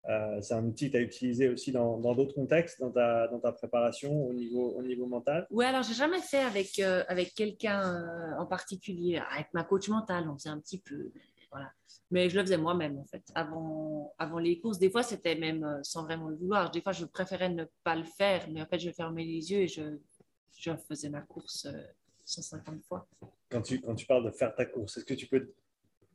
euh, 0.06 0.38
c'est 0.42 0.52
un 0.52 0.66
outil 0.66 0.88
que 0.88 0.92
tu 0.92 0.96
as 0.98 1.00
utilisé 1.00 1.48
aussi 1.48 1.72
dans 1.72 1.98
d'autres 1.98 2.34
contextes, 2.34 2.78
dans 2.78 2.90
ta, 2.90 3.26
dans 3.28 3.40
ta 3.40 3.52
préparation 3.52 4.26
au 4.26 4.34
niveau, 4.34 4.74
au 4.76 4.82
niveau 4.82 5.06
mental? 5.06 5.46
Oui, 5.48 5.64
alors 5.64 5.82
j'ai 5.82 5.94
jamais 5.94 6.20
fait 6.20 6.40
avec, 6.40 6.78
euh, 6.78 7.04
avec 7.08 7.32
quelqu'un 7.32 7.80
euh, 7.80 8.38
en 8.38 8.44
particulier. 8.44 9.18
Avec 9.30 9.46
ma 9.54 9.64
coach 9.64 9.88
mentale, 9.88 10.28
on 10.28 10.36
faisait 10.36 10.50
un 10.50 10.60
petit 10.60 10.76
peu. 10.76 11.10
Voilà. 11.50 11.72
Mais 12.10 12.28
je 12.28 12.36
le 12.36 12.42
faisais 12.42 12.58
moi-même, 12.58 12.98
en 12.98 13.06
fait. 13.06 13.22
Avant, 13.34 14.12
avant 14.18 14.38
les 14.38 14.60
courses, 14.60 14.78
des 14.78 14.90
fois, 14.90 15.02
c'était 15.02 15.36
même 15.36 15.80
sans 15.84 16.04
vraiment 16.04 16.28
le 16.28 16.36
vouloir. 16.36 16.70
Des 16.70 16.82
fois, 16.82 16.92
je 16.92 17.06
préférais 17.06 17.48
ne 17.48 17.64
pas 17.82 17.96
le 17.96 18.04
faire, 18.04 18.46
mais 18.50 18.60
en 18.60 18.66
fait, 18.66 18.78
je 18.78 18.90
fermais 18.90 19.24
les 19.24 19.52
yeux 19.52 19.60
et 19.60 19.68
je, 19.68 19.96
je 20.58 20.72
faisais 20.86 21.08
ma 21.08 21.22
course 21.22 21.66
150 22.26 22.84
fois. 22.84 23.08
Quand 23.48 23.62
tu, 23.62 23.80
quand 23.80 23.94
tu 23.94 24.04
parles 24.04 24.26
de 24.26 24.30
faire 24.32 24.54
ta 24.54 24.66
course, 24.66 24.98
est-ce 24.98 25.06
que 25.06 25.14
tu 25.14 25.26
peux 25.26 25.54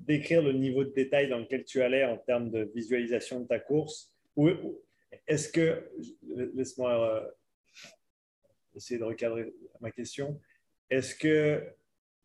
décrire 0.06 0.42
le 0.42 0.54
niveau 0.54 0.84
de 0.84 0.92
détail 0.92 1.30
dans 1.30 1.40
lequel 1.40 1.64
tu 1.64 1.82
allais 1.82 2.06
en 2.06 2.18
termes 2.18 2.50
de 2.50 2.70
visualisation 2.74 3.42
de 3.42 3.48
ta 3.48 3.60
course? 3.60 4.14
Ou 4.36 4.50
est-ce 5.28 5.50
que, 5.50 5.90
laisse-moi 6.56 7.16
euh, 7.16 7.32
essayer 8.76 9.00
de 9.00 9.06
recadrer 9.06 9.54
ma 9.80 9.92
question, 9.92 10.40
est-ce 10.90 11.16
que 11.16 11.64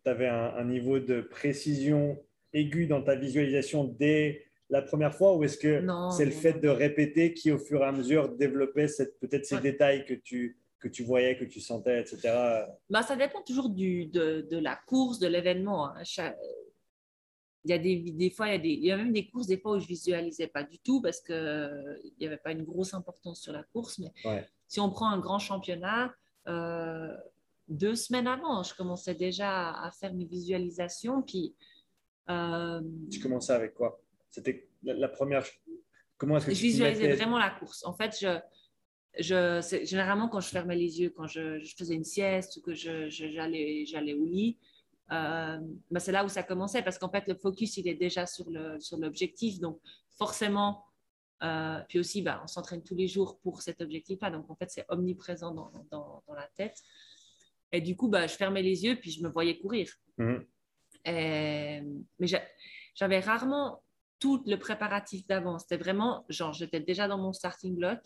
tu 0.04 0.10
avais 0.10 0.28
un, 0.28 0.64
niveau 0.64 0.98
de 0.98 1.20
précision 1.20 2.22
aiguë 2.52 2.86
dans 2.86 3.02
ta 3.02 3.16
visualisation 3.16 3.84
dès 3.84 4.46
la 4.70 4.82
première 4.82 5.14
fois? 5.14 5.36
Ou 5.36 5.44
est-ce 5.44 5.58
que 5.58 5.84
c'est 6.16 6.24
le 6.24 6.30
fait 6.30 6.60
de 6.60 6.68
répéter 6.68 7.34
qui 7.34 7.50
au 7.50 7.58
fur 7.58 7.82
et 7.82 7.86
à 7.86 7.92
mesure 7.92 8.28
développait 8.28 8.86
peut-être 9.20 9.46
ces 9.46 9.60
détails 9.60 10.04
que 10.04 10.14
tu, 10.14 10.58
que 10.78 10.88
tu 10.88 11.02
voyais, 11.02 11.36
que 11.36 11.44
tu 11.44 11.60
sentais, 11.60 12.00
etc. 12.00 12.20
Bah, 12.88 13.02
ça 13.02 13.16
dépend 13.16 13.42
toujours 13.42 13.68
du, 13.68 14.06
de, 14.06 14.46
de 14.48 14.58
la 14.58 14.76
course, 14.86 15.18
de 15.18 15.26
l'événement. 15.26 15.88
Hein 15.88 16.02
il 17.66 17.70
y 17.70 17.72
a 17.72 17.78
des, 17.78 17.96
des 17.96 18.30
fois, 18.30 18.46
il 18.46 18.52
y, 18.52 18.54
a 18.54 18.58
des, 18.58 18.68
il 18.68 18.84
y 18.84 18.92
a 18.92 18.96
même 18.96 19.12
des 19.12 19.26
courses, 19.26 19.48
des 19.48 19.58
fois 19.58 19.72
où 19.72 19.80
je 19.80 19.88
visualisais 19.88 20.46
pas 20.46 20.62
du 20.62 20.78
tout 20.78 21.02
parce 21.02 21.20
qu'il 21.20 22.00
il 22.04 22.12
n'y 22.20 22.26
avait 22.26 22.36
pas 22.36 22.52
une 22.52 22.62
grosse 22.62 22.94
importance 22.94 23.40
sur 23.40 23.52
la 23.52 23.64
course. 23.64 23.98
Mais 23.98 24.12
si 24.68 24.78
on 24.78 24.88
prend 24.88 25.08
un 25.08 25.18
grand 25.18 25.40
championnat, 25.40 26.14
euh, 26.46 27.12
deux 27.66 27.96
semaines 27.96 28.28
avant, 28.28 28.62
je 28.62 28.72
commençais 28.72 29.16
déjà 29.16 29.72
à 29.72 29.90
faire 29.90 30.14
mes 30.14 30.26
visualisations. 30.26 31.22
Puis, 31.22 31.56
euh, 32.30 32.80
tu 33.10 33.18
commençais 33.18 33.52
avec 33.52 33.74
quoi? 33.74 34.00
C'était 34.30 34.68
la, 34.84 35.08
première. 35.08 35.44
Comment 36.18 36.36
est-ce 36.36 36.46
que 36.46 36.54
je 36.54 36.62
visualisais 36.62 37.14
vraiment 37.14 37.38
la 37.38 37.50
course. 37.50 37.84
En 37.84 37.94
fait, 37.94 38.16
je, 38.20 38.38
je, 39.18 39.82
généralement, 39.84 40.28
quand 40.28 40.40
je 40.40 40.50
fermais 40.50 40.76
les 40.76 41.00
yeux, 41.00 41.10
quand 41.10 41.26
je, 41.26 41.58
je 41.58 41.74
faisais 41.74 41.94
une 41.94 42.04
sieste 42.04 42.58
ou 42.58 42.60
que 42.60 42.74
j'allais 42.74 44.14
au 44.14 44.24
lit, 44.24 44.56
euh, 45.12 45.58
bah, 45.90 46.00
c'est 46.00 46.12
là 46.12 46.24
où 46.24 46.28
ça 46.28 46.42
commençait 46.42 46.82
parce 46.82 46.98
qu'en 46.98 47.10
fait, 47.10 47.26
le 47.28 47.34
focus, 47.34 47.76
il 47.76 47.88
est 47.88 47.94
déjà 47.94 48.26
sur 48.26 48.46
l'objectif. 48.98 49.54
Sur 49.54 49.62
donc, 49.62 49.80
forcément, 50.18 50.84
euh, 51.42 51.80
puis 51.88 51.98
aussi, 51.98 52.22
bah, 52.22 52.40
on 52.42 52.46
s'entraîne 52.46 52.82
tous 52.82 52.96
les 52.96 53.08
jours 53.08 53.38
pour 53.40 53.62
cet 53.62 53.80
objectif-là. 53.80 54.30
Donc, 54.30 54.50
en 54.50 54.56
fait, 54.56 54.70
c'est 54.70 54.84
omniprésent 54.88 55.52
dans, 55.52 55.70
dans, 55.90 56.22
dans, 56.26 56.34
la 56.34 56.48
tête. 56.54 56.82
Et 57.72 57.80
du 57.80 57.96
coup, 57.96 58.08
bah, 58.08 58.26
je 58.26 58.34
fermais 58.34 58.62
les 58.62 58.84
yeux 58.84 58.96
puis 58.96 59.10
je 59.10 59.22
me 59.22 59.28
voyais 59.28 59.58
courir. 59.58 59.92
Mmh. 60.18 60.36
Et, 61.04 61.82
mais 62.18 62.26
j'avais 62.94 63.20
rarement 63.20 63.82
tout 64.18 64.42
le 64.46 64.56
préparatif 64.56 65.26
d'avant. 65.26 65.58
C'était 65.58 65.76
vraiment, 65.76 66.24
genre, 66.28 66.52
j'étais 66.52 66.80
déjà 66.80 67.06
dans 67.06 67.18
mon 67.18 67.32
starting 67.32 67.76
block. 67.76 67.98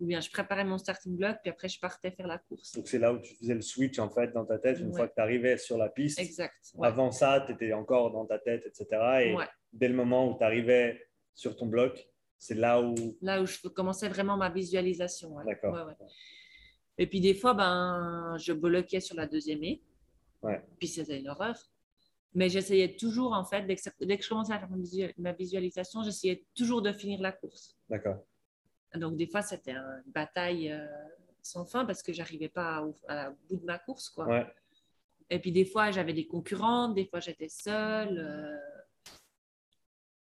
Ou 0.00 0.06
bien 0.06 0.20
je 0.20 0.30
préparais 0.30 0.64
mon 0.64 0.78
starting 0.78 1.16
block, 1.16 1.36
puis 1.42 1.50
après, 1.50 1.68
je 1.68 1.78
partais 1.78 2.10
faire 2.10 2.26
la 2.26 2.38
course. 2.38 2.72
Donc, 2.72 2.88
c'est 2.88 2.98
là 2.98 3.12
où 3.12 3.18
tu 3.18 3.34
faisais 3.36 3.54
le 3.54 3.60
switch, 3.60 3.98
en 3.98 4.10
fait, 4.10 4.32
dans 4.32 4.44
ta 4.44 4.58
tête, 4.58 4.78
une 4.78 4.94
fois 4.94 5.08
que 5.08 5.14
tu 5.14 5.20
arrivais 5.20 5.58
sur 5.58 5.76
la 5.76 5.88
piste. 5.88 6.18
Exact. 6.18 6.54
Avant 6.80 7.10
ça, 7.10 7.44
tu 7.46 7.52
étais 7.52 7.72
encore 7.72 8.10
dans 8.10 8.24
ta 8.26 8.38
tête, 8.38 8.64
etc. 8.66 8.86
Et 9.24 9.36
dès 9.72 9.88
le 9.88 9.94
moment 9.94 10.30
où 10.30 10.38
tu 10.38 10.44
arrivais 10.44 11.06
sur 11.34 11.56
ton 11.56 11.66
bloc, 11.66 12.08
c'est 12.38 12.54
là 12.54 12.80
où. 12.80 12.94
Là 13.20 13.42
où 13.42 13.46
je 13.46 13.68
commençais 13.68 14.08
vraiment 14.08 14.36
ma 14.36 14.48
visualisation. 14.48 15.36
D'accord. 15.44 15.90
Et 16.96 17.06
puis, 17.06 17.20
des 17.20 17.34
fois, 17.34 17.54
ben, 17.54 18.36
je 18.38 18.52
bloquais 18.52 19.00
sur 19.00 19.16
la 19.16 19.26
deuxième 19.26 19.62
et. 19.62 19.82
Puis, 20.78 20.88
c'était 20.88 21.18
une 21.18 21.28
horreur. 21.28 21.56
Mais 22.34 22.48
j'essayais 22.48 22.94
toujours, 22.94 23.32
en 23.32 23.44
fait, 23.44 23.62
dès 23.62 23.74
que, 23.74 23.82
je 23.82 24.28
commençais 24.28 24.52
à 24.52 24.58
faire 24.58 24.68
ma 25.18 25.32
visualisation, 25.32 26.02
j'essayais 26.02 26.44
toujours 26.54 26.80
de 26.80 26.92
finir 26.92 27.20
la 27.20 27.32
course. 27.32 27.76
D'accord. 27.88 28.24
Donc, 28.94 29.16
des 29.16 29.26
fois, 29.26 29.42
c'était 29.42 29.72
une 29.72 30.02
bataille 30.06 30.70
euh, 30.70 30.86
sans 31.42 31.64
fin 31.64 31.84
parce 31.84 32.02
que 32.02 32.12
j'arrivais 32.12 32.48
pas 32.48 32.82
au, 32.82 32.94
bout 33.48 33.56
de 33.56 33.64
ma 33.64 33.78
course, 33.78 34.08
quoi. 34.10 34.26
Ouais. 34.26 34.46
Et 35.28 35.38
puis, 35.38 35.52
des 35.52 35.64
fois, 35.64 35.90
j'avais 35.90 36.12
des 36.12 36.26
concurrentes, 36.26 36.94
des 36.94 37.06
fois, 37.06 37.20
j'étais 37.20 37.48
seule. 37.48 38.18
Euh, 38.18 38.56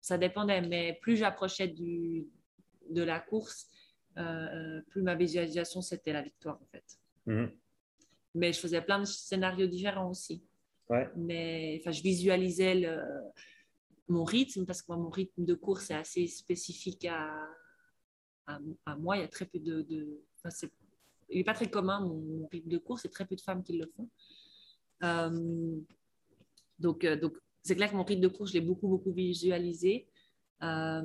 ça 0.00 0.18
dépendait, 0.18 0.60
mais 0.62 0.98
plus 1.00 1.16
j'approchais 1.16 1.68
de 1.68 3.02
la 3.02 3.18
course, 3.18 3.68
euh, 4.18 4.80
plus 4.88 5.02
ma 5.02 5.14
visualisation, 5.16 5.82
c'était 5.82 6.12
la 6.12 6.22
victoire, 6.22 6.60
en 6.62 6.66
fait. 6.66 6.84
Mhm. 7.26 7.50
Mais 8.34 8.52
je 8.52 8.60
faisais 8.60 8.80
plein 8.80 9.00
de 9.00 9.04
scénarios 9.04 9.66
différents 9.66 10.10
aussi. 10.10 10.44
Mais 11.16 11.82
je 11.84 12.02
visualisais 12.02 12.84
mon 14.08 14.24
rythme 14.24 14.64
parce 14.64 14.82
que 14.82 14.92
mon 14.92 15.10
rythme 15.10 15.44
de 15.44 15.54
course 15.54 15.90
est 15.90 15.94
assez 15.94 16.26
spécifique 16.26 17.06
à, 17.06 17.48
à, 18.46 18.96
moi. 18.96 19.16
Il 19.16 19.20
y 19.20 19.24
a 19.24 19.28
très 19.28 19.46
peu 19.46 19.58
de. 19.58 19.82
de 19.82 20.20
enfin, 20.44 20.68
il 21.28 21.38
n'est 21.38 21.44
pas 21.44 21.54
très 21.54 21.68
commun, 21.68 22.00
mon, 22.00 22.46
rythme 22.46 22.68
de 22.68 22.78
course. 22.78 23.04
A 23.04 23.08
très 23.08 23.26
peu 23.26 23.36
de 23.36 23.40
femmes 23.40 23.62
qui 23.62 23.76
le 23.76 23.86
font. 23.96 24.08
Euh, 25.02 25.80
donc, 26.78 27.04
euh, 27.04 27.16
donc 27.16 27.36
c'est 27.62 27.74
clair 27.74 27.90
que 27.90 27.96
mon 27.96 28.04
rythme 28.04 28.22
de 28.22 28.28
course, 28.28 28.50
je 28.50 28.58
l'ai 28.58 28.64
beaucoup, 28.64 28.88
beaucoup 28.88 29.12
visualisé. 29.12 30.06
Euh, 30.62 31.02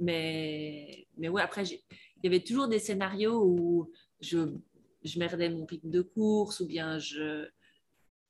mais, 0.00 1.06
mais 1.16 1.28
ouais, 1.28 1.42
après, 1.42 1.64
il 1.64 2.24
y 2.24 2.26
avait 2.26 2.42
toujours 2.42 2.66
des 2.66 2.80
scénarios 2.80 3.44
où 3.44 3.92
je, 4.20 4.52
je 5.04 5.18
merdais 5.20 5.50
mon 5.50 5.64
rythme 5.64 5.90
de 5.90 6.02
course 6.02 6.60
ou 6.60 6.66
bien 6.66 6.98
je 6.98 7.48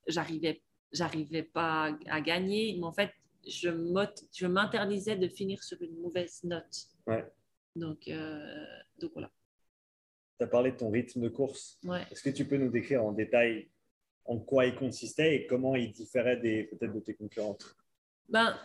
j'arrivais 0.07 0.61
j'arrivais 0.91 1.43
pas 1.43 1.95
à 2.07 2.21
gagner, 2.21 2.75
mais 2.77 2.85
en 2.85 2.93
fait, 2.93 3.11
je 3.45 3.69
je 4.33 4.47
m'interdisais 4.47 5.15
de 5.15 5.27
finir 5.27 5.63
sur 5.63 5.81
une 5.81 5.99
mauvaise 5.99 6.43
note. 6.43 6.87
Ouais. 7.05 7.25
Donc, 7.75 8.07
euh, 8.07 8.65
donc 8.99 9.11
voilà. 9.13 9.31
Tu 10.39 10.45
as 10.45 10.47
parlé 10.47 10.71
de 10.71 10.77
ton 10.77 10.89
rythme 10.89 11.21
de 11.21 11.29
course. 11.29 11.77
Ouais. 11.83 12.01
Est-ce 12.11 12.23
que 12.23 12.29
tu 12.29 12.45
peux 12.45 12.57
nous 12.57 12.69
décrire 12.69 13.03
en 13.03 13.11
détail 13.11 13.69
en 14.25 14.39
quoi 14.39 14.65
il 14.65 14.75
consistait 14.75 15.35
et 15.35 15.47
comment 15.47 15.75
il 15.75 15.91
différait 15.91 16.37
des, 16.37 16.63
peut-être 16.63 16.93
de 16.93 16.99
tes 16.99 17.13
concurrentes? 17.13 17.75
Ben, 18.29 18.57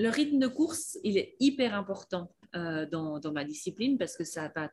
Le 0.00 0.08
rythme 0.08 0.38
de 0.38 0.48
course, 0.48 0.98
il 1.04 1.16
est 1.16 1.36
hyper 1.38 1.74
important 1.74 2.34
euh, 2.56 2.86
dans, 2.86 3.20
dans, 3.20 3.32
ma 3.32 3.44
discipline 3.44 3.96
parce 3.96 4.16
que 4.16 4.24
ça 4.24 4.50
va 4.54 4.70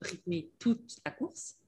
rythmer 0.00 0.50
toute 0.58 0.96
la 1.04 1.10
course. 1.10 1.58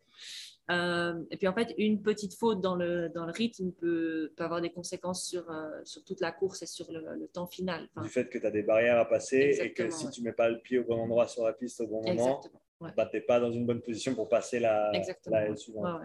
Euh, 0.70 1.24
et 1.30 1.36
puis 1.36 1.48
en 1.48 1.52
fait, 1.52 1.74
une 1.78 2.00
petite 2.00 2.34
faute 2.34 2.60
dans 2.60 2.76
le, 2.76 3.08
dans 3.08 3.26
le 3.26 3.32
rythme 3.32 3.72
peut, 3.72 4.32
peut 4.36 4.44
avoir 4.44 4.60
des 4.60 4.70
conséquences 4.70 5.26
sur, 5.26 5.50
euh, 5.50 5.68
sur 5.84 6.04
toute 6.04 6.20
la 6.20 6.30
course 6.30 6.62
et 6.62 6.66
sur 6.66 6.92
le, 6.92 7.26
temps 7.32 7.46
final. 7.46 7.88
du 8.00 8.08
fait 8.08 8.28
que 8.28 8.38
tu 8.38 8.46
as 8.46 8.50
des 8.50 8.62
barrières 8.62 8.98
à 8.98 9.04
passer 9.04 9.58
et 9.60 9.72
que 9.72 9.90
si 9.90 10.08
tu 10.10 10.20
ne 10.20 10.26
mets 10.26 10.32
pas 10.32 10.48
le 10.48 10.60
pied 10.60 10.78
au 10.78 10.84
bon 10.84 11.00
endroit 11.00 11.26
sur 11.26 11.44
la 11.44 11.52
piste 11.52 11.80
au 11.80 11.86
bon 11.88 12.02
moment, 12.02 12.40
bah, 12.80 13.06
tu 13.06 13.16
n'es 13.16 13.22
pas 13.22 13.40
dans 13.40 13.50
une 13.50 13.66
bonne 13.66 13.80
position 13.80 14.14
pour 14.14 14.28
passer 14.28 14.60
la, 14.60 14.92
la 15.26 15.56
suivante. 15.56 16.02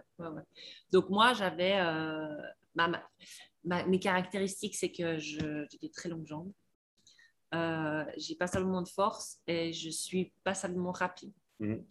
Donc 0.91 1.09
moi, 1.09 1.33
j'avais... 1.33 1.79
Euh, 1.79 2.27
mes 3.63 3.99
caractéristiques, 3.99 4.75
c'est 4.75 4.91
que 4.91 5.17
j'ai 5.17 5.67
des 5.81 5.89
très 5.89 6.09
longues 6.09 6.27
jambes. 6.27 6.51
j'ai 8.17 8.35
passablement 8.35 8.81
de 8.81 8.89
force 8.89 9.39
et 9.47 9.73
je 9.73 9.89
suis 9.89 10.31
passablement 10.43 10.91
rapide. 10.91 11.33
Mhm. 11.59 11.85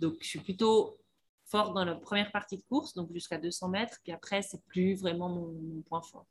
Donc, 0.00 0.16
je 0.20 0.28
suis 0.28 0.38
plutôt 0.38 0.99
fort 1.50 1.72
dans 1.72 1.84
la 1.84 1.94
première 1.94 2.30
partie 2.30 2.56
de 2.56 2.62
course, 2.62 2.94
donc 2.94 3.12
jusqu'à 3.12 3.38
200 3.38 3.68
mètres, 3.68 3.98
puis 4.02 4.12
après, 4.12 4.42
c'est 4.42 4.62
plus 4.66 4.94
vraiment 4.94 5.28
mon, 5.28 5.82
point 5.82 6.02
fort. 6.02 6.26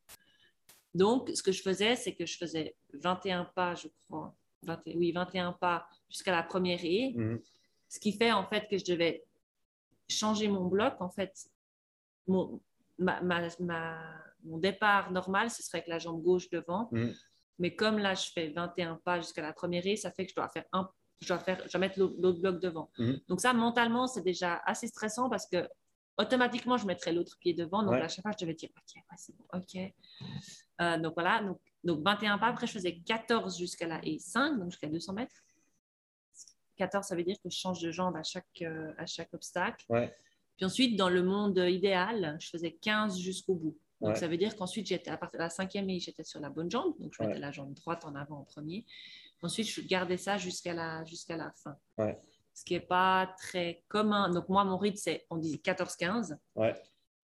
Donc, 0.96 1.30
ce 1.34 1.44
que 1.44 1.52
je 1.52 1.62
faisais, 1.62 1.96
c'est 1.96 2.16
que 2.16 2.26
je 2.26 2.38
faisais 2.38 2.76
21 2.94 3.46
pas, 3.56 3.76
je 3.76 3.88
crois, 4.06 4.34
oui, 4.96 5.12
21 5.12 5.54
pas 5.54 5.88
jusqu'à 6.10 6.32
la 6.32 6.44
première 6.44 6.80
haie, 6.84 7.14
mhm. 7.16 7.40
ce 7.88 8.00
qui 8.00 8.14
fait 8.14 8.32
en 8.32 8.46
fait 8.48 8.68
que 8.70 8.78
je 8.78 8.86
devais 8.86 9.24
changer 10.10 10.48
mon 10.48 10.66
bloc. 10.66 10.96
En 11.00 11.10
fait, 11.10 11.34
mon, 12.28 12.60
ma, 12.98 13.22
mon 14.44 14.58
départ 14.58 15.12
normal, 15.12 15.50
ce 15.50 15.62
serait 15.63 15.80
avec 15.80 15.88
la 15.88 16.00
jambe 16.00 16.22
gauche 16.22 16.50
devant. 16.50 16.90
Mhm. 16.92 17.13
Mais 17.60 17.76
comme 17.76 18.00
là, 18.00 18.13
je 18.15 18.32
fais 18.32 18.50
21 18.50 18.96
pas 19.04 19.20
jusqu'à 19.20 19.42
la 19.42 19.54
première 19.54 19.86
haie, 19.86 19.98
ça 19.98 20.12
fait 20.12 20.26
que 20.26 20.32
je 20.32 20.36
dois 20.36 20.48
faire 20.50 20.65
un 20.72 20.90
je 21.22 21.28
dois, 21.28 21.40
faire, 21.40 21.62
je 21.67 21.78
mettre 21.78 22.00
l'autre 22.00 22.40
bloc 22.40 22.60
devant. 22.60 22.90
Mhm. 22.98 23.20
Donc 23.28 23.42
ça, 23.42 23.54
mentalement, 23.54 24.08
c'est 24.08 24.22
déjà 24.24 24.62
assez 24.65 24.88
stressant 24.88 25.30
parce 25.30 25.46
que 25.48 25.67
automatiquement, 26.17 26.78
je 26.78 26.86
mettrais 26.86 27.12
l'autre 27.13 27.38
pied 27.40 27.54
devant. 27.54 27.84
Donc 27.84 27.94
à 27.96 28.08
chaque 28.08 28.24
fois, 28.24 28.32
je 28.32 28.44
devais 28.46 28.54
dire, 28.54 28.70
OK, 28.76 29.02
c'est 29.17 29.36
bon, 29.36 29.46
OK. 29.54 29.94
Euh, 30.82 30.98
donc 30.98 31.13
voilà, 31.13 31.42
donc, 31.44 31.60
donc 31.84 32.04
21 32.04 32.38
pas. 32.38 32.48
Après, 32.48 32.67
je 32.67 32.72
faisais 32.74 32.98
14 33.00 33.58
jusqu'à 33.58 33.88
la 33.88 34.00
et 34.06 34.20
5, 34.20 34.58
donc 34.60 34.72
jusqu'à 34.72 34.88
200 34.88 35.13
mètres. 35.13 35.36
14, 36.78 37.06
ça 37.06 37.15
veut 37.15 37.24
dire 37.24 37.36
que 37.44 37.50
je 37.50 37.58
change 37.58 37.82
de 37.82 37.92
jambe 37.92 38.15
à 38.15 38.24
chaque, 38.24 38.46
euh, 38.62 38.94
à 38.98 39.06
chaque 39.06 39.34
obstacle. 39.34 39.86
Puis 40.56 40.65
ensuite, 40.65 40.98
dans 40.98 41.10
le 41.10 41.24
monde 41.24 41.58
idéal, 41.58 42.38
je 42.40 42.50
faisais 42.50 42.72
15 42.74 43.17
jusqu'au 43.20 43.56
bout. 43.56 43.78
Donc, 44.02 44.12
Ouais. 44.12 44.15
ça 44.15 44.30
veut 44.30 44.38
dire 44.38 44.56
qu'ensuite, 44.56 44.88
j'étais 44.88 45.12
à 45.12 45.17
partir 45.17 45.38
de 45.40 45.44
la 45.44 45.50
cinquième 45.50 45.86
ligne, 45.88 46.00
j'étais 46.00 46.24
sur 46.24 46.40
la 46.40 46.50
bonne 46.50 46.72
jambe. 46.72 46.98
Donc, 47.00 47.13
je 47.13 47.22
mettais 47.22 47.34
Ouais. 47.36 47.40
la 47.40 47.52
jambe 47.52 47.74
droite 47.74 48.06
en 48.06 48.15
avant 48.15 48.40
en 48.40 48.44
premier. 48.46 48.86
Ensuite, 49.42 49.67
je 49.67 49.81
gardais 49.81 50.17
ça 50.17 50.37
jusqu'à 50.37 50.73
la, 50.73 51.04
jusqu'à 51.06 51.37
la 51.37 51.52
fin. 51.63 51.77
Ouais. 51.98 52.19
Ce 52.54 52.63
qui 52.65 52.73
n'est 52.73 52.79
pas 52.81 53.33
très 53.37 53.83
commun. 53.87 54.29
Donc, 54.29 54.50
moi, 54.50 54.63
mon 54.65 54.77
rythme, 54.77 54.98
c'est, 54.98 55.25
on 55.29 55.37
dit 55.37 55.62
14-15. 55.63 56.37
Ouais. 56.56 56.75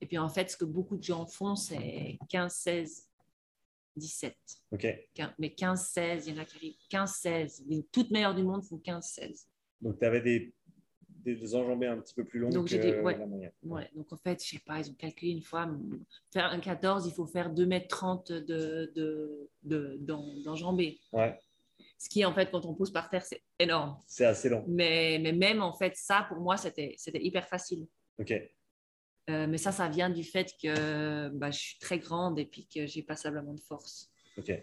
Et 0.01 0.05
puis, 0.05 0.17
en 0.17 0.29
fait, 0.29 0.49
ce 0.49 0.55
que 0.57 0.65
beaucoup 0.65 0.97
de 0.97 1.03
gens 1.03 1.25
font, 1.25 1.55
c'est 1.55 2.17
15-16, 2.29 3.07
17. 3.97 4.35
Ok. 4.71 4.85
Quin- 5.15 5.33
Mais 5.39 5.49
15-16, 5.49 6.23
il 6.27 6.35
y 6.35 6.37
en 6.39 6.41
a 6.41 6.45
qui 6.45 6.55
arrivent 6.57 6.75
15-16. 6.89 7.63
Les 7.67 7.83
toutes 7.91 8.11
meilleures 8.11 8.35
du 8.35 8.43
monde 8.43 8.63
font 8.63 8.77
15-16. 8.77 9.45
Donc, 9.81 9.99
tu 9.99 10.05
avais 10.05 10.21
des, 10.21 10.53
des, 11.09 11.35
des 11.35 11.55
enjambées 11.55 11.87
un 11.87 11.99
petit 11.99 12.13
peu 12.13 12.23
plus 12.25 12.39
longues 12.39 12.53
Donc, 12.53 12.65
que 12.65 12.71
j'ai 12.71 12.79
des- 12.79 12.99
ouais. 12.99 13.17
la 13.17 13.25
moyenne. 13.25 13.51
Ouais, 13.63 13.89
donc 13.95 14.11
en 14.13 14.17
fait, 14.17 14.43
je 14.43 14.49
sais 14.51 14.61
pas, 14.65 14.79
ils 14.79 14.89
ont 14.89 14.95
calculé 14.95 15.31
une 15.31 15.41
fois, 15.41 15.69
faire 16.31 16.45
un 16.45 16.59
14, 16.59 17.07
il 17.07 17.13
faut 17.13 17.25
faire 17.25 17.49
2,30 17.53 18.31
m 18.31 18.39
de, 18.45 18.91
de, 18.95 19.49
de, 19.63 19.97
d'en- 19.99 20.37
d'enjambées. 20.43 20.99
Ouais. 21.11 21.37
Ce 21.97 22.09
qui, 22.09 22.25
en 22.25 22.33
fait, 22.33 22.51
quand 22.51 22.65
on 22.65 22.73
pousse 22.73 22.91
par 22.91 23.09
terre, 23.09 23.23
c'est 23.23 23.41
énorme. 23.57 23.97
C'est 24.05 24.25
assez 24.25 24.49
long. 24.49 24.65
Mais, 24.67 25.17
mais 25.21 25.31
même, 25.31 25.61
en 25.61 25.73
fait, 25.73 25.95
ça, 25.95 26.25
pour 26.27 26.37
moi, 26.39 26.57
c'était, 26.57 26.95
hyper 27.15 27.47
facile. 27.47 27.87
Ok. 28.19 28.31
Euh, 29.29 29.47
mais 29.47 29.57
ça, 29.57 29.71
ça 29.71 29.87
vient 29.89 30.09
du 30.09 30.23
fait 30.23 30.51
que 30.61 31.29
bah, 31.29 31.49
je 31.51 31.57
suis 31.57 31.79
très 31.79 31.97
grande 31.97 32.37
et 32.37 32.45
puis 32.45 32.67
que 32.67 32.85
j'ai 32.85 33.01
passablement 33.01 33.53
de 33.53 33.61
force. 33.61 34.11
Ok. 34.37 34.49
Euh, 34.49 34.61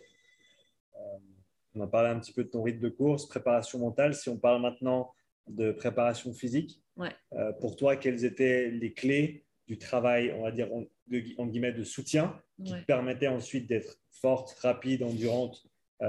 on 1.75 1.81
a 1.81 1.87
parlé 1.87 2.11
un 2.11 2.21
petit 2.21 2.33
peu 2.33 2.45
de 2.45 2.49
ton 2.51 2.63
rythme 2.63 2.81
de 2.81 2.89
course, 2.91 3.27
préparation 3.27 3.79
mentale. 3.79 4.15
Si 4.15 4.29
on 4.29 4.39
parle 4.39 4.61
maintenant 4.63 5.13
de 5.49 5.73
préparation 5.73 6.33
physique, 6.33 6.81
Ouais. 6.97 7.15
euh, 7.33 7.53
pour 7.55 7.75
toi, 7.77 7.97
quelles 7.97 8.25
étaient 8.27 8.71
les 8.71 8.93
clés 8.93 9.47
du 9.67 9.79
travail, 9.79 10.33
on 10.33 10.43
va 10.43 10.53
dire, 10.53 10.73
en, 10.73 10.85
de, 11.07 11.25
en 11.39 11.47
guillemets, 11.47 11.73
de 11.73 11.83
soutien 11.83 12.39
qui 12.63 12.73
Ouais. 12.73 12.83
te 12.83 12.85
permettait 12.87 13.29
ensuite 13.29 13.67
d'être 13.67 13.99
forte, 14.11 14.53
rapide, 14.61 15.03
endurante 15.03 15.67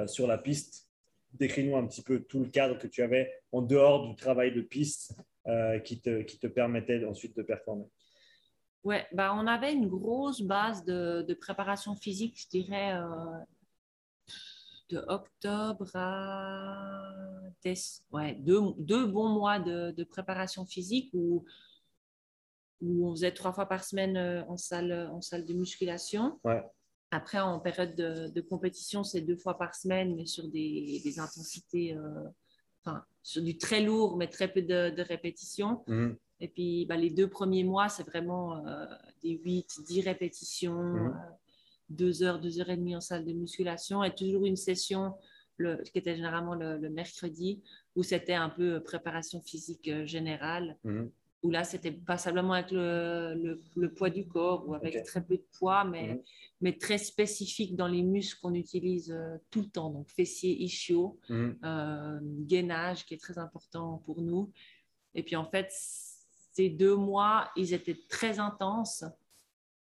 sur 0.07 0.26
la 0.28 0.38
piste 0.39 0.89
Décris-nous 1.34 1.75
un 1.75 1.88
petit 1.88 2.03
peu 2.03 2.23
tout 2.23 2.39
le 2.39 2.49
cadre 2.49 2.77
que 2.77 2.88
tu 2.88 3.01
avais 3.01 3.31
en 3.51 3.61
dehors 3.61 4.07
du 4.07 4.15
travail 4.15 4.53
de 4.53 4.61
piste 4.61 5.15
euh, 5.47 5.79
qui, 5.79 5.99
te, 5.99 6.21
qui 6.21 6.38
te 6.38 6.47
permettait 6.47 7.03
ensuite 7.05 7.36
de 7.36 7.41
performer. 7.43 7.86
Ouais, 8.84 9.07
bah, 9.13 9.34
on 9.36 9.47
avait 9.47 9.73
une 9.73 9.88
grosse 9.88 10.41
base 10.41 10.84
de, 10.86 11.23
de 11.23 11.34
préparation 11.34 11.95
physique, 11.95 12.39
je 12.39 12.49
dirais, 12.49 12.93
euh, 12.93 13.39
de 14.89 14.97
octobre 15.07 15.89
à 15.95 17.01
déce- 17.63 18.03
ouais, 18.11 18.36
deux, 18.36 18.61
deux 18.77 19.07
bons 19.07 19.29
mois 19.29 19.59
de, 19.59 19.91
de 19.91 20.03
préparation 20.03 20.65
physique 20.65 21.09
où, 21.13 21.45
où 22.81 23.07
on 23.07 23.11
faisait 23.15 23.31
trois 23.31 23.53
fois 23.53 23.65
par 23.65 23.84
semaine 23.84 24.17
euh, 24.17 24.43
en 24.45 24.57
salle, 24.57 25.09
en 25.11 25.21
salle 25.21 25.45
de 25.45 25.53
musculation. 25.53 26.39
Ouais. 26.43 26.61
Après, 27.14 27.39
en 27.39 27.59
période 27.59 27.95
de, 27.95 28.28
de 28.30 28.41
compétition, 28.41 29.03
c'est 29.03 29.22
deux 29.22 29.36
fois 29.36 29.55
par 29.57 29.76
semaine, 29.76 30.16
mais 30.16 30.26
sur 30.26 30.47
des, 30.47 30.99
des 31.03 31.20
intensités, 31.20 31.93
euh, 31.95 32.28
enfin, 32.84 33.03
sur 33.22 33.43
du 33.43 33.55
très 33.57 33.82
lourd, 33.82 34.18
mais 34.18 34.28
très 34.28 34.51
peu 34.51 34.64
de, 34.64 34.89
de 34.89 35.01
répétitions. 35.03 35.84
Mhm. 35.88 36.18
Et 36.39 36.47
puis, 36.47 36.86
bah, 36.88 36.97
les 36.97 37.11
deux 37.11 37.30
premiers 37.30 37.64
mois, 37.64 37.88
c'est 37.88 38.03
vraiment 38.03 38.66
euh, 38.66 38.86
des 39.22 39.30
8, 39.43 39.82
10 39.86 40.01
répétitions, 40.01 40.82
Mhm. 40.82 41.07
euh, 41.07 41.32
deux 41.89 42.24
heures, 42.24 42.39
deux 42.39 42.59
heures 42.59 42.72
et 42.72 42.78
demie 42.78 42.95
en 42.95 43.01
salle 43.01 43.26
de 43.26 43.34
musculation, 43.34 44.03
et 44.03 44.14
toujours 44.16 44.45
une 44.45 44.55
session 44.55 45.14
le, 45.57 45.84
qui 45.84 45.99
était 45.99 46.16
généralement 46.16 46.55
le, 46.55 46.78
le 46.80 46.89
mercredi, 46.89 47.61
où 47.95 48.01
c'était 48.01 48.34
un 48.34 48.49
peu 48.49 48.82
préparation 48.82 49.39
physique 49.41 49.88
euh, 49.88 50.05
générale, 50.07 50.78
Mhm. 50.84 51.11
Où 51.43 51.49
là, 51.51 51.63
c'était 51.65 51.91
passablement 51.91 52.53
avec 52.53 52.71
le, 52.71 53.33
le- 53.35 53.61
le 53.75 53.93
poids 53.93 54.09
du 54.09 54.25
corps, 54.25 54.67
ou 54.67 54.73
avec 54.73 55.03
très 55.03 55.21
peu 55.23 55.35
de 55.35 55.45
poids, 55.59 55.83
mais, 55.83 56.07
Mhm. 56.07 56.21
mais 56.61 56.77
très 56.77 56.97
spécifique 56.97 57.75
dans 57.75 57.87
les 57.87 58.01
muscles 58.01 58.39
qu'on 58.41 58.53
utilise 58.53 59.11
euh, 59.11 59.37
tout 59.51 59.59
le 59.61 59.67
temps, 59.67 59.89
donc 59.89 60.09
fessiers, 60.09 60.55
ischios 60.63 61.19
Mhm. 61.29 61.57
euh, 61.65 62.19
gainage 62.47 63.05
qui 63.05 63.13
est 63.13 63.21
très 63.21 63.37
important 63.37 64.01
pour 64.05 64.21
nous. 64.21 64.51
Et 65.15 65.21
puis 65.21 65.35
en 65.35 65.45
fait, 65.45 65.67
ces 66.53 66.69
deux 66.69 66.95
mois, 66.95 67.51
ils 67.57 67.73
étaient 67.73 67.99
très 68.09 68.39
intenses, 68.39 69.03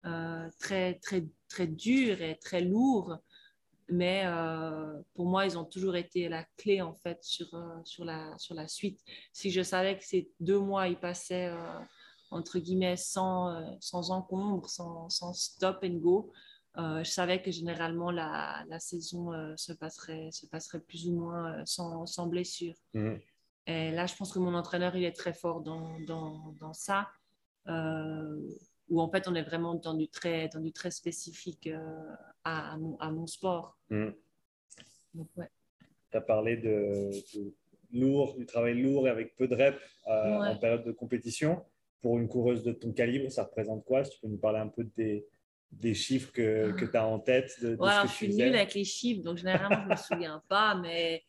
euh, 0.05 0.49
très, 0.59 0.95
très, 0.95 1.25
très 1.49 1.69
durs 1.69 2.21
et 2.23 2.37
très 2.39 2.61
lourds. 2.63 3.19
Mais 3.89 4.23
euh, 4.25 5.01
pour 5.15 5.27
moi, 5.27 5.45
ils 5.45 5.59
ont 5.59 5.65
toujours 5.65 5.97
été 5.97 6.29
la 6.29 6.45
clé 6.57 6.81
en 6.81 6.95
fait 6.95 7.23
sur, 7.23 7.53
euh, 7.55 7.81
sur, 7.85 8.05
la, 8.05 8.37
sur 8.39 8.55
la 8.55 8.69
suite. 8.69 9.01
Si 9.33 9.51
je 9.51 9.63
savais 9.63 9.99
que 9.99 10.05
ces 10.05 10.31
deux 10.41 10.59
mois, 10.59 10.89
ils 10.89 10.99
passaient 10.99 11.49
euh, 11.49 11.79
entre 12.31 12.59
guillemets 12.59 12.97
sans, 12.97 13.79
sans 13.81 14.11
encombre, 14.11 14.69
sans, 14.69 15.09
sans 15.11 15.35
stop 15.35 15.85
and 15.85 15.99
go, 15.99 16.33
je 16.77 17.05
savais 17.05 17.43
que 17.43 17.51
généralement 17.51 18.11
la, 18.11 18.65
la 18.69 18.81
saison 18.81 19.31
se, 19.59 19.75
passerait, 19.75 20.31
se 20.33 20.47
passerait 20.47 20.81
plus 20.81 21.09
ou 21.09 21.13
moins 21.13 21.63
sans, 21.67 22.07
sans 22.07 22.27
blessure. 22.27 22.75
Mhm. 22.95 23.21
Et 23.67 23.91
là, 23.91 24.07
je 24.07 24.17
pense 24.17 24.33
que 24.33 24.39
mon 24.39 24.55
entraîneur, 24.55 24.97
il 24.97 25.05
est 25.05 25.13
très 25.13 25.35
fort 25.35 25.61
dans, 25.61 26.01
dans, 26.07 26.55
dans 26.59 26.73
ça, 26.73 27.11
où 28.93 29.01
en 29.01 29.09
fait, 29.11 29.27
on 29.27 29.35
est 29.35 29.43
vraiment 29.43 29.75
dans 29.75 29.95
du 29.95 30.07
très, 30.09 30.49
dans 30.49 30.61
du 30.61 30.71
très 30.71 30.91
spécifique 30.91 31.67
euh, 31.67 31.79
à, 32.45 32.75
à 32.75 32.77
mon, 32.77 32.97
à 32.99 33.11
mon 33.11 33.27
sport. 33.27 33.79
Ouais. 33.91 35.49
tu 36.11 36.17
as 36.17 36.21
parlé 36.21 36.57
de, 36.59 37.11
de 37.35 37.55
lourd, 37.93 38.37
du 38.37 38.45
travail 38.47 38.81
lourd 38.81 39.07
et 39.07 39.11
avec 39.11 39.35
peu 39.37 39.49
de 39.49 39.55
reps 39.55 39.79
euh, 40.09 40.41
Ouais. 40.41 40.49
en 40.49 40.57
période 40.59 40.85
de 40.85 40.93
compétition. 40.93 41.65
Pour 42.03 42.19
une 42.19 42.29
coureuse 42.29 42.65
de 42.65 42.73
ton 42.73 42.93
calibre, 42.93 43.31
ça 43.31 43.45
représente 43.45 43.85
quoi? 43.85 44.05
Si 44.05 44.11
tu 44.11 44.21
peux 44.21 44.29
nous 44.29 44.37
parler 44.39 44.59
un 44.59 44.69
peu 44.69 44.85
des, 44.85 45.27
des 45.71 45.95
chiffres 45.95 46.33
que, 46.33 46.73
que 46.73 46.85
tu 46.85 46.97
as 46.97 47.07
en 47.07 47.19
tête 47.21 47.51
de, 47.63 47.77
de 47.77 47.81
Ouais, 47.81 47.89
ce 47.89 47.93
alors, 47.93 48.03
que 48.05 48.09
je 48.11 48.15
suis 48.15 48.35
nulle 48.35 48.55
avec 48.57 48.75
les 48.75 48.85
chiffres, 48.85 49.23
donc 49.23 49.39
généralement, 49.39 49.79
je 49.83 49.85
ne 49.85 49.91
me 49.91 49.97
souviens 50.27 50.43
pas, 50.49 50.75
mais, 50.75 51.23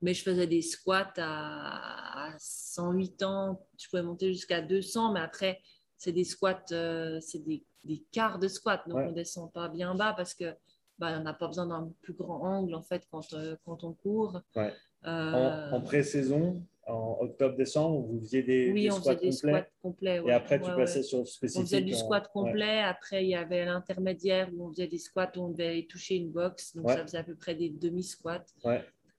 mais 0.00 0.14
je 0.14 0.22
faisais 0.22 0.46
des 0.46 0.62
squats 0.62 1.12
à, 1.16 2.28
à 2.32 2.38
108 2.38 3.22
ans. 3.24 3.66
Je 3.78 3.88
pouvais 3.88 4.02
monter 4.02 4.32
jusqu'à 4.32 4.62
200, 4.62 5.12
mais 5.12 5.20
après, 5.20 5.60
c'est 5.96 6.12
des 6.12 6.24
squats, 6.24 6.62
euh, 6.72 7.18
c'est 7.20 7.38
des, 7.44 7.62
des 7.84 8.02
quarts 8.12 8.38
de 8.38 8.48
squat, 8.48 8.82
donc 8.88 8.98
Ouais. 8.98 9.04
on 9.06 9.10
ne 9.10 9.14
descend 9.14 9.52
pas 9.52 9.68
bien 9.68 9.94
bas 9.94 10.12
parce 10.16 10.34
que 10.34 10.54
bah, 10.98 11.16
on 11.18 11.22
n'a 11.22 11.34
pas 11.34 11.46
besoin 11.46 11.66
d'un 11.66 11.92
plus 12.02 12.14
grand 12.14 12.42
angle 12.42 12.74
en 12.74 12.82
fait 12.82 13.06
quand, 13.10 13.32
euh, 13.34 13.56
quand 13.64 13.84
on 13.84 13.92
court. 13.92 14.40
Ouais. 14.54 14.72
Euh, 15.06 15.70
En, 15.70 15.76
en 15.76 15.80
pré-saison, 15.82 16.62
en 16.86 17.18
octobre-décembre, 17.20 18.00
vous 18.06 18.20
faisiez 18.20 18.42
des, 18.42 18.72
oui, 18.72 18.82
des 18.84 18.90
on 18.92 18.94
squats 18.96 19.14
faisait 19.16 19.26
des 19.30 19.30
complets 19.30 19.52
squats 19.60 19.66
complets. 19.82 20.16
et 20.16 20.20
ouais. 20.20 20.32
après 20.32 20.58
tu 20.60 20.70
passais 20.74 21.02
sur 21.02 21.18
le 21.20 21.24
spécifique. 21.26 21.62
On 21.62 21.66
faisait 21.66 21.82
du 21.82 21.94
en- 21.94 21.98
squat 21.98 22.24
ouais. 22.24 22.30
complet. 22.32 22.80
Après, 22.80 23.24
il 23.24 23.28
y 23.30 23.34
avait 23.34 23.64
l'intermédiaire 23.66 24.48
où 24.54 24.66
on 24.66 24.70
faisait 24.70 24.86
des 24.86 24.98
squats 24.98 25.30
où 25.36 25.40
on 25.40 25.48
devait 25.50 25.86
toucher 25.88 26.16
une 26.16 26.30
box. 26.30 26.74
Donc, 26.76 26.88
ça 26.90 27.02
faisait 27.02 27.18
à 27.18 27.24
peu 27.24 27.34
près 27.34 27.54
des 27.54 27.68
demi-squats. 27.70 28.44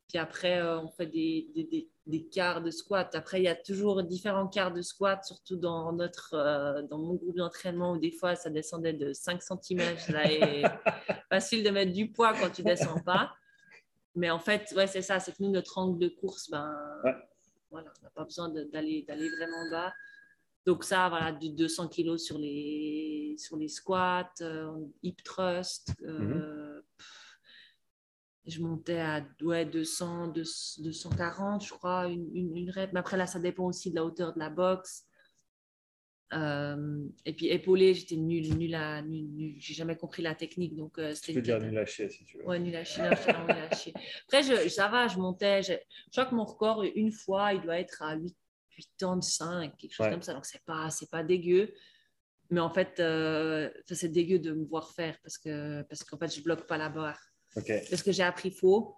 Puis 0.07 0.17
après, 0.17 0.61
euh, 0.61 0.79
on 0.79 0.87
fait 0.89 1.07
des, 1.07 1.49
des, 1.53 1.65
des, 1.65 1.89
des 2.05 2.23
quarts 2.27 2.61
de 2.61 2.71
squat. 2.71 3.13
Après, 3.15 3.39
il 3.41 3.43
y 3.43 3.47
a 3.49 3.55
toujours 3.55 4.01
différents 4.03 4.47
quarts 4.47 4.73
de 4.73 4.81
squat, 4.81 5.23
surtout 5.25 5.57
dans, 5.57 5.91
notre, 5.91 6.33
euh, 6.33 6.81
dans 6.83 6.97
mon 6.97 7.15
groupe 7.15 7.35
d'entraînement 7.35 7.91
où 7.93 7.97
des 7.97 8.11
fois, 8.11 8.35
ça 8.35 8.49
descendait 8.49 8.93
de 8.93 9.11
5 9.11 9.41
cm. 9.41 9.79
Là, 10.09 10.31
et 10.31 10.63
facile 11.29 11.63
de 11.63 11.69
mettre 11.71 11.91
du 11.91 12.09
poids 12.09 12.33
quand 12.33 12.49
tu 12.49 12.63
descends 12.63 13.01
pas. 13.01 13.33
Mais 14.15 14.29
en 14.31 14.39
fait, 14.39 14.73
ouais, 14.77 14.87
c'est 14.87 15.01
ça. 15.01 15.19
C'est 15.19 15.33
que 15.33 15.43
nous, 15.43 15.51
notre 15.51 15.77
angle 15.77 15.99
de 15.99 16.07
course, 16.07 16.49
ben, 16.49 16.73
Ouais. 17.03 17.13
voilà, 17.69 17.91
on 17.99 18.03
n'a 18.03 18.09
pas 18.11 18.23
besoin 18.23 18.47
d'aller 18.49 19.05
vraiment 19.09 19.69
bas. 19.69 19.93
Donc 20.65 20.83
ça, 20.85 21.07
voilà, 21.09 21.31
du 21.33 21.49
200 21.49 21.87
kilos 21.89 22.23
sur 22.23 22.37
les, 22.37 23.35
sur 23.37 23.57
les 23.57 23.67
squats, 23.67 24.31
euh, 24.41 24.71
hip 25.03 25.17
thrust. 25.23 25.91
euh, 26.03 26.81
je 28.47 28.61
montais 28.61 28.99
à 28.99 29.25
ouais, 29.41 29.65
200, 29.65 30.29
200, 30.29 30.81
240, 30.83 31.65
je 31.65 31.69
crois, 31.73 32.07
une, 32.07 32.29
une, 32.35 32.55
une 32.57 32.71
rep. 32.71 32.91
Mais 32.93 32.99
après, 32.99 33.17
là, 33.17 33.27
ça 33.27 33.39
dépend 33.39 33.65
aussi 33.65 33.89
de 33.91 33.95
la 33.95 34.05
hauteur 34.05 34.33
de 34.33 34.39
la 34.39 34.49
boxe. 34.49 35.03
Euh, 36.33 37.05
et 37.25 37.33
puis 37.33 37.47
épaulé, 37.47 37.93
j'étais 37.93 38.17
nulle, 38.17 38.57
nulle 38.57 38.75
à, 38.75 39.01
nulle, 39.01 39.29
nulle. 39.33 39.55
J'ai 39.59 39.73
jamais 39.73 39.95
compris 39.95 40.21
la 40.21 40.35
technique, 40.35 40.75
donc 40.75 40.97
euh, 40.99 41.13
Tu 41.23 41.33
peux 41.33 41.41
dire 41.41 41.59
nul 41.61 41.77
à 41.77 41.85
chier 41.85 42.09
si 42.09 42.25
tu 42.25 42.37
veux. 42.37 42.45
Ouais, 42.45 42.59
nul 42.59 42.75
à 42.75 42.83
chier. 42.83 43.03
nul 43.03 43.11
à. 43.13 43.69
Après, 44.25 44.43
je, 44.43 44.67
ça 44.69 44.89
va, 44.89 45.07
je 45.07 45.17
montais. 45.17 45.63
Je, 45.63 45.73
je 45.73 46.11
crois 46.11 46.25
que 46.25 46.35
mon 46.35 46.43
record, 46.43 46.83
une 46.83 47.11
fois, 47.13 47.53
il 47.53 47.61
doit 47.61 47.79
être 47.79 48.01
à 48.01 48.15
8, 48.15 48.35
85, 48.99 49.77
quelque 49.77 49.93
chose 49.93 50.05
Ouais. 50.05 50.11
comme 50.11 50.21
ça. 50.21 50.33
Donc, 50.33 50.45
c'est 50.45 50.63
pas, 50.65 50.89
c'est 50.89 51.09
pas 51.09 51.23
dégueu. 51.23 51.73
Mais 52.49 52.59
en 52.59 52.69
fait, 52.69 52.99
euh, 52.99 53.69
c'est 53.87 54.09
dégueu 54.11 54.39
de 54.39 54.51
me 54.53 54.65
voir 54.65 54.91
faire 54.91 55.17
parce 55.21 55.37
que 55.37 55.81
parce 55.83 56.03
qu'en 56.03 56.17
fait, 56.17 56.33
je 56.33 56.41
bloque 56.41 56.65
pas 56.67 56.77
la 56.77 56.89
barre. 56.89 57.19
Ok, 57.57 57.71
Parce 57.89 58.03
que 58.03 58.11
j'ai 58.11 58.23
appris 58.23 58.51
faux. 58.51 58.95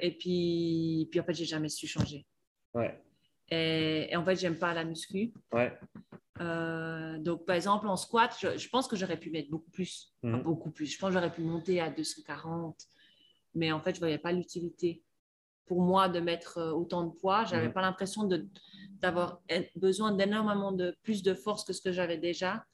Et 0.00 0.16
puis, 0.16 1.08
puis 1.10 1.20
en 1.20 1.24
fait, 1.24 1.34
j'ai 1.34 1.44
jamais 1.44 1.68
su 1.68 1.86
changer. 1.86 2.26
ouais, 2.74 3.00
Et, 3.50 4.12
et 4.12 4.16
en 4.16 4.24
fait, 4.24 4.36
j'aime 4.36 4.58
pas 4.58 4.74
la 4.74 4.84
muscu. 4.84 5.32
ouais, 5.52 5.72
Euh, 6.40 7.18
donc, 7.18 7.44
par 7.46 7.56
exemple, 7.56 7.86
en 7.88 7.96
squat, 7.96 8.32
je, 8.40 8.56
je 8.56 8.68
pense 8.68 8.86
que 8.88 8.96
j'aurais 8.96 9.18
pu 9.18 9.30
mettre 9.30 9.50
beaucoup 9.50 9.70
plus. 9.70 10.12
Enfin, 10.22 10.36
Mhm. 10.38 10.42
beaucoup 10.44 10.70
plus. 10.70 10.86
Je 10.86 10.98
pense 10.98 11.08
que 11.08 11.14
j'aurais 11.14 11.32
pu 11.32 11.40
monter 11.42 11.80
à 11.80 11.90
240. 11.90 12.76
Mais 13.54 13.72
en 13.72 13.80
fait, 13.80 13.90
je 13.90 13.96
ne 13.96 14.00
voyais 14.00 14.18
pas 14.18 14.32
l'utilité. 14.32 15.02
Pour 15.66 15.82
moi, 15.82 16.08
de 16.08 16.20
mettre 16.20 16.58
euh, 16.58 16.70
autant 16.72 17.04
de 17.04 17.12
poids, 17.14 17.44
je 17.44 17.54
n'avais 17.54 17.66
Mhm. 17.68 17.72
pas 17.74 17.82
l'impression 17.82 18.28
d'avoir 19.00 19.40
besoin 19.76 20.12
d'énormément 20.12 20.72
de 20.72 20.96
plus 21.02 21.22
de 21.22 21.34
force 21.34 21.64
que 21.64 21.72
ce 21.72 21.80
que 21.82 21.92
j'avais 21.92 22.18
déjà 22.18 22.64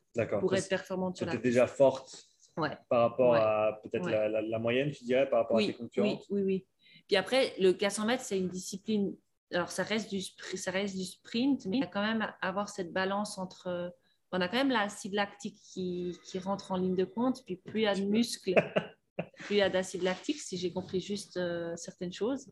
pour 0.40 0.54
être 0.54 0.68
performante 0.68 1.14
Tu 1.16 1.18
sur 1.18 1.26
la 1.26 1.34
étais 1.34 1.42
déjà 1.42 1.66
forte 1.66 2.28
Ouais. 2.56 2.76
par 2.88 3.10
rapport 3.10 3.32
Ouais. 3.32 3.38
à 3.40 3.80
peut-être 3.82 4.04
Ouais. 4.04 4.12
la, 4.12 4.28
la- 4.28 4.42
la 4.42 4.58
moyenne, 4.58 4.90
tu 4.90 5.04
dirais, 5.04 5.28
par 5.28 5.40
rapport 5.40 5.58
à 5.58 5.60
tes 5.60 5.74
concurrents 5.74 6.08
oui, 6.08 6.18
oui, 6.30 6.42
oui. 6.42 6.66
Puis 7.08 7.16
après, 7.16 7.52
le 7.58 7.72
400 7.72 8.06
mètres, 8.06 8.22
c'est 8.22 8.38
une 8.38 8.48
discipline. 8.48 9.14
Alors, 9.52 9.70
ça 9.70 9.82
reste, 9.82 10.08
du, 10.10 10.20
ça 10.22 10.70
reste 10.70 10.96
du 10.96 11.04
sprint, 11.04 11.66
mais 11.66 11.76
il 11.78 11.80
y 11.80 11.84
a 11.84 11.88
quand 11.88 12.02
même 12.04 12.26
avoir 12.40 12.68
cette 12.68 12.92
balance 12.92 13.38
entre. 13.38 13.92
On 14.32 14.40
a 14.40 14.48
quand 14.48 14.56
même 14.56 14.70
l'acide 14.70 15.12
lactique 15.14 15.56
qui, 15.62 16.16
qui 16.24 16.38
rentre 16.38 16.72
en 16.72 16.76
ligne 16.76 16.96
de 16.96 17.04
compte, 17.04 17.44
puis 17.44 17.56
plus 17.56 17.80
il 17.80 17.84
y 17.84 17.86
a 17.86 17.94
de 17.94 18.02
muscles, 18.04 18.54
plus 19.36 19.56
il 19.56 19.58
y 19.58 19.62
a 19.62 19.70
d'acide 19.70 20.02
lactique, 20.02 20.40
si 20.40 20.56
j'ai 20.56 20.72
compris 20.72 21.00
juste 21.00 21.36
euh, 21.36 21.76
certaines 21.76 22.12
choses. 22.12 22.50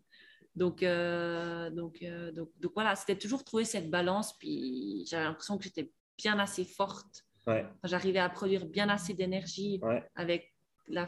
Donc, 0.54 0.82
euh, 0.82 1.70
donc, 1.70 2.02
euh, 2.02 2.30
donc, 2.30 2.50
donc 2.60 2.72
voilà, 2.74 2.94
c'était 2.94 3.16
toujours 3.18 3.42
trouver 3.42 3.64
cette 3.64 3.90
balance, 3.90 4.36
puis 4.38 5.04
j'avais 5.08 5.24
l'impression 5.24 5.56
que 5.58 5.64
j'étais 5.64 5.90
bien 6.18 6.38
assez 6.38 6.64
forte. 6.64 7.24
Ouais, 7.46 7.66
J'arrivais 7.84 8.20
à 8.20 8.28
produire 8.28 8.66
bien 8.66 8.88
assez 8.88 9.14
d'énergie 9.14 9.80
ouais, 9.82 10.02
avec 10.14 10.52
la, 10.88 11.06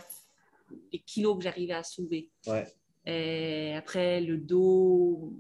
les 0.92 0.98
kilos 0.98 1.36
que 1.38 1.44
j'arrivais 1.44 1.74
à 1.74 1.82
soulever. 1.82 2.30
ouais. 2.46 2.66
Et 3.06 3.74
après, 3.74 4.20
le 4.22 4.38
dos, 4.38 5.34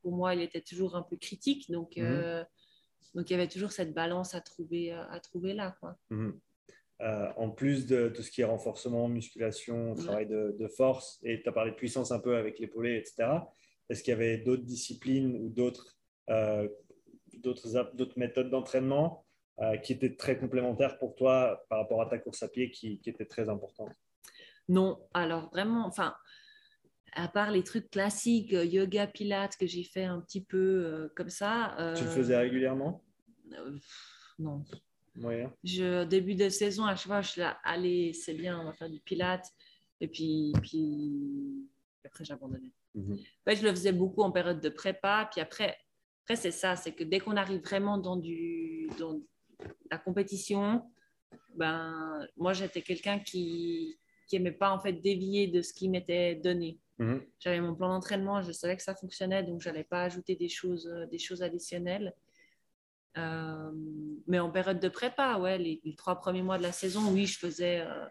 pour 0.00 0.12
moi, 0.12 0.34
il 0.34 0.40
était 0.42 0.60
toujours 0.60 0.94
un 0.96 1.02
peu 1.02 1.16
critique. 1.16 1.70
Donc, 1.70 1.96
Mhm. 1.96 2.04
euh, 2.04 2.44
donc 3.14 3.28
il 3.28 3.32
y 3.32 3.36
avait 3.36 3.48
toujours 3.48 3.72
cette 3.72 3.92
balance 3.92 4.34
à 4.34 4.40
trouver, 4.40 4.92
à 4.92 5.18
trouver 5.20 5.54
là. 5.54 5.76
Quoi. 5.80 5.96
Mhm. 6.10 6.38
Euh, 7.00 7.28
en 7.36 7.50
plus 7.50 7.86
de 7.86 8.08
tout 8.08 8.22
ce 8.22 8.30
qui 8.30 8.40
est 8.40 8.44
renforcement, 8.44 9.08
musculation, 9.08 9.94
travail 9.94 10.26
de, 10.26 10.54
de 10.58 10.68
force, 10.68 11.18
et 11.24 11.42
tu 11.42 11.48
as 11.48 11.52
parlé 11.52 11.72
de 11.72 11.76
puissance 11.76 12.12
un 12.12 12.20
peu 12.20 12.36
avec 12.36 12.60
l'épaulé, 12.60 12.96
etc. 12.96 13.28
Est-ce 13.90 14.02
qu'il 14.04 14.12
y 14.12 14.14
avait 14.14 14.38
d'autres 14.38 14.62
disciplines 14.62 15.36
ou 15.36 15.48
d'autres 15.48 15.98
euh, 16.30 16.68
d'autres 17.34 18.16
méthodes 18.18 18.48
d'entraînement 18.48 19.23
euh, 19.60 19.76
qui 19.78 19.92
étaient 19.92 20.14
très 20.16 20.38
complémentaires 20.38 20.98
pour 20.98 21.14
toi 21.14 21.64
par 21.68 21.78
rapport 21.80 22.02
à 22.02 22.06
ta 22.06 22.18
course 22.18 22.42
à 22.42 22.48
pied 22.48 22.70
qui, 22.70 22.98
qui 23.00 23.10
étaient 23.10 23.24
très 23.26 23.48
importantes 23.48 23.92
Non, 24.68 25.00
alors 25.14 25.50
vraiment, 25.50 25.86
enfin, 25.86 26.14
à 27.12 27.28
part 27.28 27.50
les 27.50 27.62
trucs 27.62 27.90
classiques, 27.90 28.52
euh, 28.54 28.64
yoga, 28.64 29.06
pilates, 29.06 29.56
que 29.56 29.66
j'ai 29.66 29.84
fait 29.84 30.04
un 30.04 30.20
petit 30.20 30.42
peu 30.42 30.58
euh, 30.58 31.12
comme 31.16 31.28
ça. 31.30 31.78
euh, 31.78 31.94
Tu 31.94 32.04
le 32.04 32.10
faisais 32.10 32.36
régulièrement? 32.36 33.02
Non. 34.38 34.64
Moyen 35.16 35.52
Je, 35.62 36.02
début 36.04 36.34
de 36.34 36.48
saison, 36.48 36.84
à 36.86 36.96
chaque 36.96 37.06
fois, 37.06 37.20
je 37.22 37.30
suis 37.30 37.40
là, 37.40 37.58
allez, 37.62 38.12
c'est 38.12 38.34
bien, 38.34 38.58
on 38.60 38.64
va 38.64 38.72
faire 38.72 38.90
du 38.90 38.98
pilates. 38.98 39.46
Et 40.00 40.08
puis, 40.08 40.52
puis 40.62 41.68
après, 42.04 42.24
j'abandonnais. 42.24 42.72
En 42.96 43.14
fait, 43.44 43.56
je 43.56 43.62
le 43.62 43.70
faisais 43.70 43.92
beaucoup 43.92 44.22
en 44.22 44.32
période 44.32 44.60
de 44.60 44.68
prépa. 44.68 45.28
Puis 45.30 45.40
après, 45.40 45.76
après 46.24 46.34
c'est 46.36 46.50
ça, 46.50 46.74
c'est 46.74 46.92
que 46.92 47.04
dès 47.04 47.20
qu'on 47.20 47.36
arrive 47.36 47.60
vraiment 47.60 47.96
dans, 47.98 48.16
du, 48.16 48.88
dans 48.98 49.20
la 49.90 49.98
compétition, 49.98 50.90
ben, 51.54 52.26
moi, 52.36 52.52
j'étais 52.52 52.82
quelqu'un 52.82 53.18
qui 53.18 53.98
n'aimait 54.32 54.52
pas 54.52 54.70
en 54.70 54.80
fait 54.80 54.94
dévier 54.94 55.46
de 55.48 55.62
ce 55.62 55.72
qui 55.72 55.88
m'était 55.88 56.34
donné. 56.36 56.78
Mhm. 56.98 57.22
J'avais 57.40 57.60
mon 57.60 57.74
plan 57.74 57.88
d'entraînement, 57.88 58.42
je 58.42 58.52
savais 58.52 58.76
que 58.76 58.82
ça 58.82 58.94
fonctionnait, 58.94 59.42
donc 59.42 59.60
je 59.60 59.68
n'allais 59.68 59.84
pas 59.84 60.04
ajouter 60.04 60.34
des 60.36 60.48
choses, 60.48 60.86
euh, 60.86 61.06
des 61.06 61.18
choses 61.18 61.42
additionnelles. 61.42 62.14
Euh, 63.16 63.70
mais 64.26 64.40
en 64.40 64.50
période 64.50 64.80
de 64.80 64.88
prépa, 64.88 65.38
ouais, 65.38 65.56
les, 65.58 65.80
les 65.84 65.94
trois 65.94 66.16
premiers 66.16 66.42
mois 66.42 66.58
de 66.58 66.62
la 66.64 66.72
saison, 66.72 67.12
oui, 67.12 67.26
je 67.26 67.38
faisais. 67.38 67.80
euh, 67.80 68.06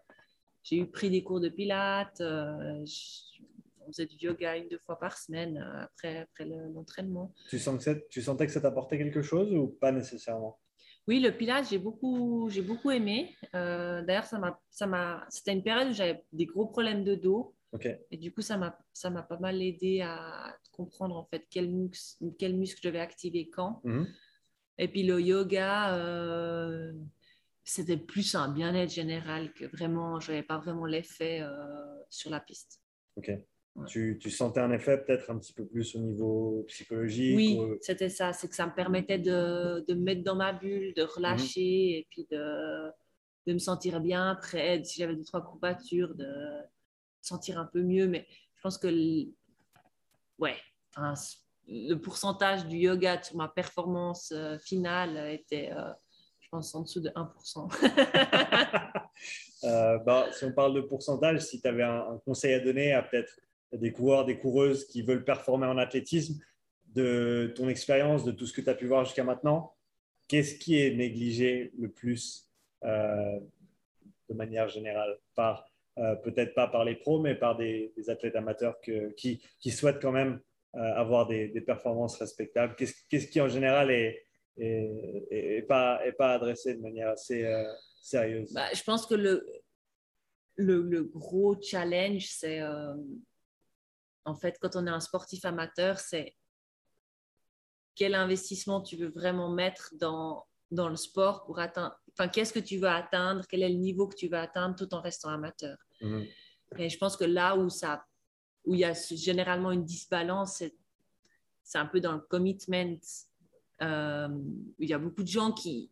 j'ai 0.64 0.78
eu 0.78 0.88
pris 0.89 1.10
des 1.10 1.24
cours 1.24 1.41
de 1.41 1.50
pilates, 1.50 2.22
euh, 2.22 2.86
je- 2.86 3.44
on 3.82 3.88
faisait 3.88 4.06
du 4.06 4.16
yoga 4.16 4.56
une, 4.56 4.70
deux 4.70 4.78
fois 4.78 4.98
par 4.98 5.18
semaine 5.18 5.58
après, 5.58 6.20
après 6.20 6.46
le- 6.46 6.72
l'entraînement. 6.74 7.34
tu, 7.50 7.58
que 7.58 7.62
ça- 7.80 7.96
tu 8.10 8.22
sentais 8.22 8.46
que 8.46 8.52
ça 8.54 8.62
t'apportait 8.62 8.98
quelque 8.98 9.22
chose 9.22 9.54
ou 9.54 9.68
pas 9.68 9.91
nécessairement? 9.91 10.58
Oui, 11.08 11.20
le 11.20 11.32
pilates, 11.32 11.70
j'ai 11.70 11.80
beaucoup, 11.80 12.49
j'ai 12.49 12.62
beaucoup 12.62 12.91
aimé. 12.91 13.36
Euh, 13.56 14.01
D'ailleurs, 14.04 14.26
ça 14.26 14.39
m'a, 14.39 14.60
ça 14.70 14.88
m'a, 14.88 15.26
c'était 15.30 15.51
une 15.51 15.64
période 15.64 15.89
où 15.89 15.93
j'avais 15.93 16.24
des 16.32 16.45
gros 16.45 16.66
problèmes 16.66 17.04
de 17.04 17.16
dos. 17.16 17.56
Et 18.12 18.18
du 18.18 18.32
coup, 18.32 18.41
ça 18.41 18.58
m'a, 18.58 18.78
ça 18.93 19.10
m'a 19.10 19.24
pas 19.24 19.39
mal 19.39 19.62
aidé 19.62 20.01
à 20.01 20.56
comprendre 20.72 21.16
en 21.18 21.26
fait 21.26 21.45
quel 21.49 21.70
muscle, 21.70 22.26
quel 22.38 22.56
muscle 22.56 22.80
je 22.82 22.88
devais 22.88 22.99
activer 22.99 23.49
quand. 23.49 23.82
Mhm. 23.84 24.08
Et 24.78 24.88
puis 24.88 25.04
le 25.04 25.20
yoga, 25.22 25.95
euh, 25.95 26.93
c'était 27.64 27.97
plus 27.97 28.36
un 28.36 28.49
bien-être 28.49 28.91
général 28.91 29.54
que 29.54 29.66
vraiment, 29.66 30.20
je 30.20 30.32
n'avais 30.32 30.43
pas 30.43 30.58
vraiment 30.58 30.86
l'effet 30.86 31.41
euh, 31.41 31.49
sur 32.10 32.30
la 32.30 32.39
piste. 32.39 32.82
Ok. 33.16 33.32
Ouais. 33.76 33.86
Tu, 33.88 34.19
tu 34.21 34.30
sentais 34.30 34.59
un 34.59 34.71
effet 34.71 34.99
peut-être 34.99 35.32
un 35.32 35.39
petit 35.39 35.51
peu 35.53 35.65
plus 35.65 35.95
au 35.95 35.99
niveau 35.99 36.63
psychologique 36.67 37.36
Oui, 37.36 37.57
ou- 37.59 37.78
c'était 37.82 38.09
ça. 38.09 38.32
C'est 38.32 38.47
que 38.47 38.53
ça 38.55 38.67
me 38.67 38.74
permettait 38.76 39.17
de, 39.17 39.84
de 39.88 39.93
me 39.95 40.01
mettre 40.03 40.24
dans 40.24 40.36
ma 40.36 40.53
bulle, 40.53 40.93
de 40.95 41.01
relâcher 41.01 41.97
et 41.97 42.07
puis 42.11 42.28
de, 42.30 42.91
de 43.47 43.53
me 43.53 43.57
sentir 43.57 43.99
bien 43.99 44.30
après. 44.30 44.84
Si 44.84 44.99
j'avais 44.99 45.15
deux, 45.15 45.24
trois 45.24 45.41
courbatures, 45.43 46.13
de 46.13 46.28
sentir 47.21 47.57
un 47.59 47.65
peu 47.65 47.82
mieux. 47.82 48.07
Mais 48.07 48.28
je 48.55 48.61
pense 48.61 48.78
que 48.78 48.88
le, 48.88 49.32
ouais, 50.38 50.55
enfin, 50.95 51.15
le 51.67 51.95
pourcentage 51.95 52.67
du 52.67 52.78
yoga 52.78 53.24
sur 53.24 53.38
ma 53.38 53.47
performance 53.47 54.32
euh, 54.36 54.59
finale 54.59 55.17
était, 55.32 55.71
euh, 55.71 55.91
je 56.41 56.49
pense, 56.49 56.76
en 56.76 56.82
dessous 56.82 57.01
de 57.01 57.09
1%. 57.09 57.69
Euh, 59.65 59.97
bah, 59.99 60.28
si 60.34 60.43
on 60.43 60.51
parle 60.51 60.74
de 60.76 60.82
pourcentage, 60.82 61.39
si 61.39 61.61
tu 61.61 61.67
avais 61.69 61.84
un, 61.84 62.01
un 62.15 62.17
conseil 62.26 62.53
à 62.55 62.59
donner 62.59 62.91
à 62.91 63.01
peut-être 63.01 63.39
des 63.74 63.91
coureurs, 63.91 64.26
des 64.26 64.38
coureuses 64.38 64.86
qui 64.86 65.01
veulent 65.01 65.24
performer 65.24 65.67
en 65.67 65.78
athlétisme, 65.78 66.39
de 66.93 67.51
ton 67.55 67.69
expérience, 67.69 68.24
de 68.24 68.32
tout 68.32 68.45
ce 68.45 68.53
que 68.53 68.61
tu 68.61 68.69
as 68.69 68.76
pu 68.76 68.86
voir 68.86 69.05
jusqu'à 69.05 69.24
maintenant, 69.24 69.74
qu'est-ce 70.28 70.55
qui 70.55 70.80
est 70.80 70.95
négligé 70.95 71.71
le 71.80 71.89
plus 71.89 72.49
euh, 72.84 73.39
de 74.30 74.34
manière 74.36 74.67
générale? 74.69 75.17
Par 75.36 75.65
euh, 75.99 76.15
peut-être 76.15 76.53
pas 76.55 76.67
par 76.67 76.86
les 76.86 76.95
pros, 76.95 77.19
mais 77.19 77.36
par 77.36 77.55
des, 77.55 77.93
athlètes 78.07 78.36
amateurs 78.36 78.80
qui, 79.15 79.41
qui 79.59 79.71
souhaitent 79.71 80.01
quand 80.01 80.11
même 80.11 80.39
euh, 80.76 80.80
avoir 80.80 81.28
des, 81.28 81.49
performances 81.61 82.17
respectables. 82.17 82.76
Qu'est-ce 82.76 83.28
qui 83.28 83.41
en 83.41 83.47
général 83.47 83.91
est, 83.91 84.26
est, 84.57 85.28
est- 85.30 85.61
pas, 85.67 85.99
adressé 86.19 86.74
de 86.76 86.82
manière 86.82 87.09
assez 87.09 87.47
sérieuse? 88.01 88.53
Bah, 88.53 88.69
je 88.74 88.84
pense 88.84 89.05
que 89.05 89.13
le, 89.13 89.45
le, 90.55 91.03
gros 91.03 91.59
challenge, 91.61 92.26
c'est 92.28 92.59
en 94.26 94.36
fait 94.36 94.57
quand 94.61 94.76
on 94.76 94.88
est 94.88 94.91
un 94.91 94.99
sportif 94.99 95.45
amateur, 95.45 95.99
c'est 95.99 96.36
quel 97.95 98.15
investissement 98.15 98.82
tu 98.82 98.97
veux 98.97 99.09
vraiment 99.09 99.49
mettre 99.49 99.93
dans, 99.99 100.45
dans 100.71 100.89
le 100.89 100.95
sport 100.95 101.45
pour 101.45 101.59
atteindre, 101.59 101.95
enfin 102.13 102.28
qu'est-ce 102.28 102.53
que 102.53 102.59
tu 102.59 102.78
veux 102.78 102.88
atteindre, 102.88 103.45
quel 103.47 103.63
est 103.63 103.69
le 103.69 103.76
niveau 103.76 104.07
que 104.07 104.15
tu 104.15 104.28
veux 104.28 104.38
atteindre 104.38 104.76
tout 104.76 104.93
en 104.93 105.01
restant 105.01 105.30
amateur. 105.30 105.78
Mhm. 106.01 106.26
Et 106.78 106.89
je 106.89 106.97
pense 106.97 107.15
que 107.15 107.26
là 107.26 107.55
où 107.55 107.69
ça, 107.69 108.03
où 108.65 108.74
il 108.74 108.80
y 108.80 108.86
a 108.86 108.93
généralement 108.93 109.71
une 109.71 109.86
disbalance, 109.86 110.57
c'est, 110.57 110.76
c'est 111.63 111.78
un 111.78 111.86
peu 111.86 111.99
dans 111.99 112.13
le 112.13 112.19
commitment. 112.19 112.97
Euh, 113.82 114.30
il 114.80 114.89
y 114.89 114.93
a 114.93 114.97
beaucoup 114.97 115.24
de 115.24 115.28
gens 115.28 115.51
qui, 115.51 115.91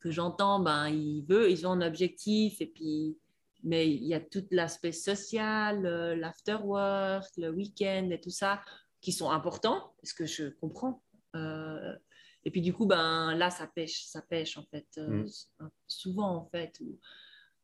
que 0.00 0.10
j'entends, 0.10 0.60
ben, 0.60 0.88
ils 0.88 1.22
veulent, 1.22 1.50
ils 1.50 1.66
ont 1.66 1.72
un 1.72 1.80
objectif, 1.80 2.60
et 2.60 2.66
puis, 2.66 3.16
mais 3.64 3.88
il 3.90 4.04
y 4.04 4.14
a 4.14 4.20
tout 4.20 4.46
l'aspect 4.50 4.92
social, 4.92 5.82
l'afterwork, 6.20 7.30
le 7.38 7.48
week-end 7.50 8.08
et 8.10 8.20
tout 8.20 8.30
ça, 8.30 8.60
qui 9.00 9.10
sont 9.12 9.30
importants, 9.30 9.94
ce 10.02 10.14
que 10.14 10.26
je 10.26 10.48
comprends. 10.48 11.02
Euh, 11.34 11.96
et 12.44 12.50
puis 12.50 12.60
du 12.60 12.72
coup, 12.74 12.86
ben, 12.86 13.34
là, 13.34 13.50
ça 13.50 13.66
pêche, 13.66 14.04
ça 14.04 14.22
pêche 14.22 14.56
en 14.58 14.64
fait, 14.64 14.86
euh, 14.98 15.24
Mm. 15.60 15.68
souvent 15.88 16.36
en 16.36 16.44
fait. 16.46 16.80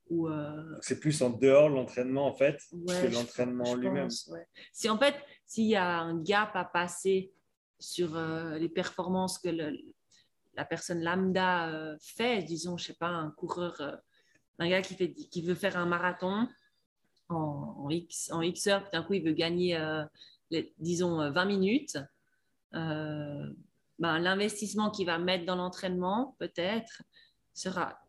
Ou, 0.08 0.28
euh, 0.28 0.76
C'est 0.80 0.98
plus 0.98 1.22
en 1.22 1.30
dehors 1.30 1.68
l'entraînement 1.68 2.26
en 2.26 2.32
fait 2.32 2.58
Ouais, 2.72 3.02
que 3.02 3.14
l'entraînement 3.14 3.74
lui-même. 3.76 4.08
ouais. 4.28 4.46
Si 4.72 4.88
en 4.88 4.98
fait, 4.98 5.14
s'il 5.46 5.66
y 5.66 5.76
a 5.76 6.00
un 6.00 6.20
gap 6.20 6.50
à 6.56 6.64
passer 6.64 7.32
sur 7.78 8.18
les 8.58 8.68
performances 8.68 9.38
que 9.38 9.48
le- 9.50 9.78
la 10.54 10.64
personne 10.64 11.02
lambda 11.02 11.96
fait, 12.00 12.42
disons, 12.42 12.76
je 12.76 12.86
sais 12.86 12.94
pas, 12.94 13.06
un 13.08 13.30
coureur, 13.30 13.80
euh, 14.60 14.64
un 14.64 14.68
gars 14.68 14.82
qui, 14.82 15.42
veut 15.42 15.54
faire 15.54 15.76
un 15.76 15.86
marathon 15.86 16.48
en, 17.28 17.88
X, 17.90 18.30
en 18.32 18.42
X 18.42 18.66
heures, 18.66 18.82
puis 18.82 18.90
d'un 18.92 19.02
coup 19.02 19.14
il 19.14 19.24
veut 19.24 19.32
gagner, 19.32 19.76
euh, 19.76 20.04
disons, 20.78 21.20
euh, 21.20 21.30
20 21.30 21.44
minutes, 21.44 21.98
euh, 22.74 23.52
ben, 23.98 24.18
l'investissement 24.18 24.90
qu'il 24.90 25.06
va 25.06 25.18
mettre 25.18 25.44
dans 25.44 25.56
l'entraînement, 25.56 26.36
peut-être, 26.38 27.02
sera 27.54 28.00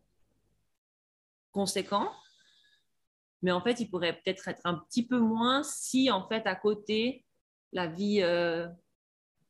conséquent, 1.51 2.11
mais 3.41 3.51
en 3.51 3.61
fait, 3.61 3.79
il 3.79 3.89
pourrait 3.89 4.13
peut-être 4.13 4.47
être 4.47 4.61
un 4.63 4.75
petit 4.75 5.05
peu 5.05 5.19
moins 5.19 5.63
si, 5.63 6.11
en 6.11 6.27
fait, 6.27 6.45
à 6.45 6.55
côté, 6.55 7.25
la 7.73 7.87
vie 7.87 8.21
euh, 8.21 8.67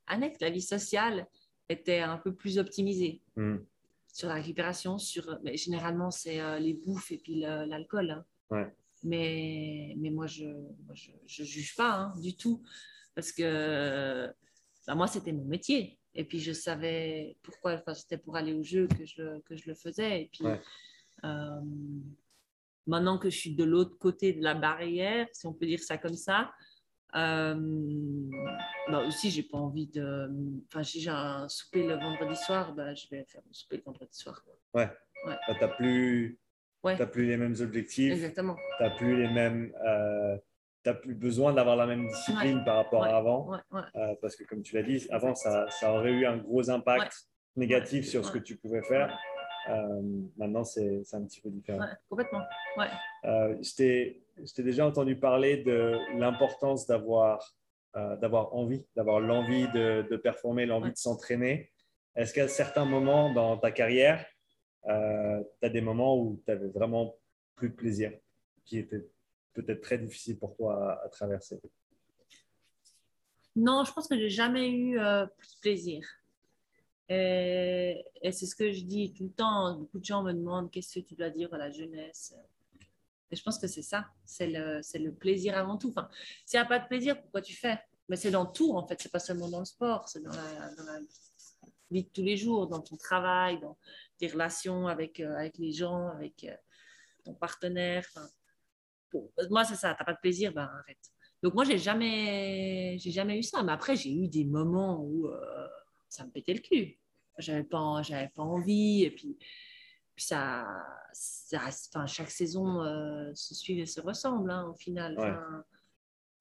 annexe, 0.07 0.39
la 0.39 0.49
vie 0.49 0.61
sociale 0.61 1.27
était 1.69 1.99
un 1.99 2.17
peu 2.17 2.33
plus 2.33 2.57
optimisée. 2.57 3.21
Mhm. 3.35 3.65
Sur 4.11 4.27
la 4.27 4.35
récupération, 4.35 4.97
sur, 4.97 5.39
mais 5.43 5.55
généralement, 5.57 6.11
c'est 6.11 6.39
euh, 6.41 6.59
les 6.59 6.73
bouffes 6.73 7.11
et 7.11 7.17
puis 7.17 7.35
l'alcool. 7.41 8.11
hein. 8.11 8.25
Ouais. 8.49 8.73
Mais, 9.03 9.95
mais 9.97 10.09
moi, 10.11 10.27
je 10.27 10.45
ne 10.45 11.45
juge 11.45 11.75
pas 11.75 11.91
hein, 11.93 12.13
du 12.21 12.35
tout, 12.35 12.61
parce 13.15 13.31
que 13.31 14.31
ben, 14.85 14.95
moi, 14.95 15.07
c'était 15.07 15.31
mon 15.31 15.45
métier. 15.45 15.97
Et 16.13 16.23
puis, 16.25 16.39
je 16.39 16.51
savais 16.51 17.37
pourquoi, 17.41 17.73
enfin, 17.75 17.93
c'était 17.93 18.17
pour 18.17 18.35
aller 18.35 18.53
au 18.53 18.63
jeu 18.63 18.87
que 18.87 19.05
je, 19.05 19.39
que 19.41 19.55
je 19.55 19.67
le 19.69 19.75
faisais. 19.75 20.23
Et 20.23 20.29
puis, 20.31 20.43
Ouais. 20.45 20.61
euh, 21.23 21.61
maintenant 22.85 23.17
que 23.17 23.29
je 23.29 23.37
suis 23.37 23.55
de 23.55 23.63
l'autre 23.63 23.97
côté 23.97 24.33
de 24.33 24.43
la 24.43 24.53
barrière, 24.53 25.27
si 25.31 25.47
on 25.47 25.53
peut 25.53 25.65
dire 25.65 25.79
ça 25.81 25.97
comme 25.97 26.15
ça, 26.15 26.51
euh, 27.15 27.55
bah 28.89 29.03
aussi, 29.05 29.31
j'ai 29.31 29.43
pas 29.43 29.57
envie 29.57 29.87
de. 29.87 30.29
Enfin, 30.67 30.83
si 30.83 31.01
j'ai 31.01 31.09
un 31.09 31.47
souper 31.49 31.83
le 31.83 31.95
vendredi 31.95 32.35
soir, 32.35 32.73
bah, 32.73 32.93
je 32.93 33.07
vais 33.09 33.25
faire 33.25 33.41
mon 33.45 33.53
souper 33.53 33.77
le 33.77 33.83
vendredi 33.83 34.17
soir. 34.17 34.43
Ouais. 34.73 34.89
ouais. 35.25 35.37
Bah, 35.47 35.53
tu 35.53 35.61
n'as 35.61 35.67
plus, 35.67 36.39
ouais. 36.83 37.07
plus 37.07 37.25
les 37.25 37.37
mêmes 37.37 37.55
objectifs. 37.59 38.13
Exactement. 38.13 38.55
Tu 38.77 38.83
n'as 38.83 38.89
plus 38.91 39.17
les 39.17 39.29
mêmes. 39.29 39.73
Euh, 39.85 40.37
tu 40.83 40.93
plus 40.95 41.13
besoin 41.13 41.53
d'avoir 41.53 41.75
la 41.75 41.85
même 41.85 42.07
discipline 42.07 42.63
par 42.65 42.77
rapport 42.77 43.03
à 43.03 43.17
avant. 43.17 43.53
Euh, 43.73 44.15
parce 44.21 44.35
que, 44.35 44.43
comme 44.45 44.63
tu 44.63 44.75
l'as 44.75 44.83
dit, 44.83 45.05
avant, 45.11 45.35
ça, 45.35 45.69
ça, 45.69 45.93
aurait 45.93 46.11
eu 46.11 46.25
un 46.25 46.37
gros 46.37 46.69
impact 46.69 47.27
négatif 47.55 48.07
sur 48.07 48.25
ce 48.25 48.31
que 48.31 48.39
tu 48.39 48.55
pouvais 48.55 48.81
faire. 48.81 49.15
Euh, 49.69 50.01
maintenant, 50.37 50.63
c'est 50.63 51.03
un 51.13 51.23
petit 51.23 51.41
peu 51.41 51.49
différent. 51.49 51.85
complètement. 52.09 52.41
Ouais. 52.77 52.87
Euh, 53.25 53.55
je 54.45 54.53
t'ai 54.53 54.63
déjà 54.63 54.85
entendu 54.87 55.17
parler 55.17 55.57
de 55.57 55.97
l'importance 56.17 56.87
d'avoir 56.87 57.53
euh, 57.97 58.15
d'avoir 58.15 58.55
envie, 58.55 58.85
d'avoir 58.95 59.19
l'envie 59.19 59.67
de, 59.73 60.15
performer, 60.15 60.65
l'envie 60.65 60.91
de 60.91 60.97
s'entraîner. 60.97 61.69
Est-ce 62.15 62.33
qu'à 62.33 62.47
certains 62.47 62.85
moments 62.85 63.33
dans 63.33 63.57
ta 63.57 63.69
carrière, 63.69 64.25
euh, 64.87 65.43
tu 65.59 65.65
as 65.65 65.69
des 65.69 65.81
moments 65.81 66.17
où 66.17 66.41
tu 66.45 66.51
avais 66.53 66.69
vraiment 66.69 67.17
plus 67.55 67.67
de 67.69 67.75
plaisir, 67.75 68.13
qui 68.63 68.77
étaient 68.77 69.05
peut-être 69.51 69.81
très 69.81 69.97
difficiles 69.97 70.39
pour 70.39 70.55
toi 70.55 71.01
à, 71.03 71.09
traverser? 71.09 71.59
Non, 73.57 73.83
je 73.83 73.91
pense 73.91 74.07
que 74.07 74.17
j'ai 74.17 74.29
jamais 74.29 74.71
eu 74.71 74.97
plus 75.37 75.55
de 75.55 75.59
plaisir. 75.59 76.07
Et, 77.09 78.05
c'est 78.23 78.45
ce 78.45 78.55
que 78.55 78.71
je 78.71 78.85
dis 78.85 79.11
tout 79.11 79.25
le 79.25 79.31
temps. 79.31 79.77
Beaucoup 79.77 79.99
de 79.99 80.05
gens 80.05 80.23
me 80.23 80.31
demandent 80.31 80.71
qu'est-ce 80.71 80.97
que 80.97 81.05
tu 81.05 81.15
dois 81.15 81.29
dire 81.29 81.53
à 81.53 81.57
la 81.57 81.71
jeunesse? 81.71 82.33
Et 83.31 83.35
je 83.35 83.43
pense 83.43 83.57
que 83.57 83.67
c'est 83.67 83.81
ça, 83.81 84.07
c'est 84.25 84.47
le, 84.47 85.11
plaisir 85.11 85.57
avant 85.57 85.77
tout. 85.77 85.89
Enfin, 85.89 86.09
s'il 86.45 86.59
n'y 86.59 86.65
a 86.65 86.67
pas 86.67 86.79
de 86.79 86.87
plaisir, 86.87 87.19
pourquoi 87.21 87.41
tu 87.41 87.55
fais? 87.55 87.79
Mais 88.09 88.15
c'est 88.15 88.31
dans 88.31 88.45
tout, 88.45 88.73
en 88.73 88.85
fait. 88.85 88.99
C'est 89.01 89.11
pas 89.11 89.19
seulement 89.19 89.49
dans 89.49 89.59
le 89.59 89.65
sport, 89.65 90.09
c'est 90.09 90.21
dans 90.21 90.31
la, 90.31 90.99
vie 91.89 92.03
de 92.03 92.09
tous 92.09 92.23
les 92.23 92.37
jours, 92.37 92.67
dans 92.67 92.81
ton 92.81 92.95
travail, 92.95 93.59
dans 93.59 93.77
tes 94.17 94.27
relations 94.27 94.87
avec, 94.87 95.19
euh, 95.19 95.49
les 95.57 95.71
gens, 95.73 96.07
avec 96.07 96.45
euh, 96.45 96.55
ton 97.25 97.33
partenaire. 97.33 98.07
Moi, 99.49 99.65
c'est 99.65 99.75
ça. 99.75 99.93
Tu 99.93 100.01
n'as 100.01 100.05
pas 100.05 100.13
de 100.13 100.19
plaisir, 100.21 100.53
ben 100.53 100.63
arrête. 100.63 101.11
Donc 101.43 101.53
moi, 101.53 101.65
j'ai 101.65 101.77
jamais, 101.77 102.97
jamais 102.99 103.37
eu 103.37 103.43
ça. 103.43 103.61
Mais 103.63 103.71
après, 103.71 103.95
j'ai 103.95 104.13
eu 104.13 104.27
des 104.27 104.45
moments 104.45 105.01
où 105.01 105.27
euh, 105.27 105.67
ça 106.07 106.25
me 106.25 106.31
pétait 106.31 106.53
le 106.53 106.59
cul 106.59 107.01
j'avais 107.41 107.63
pas, 107.63 108.01
pas 108.35 108.43
envie. 108.43 109.03
Et 109.03 109.11
puis, 109.11 109.37
puis 110.21 110.27
ça, 110.27 110.67
ça 111.13 111.57
enfin, 111.87 112.05
chaque 112.05 112.29
saison 112.29 112.83
euh, 112.83 113.31
se 113.33 113.55
suit 113.55 113.79
et 113.79 113.87
se 113.87 113.99
ressemble 113.99 114.51
hein, 114.51 114.67
au 114.69 114.75
final. 114.75 115.15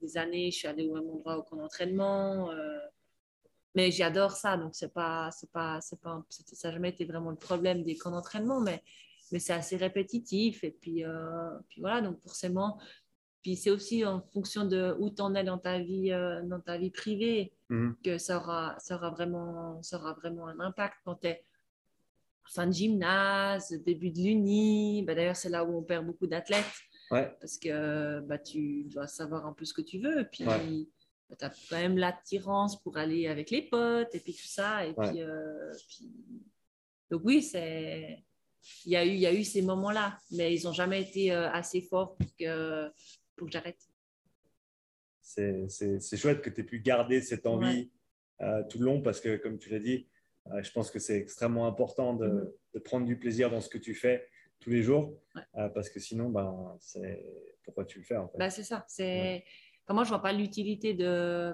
des 0.03 0.19
années, 0.19 0.51
je 0.51 0.59
suis 0.59 0.69
allée 0.69 0.87
au 0.87 0.95
même 0.95 1.09
endroit 1.09 1.39
au 1.39 1.43
camp 1.43 1.57
d'entraînement. 1.57 2.51
Euh, 2.51 2.79
mais 3.75 3.91
j'adore 3.91 4.33
ça, 4.33 4.59
donc 4.59 4.75
c'est 4.75 4.93
pas, 4.93 5.31
c'est 5.31 5.51
pas, 5.51 5.81
c'est 5.81 5.99
pas, 6.01 6.23
ça 6.29 6.69
n'a 6.69 6.75
jamais 6.75 6.91
été 6.91 7.07
vraiment 7.07 7.31
le 7.31 7.37
problème 7.37 7.83
des 7.83 7.97
camps 7.97 8.11
d'entraînement, 8.11 8.61
mais, 8.61 8.83
mais 9.33 9.39
c'est 9.39 9.55
assez 9.55 9.77
répétitif. 9.77 10.63
Et 10.63 10.73
puis, 10.73 11.05
euh, 11.05 11.51
puis 11.69 11.81
voilà, 11.81 12.03
donc 12.03 12.21
forcément, 12.21 12.79
puis 13.43 13.57
c'est 13.57 13.71
aussi 13.71 14.05
en 14.05 14.21
fonction 14.21 14.67
de 14.67 14.95
où 14.99 15.09
tu 15.09 15.23
en 15.23 15.35
es 15.35 15.45
dans 15.45 15.59
ta 15.59 15.79
vie, 15.79 16.13
euh, 16.13 16.43
dans 16.43 16.61
ta 16.61 16.77
vie 16.77 16.91
privée 16.91 17.55
mhm. 17.71 17.97
que 18.05 18.19
ça 18.19 18.39
aura, 18.39 18.75
ça, 18.79 18.97
aura 18.97 19.11
vraiment, 19.11 19.83
ça 19.83 19.99
aura 19.99 20.13
vraiment 20.13 20.49
un 20.49 20.61
impact. 20.61 20.97
Quand 21.05 21.15
tu 21.15 21.29
es 21.29 21.45
fin 22.53 22.67
de 22.67 22.73
gymnase, 22.73 23.73
début 23.85 24.11
de 24.11 24.19
l'uni, 24.19 25.03
bah, 25.03 25.15
d'ailleurs 25.15 25.37
c'est 25.37 25.49
là 25.49 25.65
où 25.65 25.79
on 25.79 25.83
perd 25.83 26.07
beaucoup 26.07 26.27
d'athlètes. 26.27 26.65
Parce 27.11 27.59
que 27.59 28.21
bah, 28.21 28.39
tu 28.39 28.85
dois 28.85 29.09
savoir 29.09 29.47
un 29.47 29.53
peu 29.53 29.65
ce 29.65 29.75
que 29.75 29.83
tu 29.83 29.99
veux. 29.99 30.29
Puis 30.31 30.45
bah, 30.45 30.61
tu 31.39 31.45
as 31.45 31.51
quand 31.69 31.79
même 31.79 31.99
l'attirance 31.99 32.81
pour 32.83 32.97
aller 32.99 33.27
avec 33.27 33.51
les 33.51 33.63
potes 33.63 34.15
et 34.15 34.21
puis 34.21 34.33
tout 34.33 34.47
ça. 34.47 34.87
Et 34.87 34.95
puis, 34.95 35.23
euh, 35.23 35.73
puis... 35.89 36.09
Donc 37.11 37.23
oui, 37.25 37.43
c'est 37.43 38.25
il 38.85 38.93
y 38.93 38.97
a 38.97 39.05
eu, 39.05 39.11
il 39.11 39.21
y 39.21 39.27
a 39.27 39.33
eu 39.33 39.45
ces 39.45 39.63
moments-là, 39.63 40.19
mais 40.33 40.55
ils 40.55 40.65
n'ont 40.65 40.73
jamais 40.73 41.03
été 41.03 41.33
euh, 41.33 41.51
assez 41.51 41.81
forts 41.81 42.17
pour 42.17 42.37
que, 42.37 42.89
que 43.37 43.45
j'arrête. 43.49 43.81
C'est 45.21 46.17
chouette 46.17 46.43
que 46.43 46.51
tu 46.51 46.61
aies 46.61 46.65
pu 46.65 46.81
garder 46.81 47.21
cette 47.21 47.47
envie 47.47 47.91
euh, 48.41 48.63
tout 48.69 48.79
le 48.79 48.87
long 48.87 49.01
parce 49.01 49.21
que, 49.21 49.37
comme 49.37 49.59
tu 49.59 49.71
l'as 49.71 49.79
dit, 49.79 50.07
euh, 50.07 50.10
je 50.63 50.71
pense 50.73 50.91
que 50.91 50.99
c'est 50.99 51.19
extrêmement 51.19 51.67
important 51.67 52.15
de, 52.15 52.27
mm-hmm. 52.27 52.53
de, 52.75 52.79
prendre 52.81 53.07
du 53.07 53.19
plaisir 53.19 53.51
dans 53.51 53.61
ce 53.61 53.69
que 53.69 53.79
tu 53.79 53.95
fais 53.95 54.29
tous 54.59 54.71
les 54.71 54.83
jours 54.83 55.19
euh, 55.57 55.69
parce 55.69 55.89
que 55.89 56.01
sinon, 56.01 56.29
ben, 56.29 56.77
c'est 56.81 57.25
pourquoi 57.63 57.85
tu 57.85 57.99
le 57.99 58.05
fais 58.05 58.17
en 58.17 58.29
fait? 58.29 58.39
Ben, 58.39 58.51
c'est 58.51 58.65
ça. 58.65 58.85
C'est... 58.89 59.45
Comment 59.87 60.05
je 60.05 60.11
vois 60.11 60.23
pas 60.23 60.33
l'utilité 60.33 60.95
de, 60.95 61.53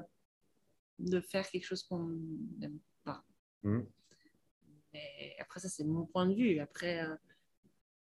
de 0.99 1.20
faire 1.20 1.49
quelque 1.49 1.64
chose 1.64 1.82
qu'on 1.84 2.09
n'aime 2.59 2.78
pas. 3.05 3.22
Mm-hmm. 3.64 3.86
Mais 4.92 5.36
après, 5.38 5.61
ça, 5.61 5.68
c'est 5.68 5.84
mon 5.84 6.07
point 6.07 6.26
de 6.26 6.34
vue. 6.34 6.59
Après, 6.59 7.03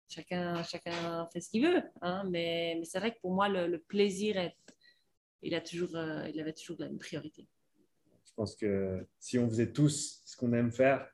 chacun, 0.09 0.63
chacun 0.63 1.29
fait 1.33 1.41
ce 1.41 1.51
qu'il 1.51 1.67
veut. 1.67 1.83
Hein, 2.01 2.25
mais, 2.31 2.77
mais 2.79 2.85
c'est 2.85 2.99
vrai 2.99 3.15
que 3.15 3.21
pour 3.21 3.33
moi, 3.33 3.49
le, 3.49 3.79
plaisir, 3.79 4.37
est, 4.39 4.57
il, 5.43 5.55
a 5.55 5.61
toujours, 5.61 5.95
euh, 5.95 6.29
il 6.29 6.41
avait 6.41 6.53
toujours 6.53 6.81
une 6.83 6.99
priorité. 6.99 7.47
Je 8.39 8.43
pense 8.43 8.55
que 8.55 9.05
si 9.19 9.37
on 9.37 9.49
faisait 9.49 9.73
tous 9.73 10.23
ce 10.25 10.37
qu'on 10.37 10.53
aime 10.53 10.71
faire, 10.71 11.05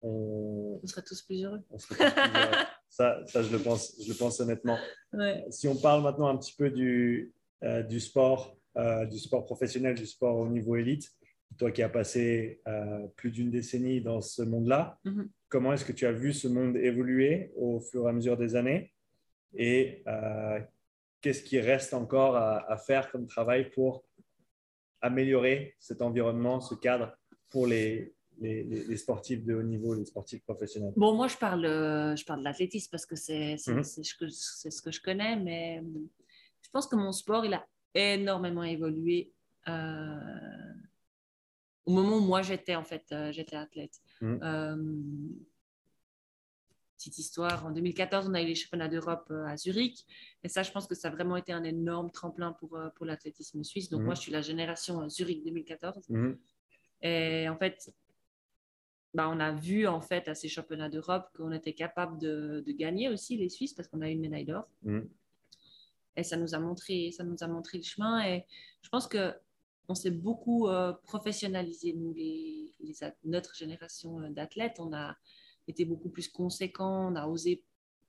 on... 0.00 0.80
on, 0.82 0.86
serait 0.86 1.02
tous 1.02 1.20
plus 1.20 1.44
heureux. 1.44 1.60
ça, 2.88 3.20
ça, 3.26 3.42
je, 3.42 3.52
le 3.52 3.58
pense, 3.58 3.94
je 4.02 4.08
le 4.08 4.14
pense 4.14 4.40
honnêtement. 4.40 4.78
Si 5.50 5.68
on 5.68 5.76
parle 5.76 6.02
maintenant 6.02 6.28
un 6.28 6.38
petit 6.38 6.54
peu 6.56 6.70
du, 6.70 7.34
euh, 7.62 7.82
du 7.82 8.00
sport, 8.00 8.56
euh, 8.78 9.04
du 9.04 9.18
sport 9.18 9.44
professionnel, 9.44 9.94
du 9.94 10.06
sport 10.06 10.38
au 10.38 10.48
niveau 10.48 10.76
élite, 10.76 11.10
toi 11.58 11.70
qui 11.70 11.82
as 11.82 11.90
passé 11.90 12.62
plus 13.16 13.30
d'une 13.30 13.50
décennie 13.50 14.00
dans 14.00 14.22
ce 14.22 14.40
monde-là, 14.40 14.98
mm-hmm. 15.04 15.28
Comment 15.52 15.74
est-ce 15.74 15.84
que 15.84 15.92
tu 15.92 16.06
as 16.06 16.12
vu 16.12 16.32
ce 16.32 16.48
monde 16.48 16.78
évoluer 16.78 17.52
au 17.56 17.78
fur 17.78 18.06
et 18.06 18.08
à 18.08 18.12
mesure 18.14 18.38
des 18.38 18.56
années? 18.56 18.90
Et 19.54 20.02
euh, 20.06 20.58
qu'est-ce 21.20 21.42
qui 21.42 21.60
reste 21.60 21.92
encore 21.92 22.36
à, 22.36 22.74
faire 22.78 23.10
comme 23.10 23.26
travail 23.26 23.68
pour 23.68 24.02
améliorer 25.02 25.74
cet 25.78 26.00
environnement, 26.00 26.60
ce 26.60 26.74
cadre 26.74 27.16
pour 27.50 27.66
les, 27.66 28.14
les, 28.40 28.96
sportifs 28.96 29.44
de 29.44 29.54
haut 29.54 29.62
niveau, 29.62 29.94
les 29.94 30.04
sportifs 30.04 30.42
professionnels? 30.42 30.92
Bon, 30.96 31.14
moi, 31.14 31.28
je 31.28 31.36
parle, 31.36 31.64
euh, 31.64 32.16
je 32.16 32.24
parle 32.24 32.40
de 32.40 32.44
l'athlétisme 32.44 32.88
parce 32.90 33.06
que 33.06 33.16
c'est 33.16 33.56
mhm. 33.66 33.82
ce 33.84 34.82
que 34.82 34.90
je 34.90 35.00
connais, 35.00 35.36
mais 35.36 35.82
je 36.62 36.70
pense 36.70 36.86
que 36.86 36.96
mon 36.96 37.12
sport, 37.12 37.44
il 37.44 37.54
a 37.54 37.66
énormément 37.94 38.62
évolué 38.62 39.32
euh, 39.68 40.72
au 41.84 41.92
moment 41.92 42.16
où 42.16 42.20
moi 42.20 42.42
j'étais 42.42 42.74
en 42.74 42.84
fait, 42.84 43.14
j'étais 43.32 43.56
athlète. 43.56 44.00
Euh, 44.22 44.76
petite 47.02 47.18
histoire, 47.18 47.66
en 47.66 47.72
2014, 47.72 48.28
on 48.28 48.34
a 48.34 48.42
eu 48.42 48.46
les 48.46 48.54
championnats 48.54 48.88
d'Europe 48.88 49.26
euh, 49.30 49.44
à 49.46 49.56
Zurich. 49.56 50.06
Et 50.44 50.48
ça, 50.48 50.62
je 50.62 50.70
pense 50.70 50.86
que 50.86 50.94
ça 50.94 51.08
a 51.08 51.10
vraiment 51.10 51.36
été 51.36 51.52
un 51.52 51.64
énorme 51.64 52.10
tremplin 52.12 52.52
pour, 52.52 52.76
euh, 52.76 52.90
pour 52.90 53.06
l'athlétisme 53.06 53.64
suisse. 53.64 53.90
Donc, 53.90 54.02
mm. 54.02 54.04
moi, 54.04 54.14
je 54.14 54.20
suis 54.20 54.32
la 54.32 54.40
génération 54.40 55.08
Zurich 55.08 55.44
2014. 55.44 56.08
Mm. 56.08 56.32
Et 57.02 57.48
en 57.48 57.56
fait, 57.56 57.92
bah, 59.14 59.28
on 59.28 59.40
a 59.40 59.50
vu 59.52 59.88
en 59.88 60.00
fait 60.00 60.28
à 60.28 60.34
ces 60.34 60.48
championnats 60.48 60.88
d'Europe 60.88 61.28
qu'on 61.36 61.50
était 61.50 61.74
capable 61.74 62.18
de, 62.18 62.62
de, 62.64 62.72
gagner 62.72 63.08
aussi 63.08 63.36
les 63.36 63.48
Suisses 63.48 63.74
parce 63.74 63.88
qu'on 63.88 64.00
a 64.00 64.08
eu 64.08 64.12
une 64.12 64.20
médaille 64.20 64.44
d'or. 64.44 64.68
Et 66.14 66.22
ça 66.22 66.36
nous 66.36 66.54
a 66.54 66.58
montré, 66.58 67.10
ça 67.10 67.24
nous 67.24 67.42
a 67.42 67.48
montré 67.48 67.78
le 67.78 67.84
chemin. 67.84 68.24
Et 68.24 68.44
je 68.82 68.88
pense 68.88 69.08
que 69.08 69.34
on 69.88 69.94
s'est 69.94 70.10
beaucoup 70.10 70.68
euh, 70.68 70.92
professionnalisé, 71.04 71.92
nous, 71.94 72.12
les, 72.14 72.72
notre 73.24 73.54
génération 73.54 74.20
euh, 74.20 74.30
d'athlètes. 74.30 74.76
On 74.78 74.92
a 74.92 75.16
été 75.68 75.84
beaucoup 75.84 76.08
plus 76.08 76.28
conséquents, 76.28 77.12
on 77.12 77.16
a 77.16 77.26
osé 77.26 77.62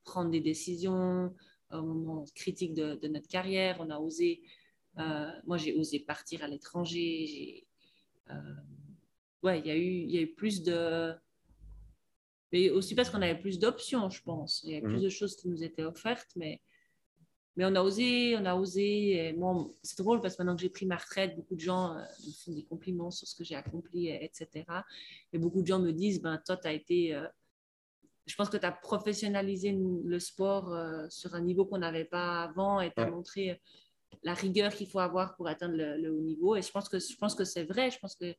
prendre 0.04 0.30
des 0.32 0.42
décisions 0.42 1.34
au 1.72 1.82
moment 1.82 2.26
critique 2.36 2.74
de, 2.74 3.08
notre 3.08 3.28
carrière, 3.28 3.78
on 3.80 3.90
a 3.90 3.98
osé, 3.98 4.42
euh, 5.00 5.32
moi 5.46 5.58
j'ai 5.58 5.74
osé 5.76 6.00
partir 6.00 6.44
à 6.44 6.48
l'étranger. 6.48 7.66
ouais, 9.44 9.60
il 9.60 9.66
y, 9.66 9.72
a 9.72 9.76
eu, 9.76 10.06
y 10.06 10.18
a 10.18 10.22
eu 10.22 10.34
plus 10.34 10.64
de... 10.64 11.14
Mais 12.52 12.70
aussi 12.70 12.94
parce 12.94 13.10
qu'on 13.10 13.22
avait 13.22 13.40
plus 13.40 13.58
d'options, 13.58 14.10
je 14.12 14.22
pense. 14.22 14.62
Il 14.64 14.70
y 14.70 14.74
avait 14.74 14.86
plus 14.86 15.00
mmh. 15.00 15.04
de 15.04 15.10
choses 15.10 15.36
qui 15.36 15.48
nous 15.48 15.64
étaient 15.64 15.84
offertes, 15.84 16.32
mais 16.36 16.62
mais 17.56 17.66
on 17.66 17.76
a 17.76 17.84
osé, 17.84 18.36
on 18.36 18.46
a 18.46 18.56
osé. 18.56 19.28
Et 19.28 19.34
moi, 19.34 19.70
c'est 19.84 19.98
drôle 20.00 20.22
parce 20.22 20.36
que 20.36 20.42
maintenant 20.42 20.56
que 20.56 20.62
j'ai 20.62 20.70
pris 20.70 20.86
ma 20.86 20.98
retraite, 20.98 21.36
beaucoup 21.36 21.56
de 21.56 21.60
gens 21.60 21.96
euh, 21.96 22.02
me 22.26 22.32
font 22.32 22.52
des 22.52 22.64
compliments 22.64 23.12
sur 23.12 23.28
ce 23.28 23.36
que 23.36 23.44
j'ai 23.44 23.56
accompli, 23.56 24.10
etc. 24.10 24.66
Et 25.34 25.38
beaucoup 25.38 25.62
de 25.62 25.68
gens 25.68 25.80
me 25.80 25.92
disent, 25.92 26.22
ben, 26.22 26.42
toi, 26.46 26.58
tu 26.58 26.68
as 26.68 26.74
été... 26.74 27.16
Euh, 28.24 28.30
je 28.32 28.36
pense 28.36 28.50
que 28.50 28.58
tu 28.58 28.66
as 28.66 28.72
professionnalisé 28.72 29.78
le 30.06 30.20
sport 30.20 30.74
euh, 30.74 31.06
sur 31.10 31.34
un 31.36 31.42
niveau 31.42 31.66
qu'on 31.66 31.80
n'avait 31.80 32.06
pas 32.06 32.44
avant 32.44 32.82
et 32.82 32.92
tu 32.92 33.02
as 33.02 33.10
montré 33.10 33.62
la 34.24 34.34
rigueur 34.34 34.74
qu'il 34.74 34.88
faut 34.88 35.00
avoir 35.00 35.36
pour 35.36 35.48
atteindre 35.48 35.76
le, 35.76 36.10
haut 36.14 36.22
niveau. 36.22 36.56
Et 36.56 36.62
je 36.62 36.72
pense 36.72 36.88
que, 36.88 37.00
je 37.00 37.16
pense 37.18 37.36
que 37.36 37.44
c'est 37.44 37.64
vrai. 37.64 37.92
Je 37.92 38.00
pense 38.00 38.16
que 38.16 38.34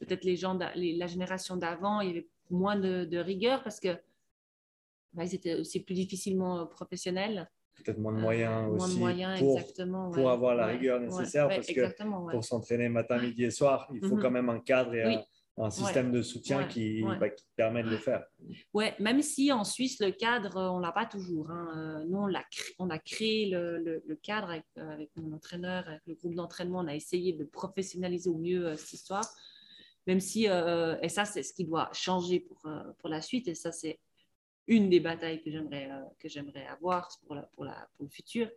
peut-être 0.00 0.24
les 0.24 0.36
gens, 0.36 0.58
la 0.74 1.06
génération 1.06 1.56
d'avant, 1.56 2.00
il 2.00 2.08
y 2.08 2.10
avait 2.10 2.28
moins 2.50 2.76
de, 2.76 3.18
rigueur 3.18 3.62
parce 3.62 3.80
que 3.80 3.96
ils 5.18 5.34
étaient 5.34 5.54
aussi 5.54 5.80
plus 5.80 5.94
difficilement 5.94 6.66
professionnels. 6.66 7.48
peut-être 7.84 7.98
moins 7.98 8.12
de 8.14 8.18
moyens 8.18 8.70
moins 8.70 8.86
aussi 8.86 8.94
de 8.94 9.00
moyens, 9.00 9.38
pour, 9.38 9.58
exactement, 9.58 10.10
pour 10.10 10.30
avoir 10.30 10.54
la 10.54 10.66
rigueur 10.66 11.00
ouais, 11.00 11.06
nécessaire 11.06 11.48
parce 11.48 11.66
que 11.66 12.30
pour 12.30 12.44
s'entraîner 12.44 12.88
matin, 12.88 13.20
midi 13.20 13.44
et 13.44 13.50
soir, 13.50 13.88
il 13.92 14.00
faut 14.00 14.16
Mhm. 14.16 14.22
quand 14.22 14.30
même 14.30 14.48
un 14.48 14.60
cadre 14.60 14.94
et 14.94 15.06
Oui. 15.06 15.14
un, 15.16 15.24
un 15.58 15.70
système 15.70 16.10
de 16.12 16.22
soutien 16.22 16.58
Ouais, 16.62 16.68
qui, 16.68 17.02
ouais. 17.02 17.18
bah, 17.18 17.28
qui 17.28 17.44
permet 17.56 17.82
de 17.82 17.90
le 17.90 17.98
faire. 17.98 18.24
Ouais, 18.72 18.94
même 18.98 19.20
si 19.20 19.52
en 19.52 19.64
Suisse, 19.64 20.00
le 20.00 20.10
cadre, 20.10 20.56
on 20.72 20.78
l'a 20.78 20.92
pas 20.92 21.04
toujours. 21.06 21.50
hein. 21.50 22.00
Euh, 22.02 22.04
Nous, 22.06 22.18
on, 22.78 22.90
a 22.90 22.98
créé 22.98 23.50
le, 23.50 23.78
le- 23.78 24.02
le 24.06 24.16
cadre 24.16 24.48
avec, 24.50 24.64
euh, 24.78 24.88
avec 24.90 25.10
mon 25.16 25.32
entraîneur, 25.36 25.86
avec 25.86 26.00
le 26.06 26.14
groupe 26.14 26.34
d'entraînement. 26.34 26.78
On 26.80 26.86
a 26.88 26.94
essayé 26.94 27.34
de 27.34 27.44
professionnaliser 27.44 28.30
au 28.30 28.38
mieux 28.38 28.66
euh, 28.68 28.76
cette 28.76 28.94
histoire. 28.94 29.28
Même 30.06 30.20
si, 30.20 30.48
euh, 30.48 30.96
et 31.02 31.08
ça, 31.10 31.24
c'est 31.26 31.42
ce 31.42 31.52
qui 31.52 31.64
doit 31.64 31.90
changer 31.92 32.40
pour, 32.40 32.64
euh, 32.66 32.82
pour 32.98 33.08
la 33.10 33.20
suite. 33.20 33.46
Et 33.46 33.54
ça, 33.54 33.72
c'est 33.72 34.00
une 34.66 34.88
des 34.88 35.00
batailles 35.00 35.42
que 35.42 35.50
j'aimerais 35.50 35.90
que 36.18 36.28
j'aimerais 36.28 36.66
avoir 36.66 37.08
pour, 37.26 37.34
la, 37.34 37.42
pour, 37.42 37.64
la, 37.64 37.88
pour 37.94 38.04
le 38.04 38.10
futur. 38.10 38.48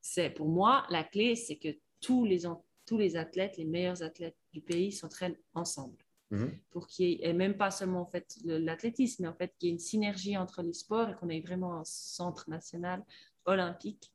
C'est 0.00 0.30
pour 0.30 0.46
moi, 0.48 0.86
la 0.88 1.02
clé, 1.04 1.34
c'est 1.34 1.56
que 1.56 1.76
tous 2.00 2.24
les, 2.24 2.42
tous 2.86 2.96
les 2.96 3.16
athlètes, 3.16 3.56
les 3.56 3.64
meilleurs 3.64 4.02
athlètes 4.02 4.36
du 4.52 4.60
pays 4.60 4.92
s'entraînent 4.92 5.36
ensemble 5.54 5.96
Mhm. 6.30 6.58
pour 6.70 6.86
qu'il 6.86 7.08
y 7.08 7.12
ait, 7.14 7.30
et 7.30 7.32
même 7.32 7.56
pas 7.56 7.70
seulement 7.70 8.02
en 8.02 8.06
fait 8.06 8.36
l'athlétisme, 8.44 9.22
mais 9.22 9.28
en 9.28 9.34
fait 9.34 9.54
qu'il 9.58 9.68
y 9.68 9.70
ait 9.70 9.72
une 9.72 9.78
synergie 9.78 10.36
entre 10.36 10.62
les 10.62 10.74
sports 10.74 11.08
et 11.08 11.14
qu'on 11.14 11.30
ait 11.30 11.40
vraiment 11.40 11.80
un 11.80 11.84
centre 11.84 12.50
national 12.50 13.02
olympique. 13.46 14.12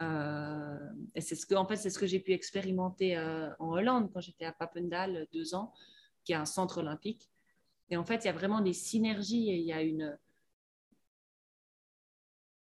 Euh, 0.00 0.78
et 1.14 1.20
c'est 1.20 1.36
ce 1.36 1.46
que, 1.46 1.54
en 1.54 1.66
fait, 1.66 1.76
c'est 1.76 1.90
ce 1.90 1.98
que 1.98 2.06
j'ai 2.06 2.18
pu 2.18 2.32
expérimenter 2.32 3.16
euh, 3.16 3.50
en 3.60 3.70
Hollande 3.72 4.10
quand 4.12 4.20
j'étais 4.20 4.44
à 4.44 4.52
Papendal 4.52 5.28
deux 5.32 5.54
ans, 5.54 5.72
qui 6.24 6.32
est 6.32 6.36
un 6.36 6.46
centre 6.46 6.78
olympique. 6.78 7.30
Et 7.90 7.96
en 7.96 8.04
fait, 8.04 8.24
il 8.24 8.26
y 8.26 8.30
a 8.30 8.32
vraiment 8.32 8.60
des 8.60 8.72
synergies 8.72 9.50
et 9.50 9.56
il 9.56 9.64
y 9.64 9.72
a 9.72 9.82
une. 9.82 10.18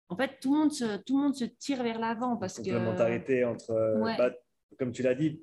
En 0.08 0.16
fait, 0.16 0.40
tout 0.40 0.52
le 0.52 0.58
monde 0.58 0.72
se, 0.72 0.96
tout 0.98 1.16
le 1.16 1.22
monde 1.22 1.34
se 1.36 1.44
tire 1.44 1.82
vers 1.82 1.98
l'avant 1.98 2.36
parce 2.36 2.56
que. 2.58 2.64
complémentarité 2.64 3.44
entre, 3.44 3.70
euh, 3.70 4.00
Ouais. 4.00 4.16
bah, 4.18 4.32
comme 4.78 4.92
tu 4.92 5.02
l'as 5.02 5.14
dit, 5.14 5.40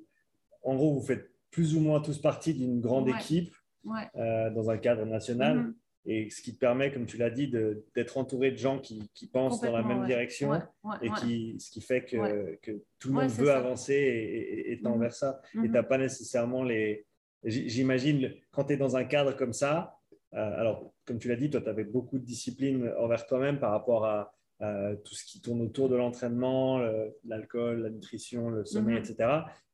en 0.62 0.76
gros, 0.76 0.94
vous 0.94 1.04
faites 1.04 1.32
plus 1.50 1.74
ou 1.76 1.80
moins 1.80 2.00
tous 2.00 2.18
partie 2.18 2.54
d'une 2.54 2.80
grande 2.80 3.08
Ouais. 3.08 3.14
équipe 3.18 3.54
Ouais. 3.84 4.02
euh, 4.16 4.50
dans 4.50 4.70
un 4.70 4.78
cadre 4.78 5.04
national. 5.06 5.56
Mhm. 5.58 5.74
Et 6.10 6.30
ce 6.30 6.40
qui 6.40 6.54
te 6.54 6.58
permet, 6.58 6.90
comme 6.92 7.04
tu 7.06 7.18
l'as 7.18 7.28
dit, 7.30 7.48
d'être 7.94 8.16
entouré 8.16 8.50
de 8.50 8.56
gens 8.56 8.78
qui, 8.78 9.10
qui 9.14 9.26
pensent 9.26 9.60
dans 9.60 9.72
la 9.72 9.82
même 9.82 10.00
ouais. 10.00 10.06
direction 10.06 10.54
et 11.02 11.10
qui, 11.20 11.56
ce 11.60 11.70
qui 11.70 11.80
fait 11.82 12.02
que, 12.04 12.82
tout 12.98 13.08
le 13.08 13.14
monde 13.14 13.28
veut 13.30 13.46
ça. 13.46 13.58
avancer 13.58 13.92
et, 13.94 14.70
et- 14.70 14.72
et 14.72 14.80
tend 14.80 14.94
Mhm. 14.94 15.00
vers 15.02 15.12
ça. 15.14 15.40
Et 15.54 15.58
Mhm. 15.58 15.64
tu 15.64 15.70
n'as 15.70 15.82
pas 15.82 15.98
nécessairement 15.98 16.62
les. 16.62 17.06
J'imagine, 17.44 18.34
quand 18.50 18.64
tu 18.64 18.72
es 18.72 18.76
dans 18.76 18.96
un 18.96 19.04
cadre 19.04 19.36
comme 19.36 19.52
ça, 19.52 19.96
euh, 20.34 20.60
alors, 20.60 20.92
comme 21.04 21.18
tu 21.18 21.28
l'as 21.28 21.36
dit, 21.36 21.50
toi, 21.50 21.60
tu 21.60 21.68
avais 21.68 21.84
beaucoup 21.84 22.18
de 22.18 22.24
discipline 22.24 22.90
envers 22.98 23.26
toi-même 23.26 23.58
par 23.58 23.70
rapport 23.70 24.04
à, 24.06 24.32
à 24.60 24.96
tout 25.04 25.14
ce 25.14 25.24
qui 25.24 25.40
tourne 25.40 25.60
autour 25.62 25.88
de 25.88 25.96
l'entraînement, 25.96 26.78
le- 26.78 27.16
l'alcool, 27.24 27.82
la 27.82 27.90
nutrition, 27.90 28.48
le 28.50 28.64
sommeil, 28.64 28.96
etc. 28.98 29.30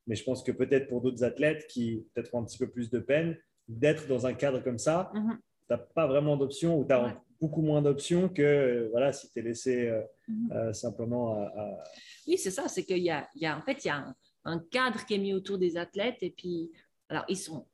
Mais 0.07 0.14
je 0.16 0.24
pense 0.24 0.42
que 0.42 0.52
peut-être 0.52 0.88
pour 0.88 1.00
d'autres 1.00 1.24
athlètes 1.24 1.66
qui 1.66 2.05
peut-être 2.14 2.34
ont 2.34 2.40
un 2.40 2.44
petit 2.44 2.59
peu 2.59 2.68
plus 2.68 2.90
de 2.90 2.98
peine, 2.98 3.36
d'être 3.68 4.07
dans 4.07 4.26
un 4.26 4.34
cadre 4.34 4.61
comme 4.62 4.78
ça, 4.78 5.11
Mhm. 5.14 5.38
tu 5.38 5.40
n'as 5.70 5.78
pas 5.78 6.07
vraiment 6.07 6.36
d'options 6.36 6.78
ou 6.78 6.84
tu 6.84 6.92
as 6.92 7.02
Ouais. 7.05 7.16
beaucoup 7.40 7.62
moins 7.62 7.80
d'options 7.82 8.28
que 8.28 8.42
euh, 8.42 8.88
voilà, 8.90 9.12
si 9.12 9.30
tu 9.30 9.38
es 9.38 9.42
laissé 9.42 9.88
euh, 9.88 10.02
Mhm. 10.28 10.52
euh, 10.52 10.72
simplement 10.72 11.34
à, 11.34 11.46
à- 11.61 11.84
Oui, 12.26 12.36
c'est 12.36 12.50
ça, 12.50 12.68
c'est 12.68 12.84
qu'il 12.84 12.98
y 12.98 13.11
a, 13.11 13.28
y 13.34 13.46
a, 13.46 13.57
en 13.59 13.62
fait, 13.62 13.84
il 13.84 13.88
y 13.88 13.90
a 13.90 13.96
un, 13.96 14.14
un 14.44 14.59
cadre 14.59 15.05
qui 15.07 15.14
est 15.14 15.18
mis 15.18 15.32
autour 15.32 15.59
des 15.59 15.76
athlètes 15.78 16.22
et 16.22 16.30
puis, 16.30 16.70
alors, 17.09 17.24
ils 17.28 17.36
sont 17.38 17.66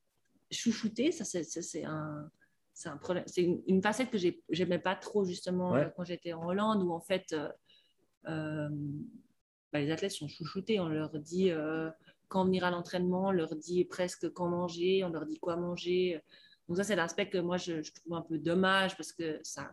chouchoutés, 0.50 1.10
ça, 1.12 1.24
c'est, 1.24 1.84
un, 1.84 2.30
c'est 2.74 2.88
un 2.88 2.96
problème, 2.96 3.24
c'est 3.26 3.42
une, 3.42 3.62
une 3.66 3.82
facette 3.82 4.10
que 4.10 4.18
j'ai, 4.18 4.42
j'aimais 4.50 4.78
pas 4.78 4.94
trop, 4.96 5.24
justement, 5.24 5.72
Ouais. 5.74 5.84
euh, 5.84 5.88
quand 5.96 6.04
j'étais 6.04 6.32
en 6.32 6.46
Hollande, 6.46 6.82
où, 6.84 6.92
en 6.92 7.00
fait, 7.00 7.32
euh, 7.32 7.48
euh, 8.28 8.68
bah, 9.72 9.80
les 9.80 9.90
athlètes 9.90 10.12
sont 10.12 10.28
chouchoutés, 10.28 10.78
on 10.80 10.88
leur 10.88 11.10
dit 11.18 11.50
quand 12.30 12.44
venir 12.44 12.64
à 12.64 12.70
l'entraînement, 12.70 13.26
on 13.26 13.30
leur 13.32 13.54
dit 13.56 13.84
presque 13.84 14.30
quand 14.32 14.48
manger, 14.48 15.04
on 15.04 15.10
leur 15.10 15.26
dit 15.26 15.38
quoi 15.38 15.56
manger. 15.56 16.22
Donc 16.68 16.76
ça, 16.76 16.84
c'est 16.84 16.94
l'aspect 16.96 17.28
que 17.28 17.38
moi, 17.38 17.56
je, 17.56 17.82
je 17.82 17.92
trouve 17.92 18.14
un 18.14 18.22
peu 18.22 18.38
dommage 18.38 18.96
parce 18.96 19.12
que 19.12 19.40
ça, 19.42 19.72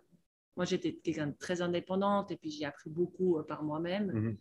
moi, 0.55 0.65
j'étais 0.65 0.93
quelqu'un 0.95 1.27
de 1.27 1.35
très 1.37 1.61
indépendante 1.61 2.31
et 2.31 2.37
puis 2.37 2.49
j'ai 2.49 2.65
appris 2.65 2.89
beaucoup 2.89 3.37
euh, 3.37 3.43
par 3.43 3.61
moi-même. 3.63 4.11
Mhm. 4.11 4.37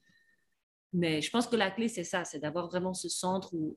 Mais 0.94 1.20
je 1.20 1.30
pense 1.30 1.46
que 1.46 1.56
la 1.56 1.70
clé, 1.70 1.88
c'est 1.88 2.04
ça, 2.04 2.24
c'est 2.24 2.38
d'avoir 2.38 2.68
vraiment 2.68 2.94
ce 2.94 3.08
centre 3.10 3.52
où 3.54 3.76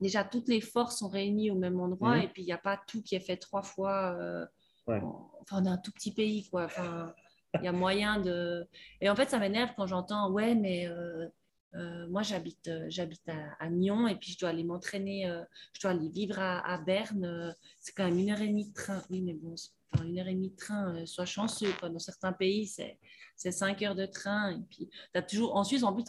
déjà 0.00 0.22
toutes 0.22 0.48
les 0.48 0.60
forces 0.60 0.98
sont 0.98 1.08
réunies 1.08 1.50
au 1.50 1.54
même 1.56 1.80
endroit 1.80 2.16
Mhm. 2.16 2.22
et 2.24 2.28
puis 2.28 2.42
il 2.42 2.46
n'y 2.46 2.52
a 2.52 2.58
pas 2.58 2.78
tout 2.86 3.02
qui 3.02 3.14
est 3.14 3.20
fait 3.20 3.38
trois 3.38 3.62
fois. 3.62 4.14
euh, 4.20 4.46
Ouais. 4.86 5.00
en- 5.00 5.30
Enfin, 5.40 5.62
on 5.62 5.64
est 5.64 5.68
un 5.70 5.78
tout 5.78 5.92
petit 5.92 6.12
pays, 6.12 6.48
quoi. 6.50 6.64
Enfin, 6.66 7.14
il 7.54 7.64
y 7.64 7.68
a 7.68 7.72
moyen 7.72 8.20
de. 8.20 8.66
Et 9.00 9.08
en 9.08 9.16
fait, 9.16 9.30
ça 9.30 9.38
m'énerve 9.38 9.70
quand 9.76 9.86
j'entends, 9.86 10.30
ouais, 10.30 10.54
mais 10.54 10.86
euh, 10.88 11.26
euh, 11.74 12.06
moi, 12.08 12.22
j'habite, 12.22 12.68
euh, 12.68 12.86
j'habite 12.88 13.28
à, 13.28 13.54
à 13.58 13.68
Nyon 13.68 14.08
et 14.08 14.16
puis 14.16 14.32
je 14.32 14.38
dois 14.38 14.48
aller 14.50 14.64
m'entraîner, 14.64 15.28
euh, 15.28 15.42
je 15.74 15.80
dois 15.82 15.90
aller 15.90 16.08
vivre 16.08 16.38
à, 16.38 16.60
à 16.60 16.78
Berne. 16.78 17.54
c'est 17.80 17.92
quand 17.94 18.04
même 18.04 18.18
une 18.18 18.30
heure 18.30 18.40
et 18.40 18.48
demie 18.48 18.68
de 18.68 18.72
train. 18.74 19.02
Oui, 19.10 19.20
mais 19.20 19.34
bon, 19.34 19.56
c'est- 19.56 19.70
enfin, 19.92 20.04
une 20.04 20.18
heure 20.18 20.28
et 20.28 20.34
demie 20.34 20.50
de 20.50 20.56
train, 20.56 20.94
euh, 20.96 21.06
sois 21.06 21.26
chanceux. 21.26 21.72
Quoi. 21.78 21.88
Dans 21.90 21.98
certains 21.98 22.32
pays, 22.32 22.66
c'est, 22.66 22.98
c'est 23.36 23.52
cinq 23.52 23.82
heures 23.82 23.94
de 23.94 24.06
train. 24.06 24.52
Et 24.56 24.62
puis, 24.70 24.88
as 25.14 25.22
toujours, 25.22 25.54
en 25.56 25.64
Suisse, 25.64 25.82
en 25.82 25.92
plus, 25.92 26.04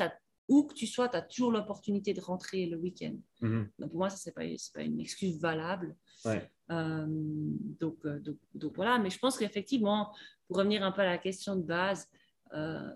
où 0.48 0.64
que 0.64 0.74
tu 0.74 0.88
sois, 0.88 1.10
tu 1.10 1.18
as 1.18 1.22
toujours 1.22 1.52
l'opportunité 1.52 2.14
de 2.14 2.22
rentrer 2.22 2.68
le 2.68 2.78
week-end. 2.78 3.16
Mhm. 3.42 3.70
Donc, 3.80 3.90
pour 3.90 4.00
moi, 4.00 4.10
ça, 4.10 4.16
ce 4.18 4.30
n'est 4.30 4.34
pas, 4.34 4.44
c'est 4.58 4.74
pas 4.74 4.84
une 4.84 5.00
excuse 5.02 5.38
valable. 5.42 5.96
Ouais. 6.24 6.50
Donc, 6.70 8.06
donc, 8.08 8.38
donc 8.54 8.76
voilà, 8.76 8.98
mais 9.00 9.10
je 9.10 9.20
pense 9.20 9.38
qu'effectivement, 9.38 10.14
pour 10.48 10.58
revenir 10.58 10.84
un 10.84 10.92
peu 10.92 11.02
à 11.02 11.06
la 11.06 11.18
question 11.18 11.56
de 11.56 11.64
base, 11.64 12.08
euh, 12.54 12.90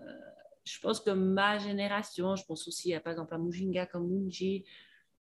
je 0.64 0.78
pense 0.80 1.00
que 1.00 1.10
ma 1.10 1.58
génération, 1.58 2.36
je 2.36 2.44
pense 2.44 2.68
aussi 2.68 2.94
à, 2.94 3.00
par 3.00 3.12
exemple 3.12 3.34
à 3.34 3.38
Mujinga 3.38 3.86
comme 3.86 4.08
Munji, 4.08 4.64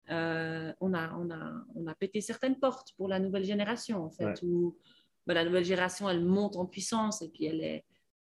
euh, 0.09 0.71
on, 0.81 0.93
a, 0.93 1.15
on, 1.17 1.31
a, 1.31 1.65
on 1.75 1.87
a 1.87 1.95
pété 1.95 2.21
certaines 2.21 2.59
portes 2.59 2.93
pour 2.97 3.07
la 3.07 3.19
nouvelle 3.19 3.45
génération, 3.45 4.03
en 4.03 4.09
fait, 4.09 4.25
Ouais. 4.25 4.43
où 4.43 4.77
bah, 5.25 5.33
la 5.33 5.45
nouvelle 5.45 5.63
génération, 5.63 6.09
elle 6.09 6.23
monte 6.23 6.55
en 6.57 6.65
puissance 6.65 7.21
et 7.21 7.29
puis 7.29 7.45
elle, 7.45 7.61
est, 7.61 7.85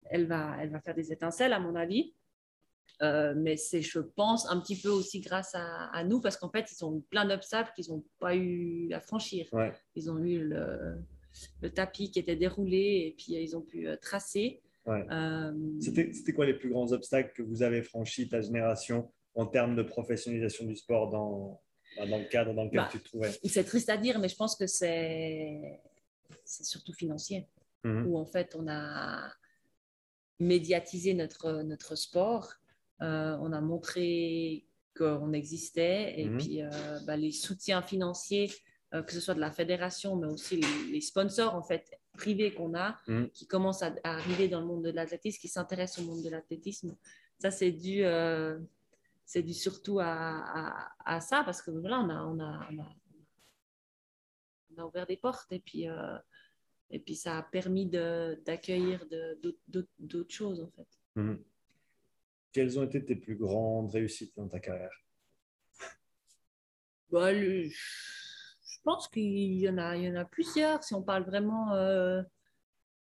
elle, 0.05 0.27
va, 0.27 0.57
elle 0.61 0.71
va 0.71 0.81
faire 0.81 0.95
des 0.95 1.13
étincelles, 1.13 1.53
à 1.53 1.61
mon 1.61 1.75
avis. 1.77 2.15
Euh, 3.03 3.33
mais 3.37 3.57
c'est, 3.57 3.81
je 3.81 4.01
pense, 4.01 4.51
un 4.51 4.61
petit 4.61 4.79
peu 4.79 4.91
aussi 4.91 5.21
grâce 5.21 5.55
à, 5.55 5.87
à 5.87 6.05
nous, 6.05 6.21
parce 6.21 6.37
qu'en 6.37 6.51
fait, 6.51 6.71
ils 6.71 6.85
ont 6.85 6.99
eu 6.99 7.01
plein 7.03 7.25
d'obstacles 7.25 7.73
qu'ils 7.75 7.91
n'ont 7.93 8.05
pas 8.19 8.35
eu 8.37 8.93
à 8.93 9.01
franchir. 9.01 9.47
Ouais. 9.53 9.73
Ils 9.95 10.11
ont 10.11 10.19
eu 10.19 10.41
le, 10.41 10.97
le 11.63 11.71
tapis 11.71 12.11
qui 12.11 12.19
était 12.19 12.37
déroulé 12.37 13.07
et 13.07 13.15
puis 13.17 13.35
ils 13.43 13.57
ont 13.57 13.63
pu 13.63 13.89
euh, 13.89 13.97
tracer. 13.97 14.61
Ouais. 14.87 15.05
Euh, 15.11 15.53
C'était 15.81 16.33
quoi 16.33 16.47
les 16.47 16.55
plus 16.55 16.71
grands 16.71 16.91
obstacles 16.93 17.33
que 17.35 17.43
vous 17.43 17.63
avez 17.63 17.83
franchis, 17.83 18.29
ta 18.29 18.41
génération, 18.41 19.13
en 19.35 19.47
termes 19.47 19.77
de 19.77 19.83
professionnalisation 19.83 20.65
du 20.67 20.75
sport 20.77 21.11
dans, 21.11 21.61
bah, 21.97 22.07
dans 22.07 22.19
le 22.19 22.25
cadre 22.25 22.55
dans 22.55 22.65
lequel 22.65 22.81
Bah, 22.81 22.89
tu 22.91 22.99
te 23.01 23.05
trouvais? 23.09 23.31
c'est 23.45 23.65
triste 23.65 23.89
à 23.91 23.97
dire, 23.97 24.19
mais 24.19 24.29
je 24.29 24.37
pense 24.37 24.57
que 24.57 24.67
c'est, 24.67 25.81
c'est 26.45 26.65
surtout 26.65 26.93
financier, 26.93 27.47
Mhm. 27.85 28.07
où 28.07 28.19
en 28.19 28.27
fait, 28.27 28.55
on 28.59 28.67
a 28.69 29.33
médiatisé 30.39 31.15
notre, 31.15 31.63
notre 31.63 31.95
sport, 31.97 32.55
Euh, 33.03 33.35
on 33.41 33.51
a 33.55 33.63
montré 33.63 34.67
qu'on 34.95 35.33
existait 35.33 36.21
et 36.21 36.27
Mhm. 36.29 36.37
puis 36.37 36.61
euh, 36.63 36.69
bah, 37.07 37.17
les 37.17 37.33
soutiens 37.33 37.81
financiers, 37.81 38.51
euh, 38.95 39.03
que 39.03 39.13
ce 39.13 39.21
soit 39.21 39.35
de 39.35 39.41
la 39.41 39.51
fédération, 39.53 40.17
mais 40.17 40.27
aussi 40.27 40.57
les, 40.57 40.93
les 40.93 41.01
sponsors 41.01 41.55
en 41.55 41.63
fait 41.63 41.99
privés 42.17 42.53
qu'on 42.53 42.75
a, 42.75 42.99
Mhm. 43.07 43.31
qui 43.31 43.47
commencent 43.47 43.83
à, 43.83 43.95
à 44.05 44.15
arriver 44.15 44.49
dans 44.49 44.61
le 44.61 44.67
monde 44.67 44.85
de 44.85 44.91
l'athlétisme, 44.91 45.41
qui 45.41 45.49
s'intéressent 45.49 46.05
au 46.05 46.09
monde 46.09 46.23
de 46.25 46.29
l'athlétisme. 46.31 46.97
Ça, 47.39 47.51
c'est 47.51 47.71
dû, 47.73 48.05
euh, 48.05 48.59
c'est 49.25 49.43
dû 49.43 49.55
surtout 49.55 50.01
à, 50.01 50.07
à- 50.09 50.93
à 51.17 51.21
ça, 51.21 51.43
parce 51.45 51.63
que 51.63 51.71
voilà, 51.71 52.01
on 52.01 52.09
a, 52.11 52.25
on 52.25 52.41
a, 52.41 52.69
on 52.73 52.79
a, 52.81 52.89
on 54.77 54.83
a 54.83 54.87
ouvert 54.87 55.07
des 55.07 55.17
portes 55.17 55.53
et 55.53 55.61
puis, 55.61 55.89
euh, 55.89 56.19
et 56.91 56.99
puis 56.99 57.15
ça 57.15 57.39
a 57.39 57.43
permis 57.45 57.87
de- 57.87 58.41
d'accueillir 58.45 59.07
de- 59.07 59.39
d'autres- 59.69 59.89
d'autres 59.99 60.35
choses 60.35 60.61
en 60.61 60.71
fait. 60.73 60.89
Mhm. 61.15 61.43
Quelles 62.53 62.77
ont 62.79 62.83
été 62.83 63.05
tes 63.05 63.15
plus 63.15 63.37
grandes 63.37 63.91
réussites 63.93 64.35
dans 64.37 64.49
ta 64.49 64.59
carrière? 64.59 64.91
Bah, 67.11 67.33
le- 67.33 67.69
pense 68.83 69.09
qu'il 69.09 69.55
y 69.59 69.69
en 69.69 69.79
a, 69.79 69.97
il 69.97 70.05
y 70.05 70.11
en 70.11 70.17
a 70.17 70.25
plusieurs. 70.25 70.83
Si 70.85 70.95
on 70.95 71.03
parle 71.03 71.25
vraiment 71.25 71.73
euh, 71.75 72.23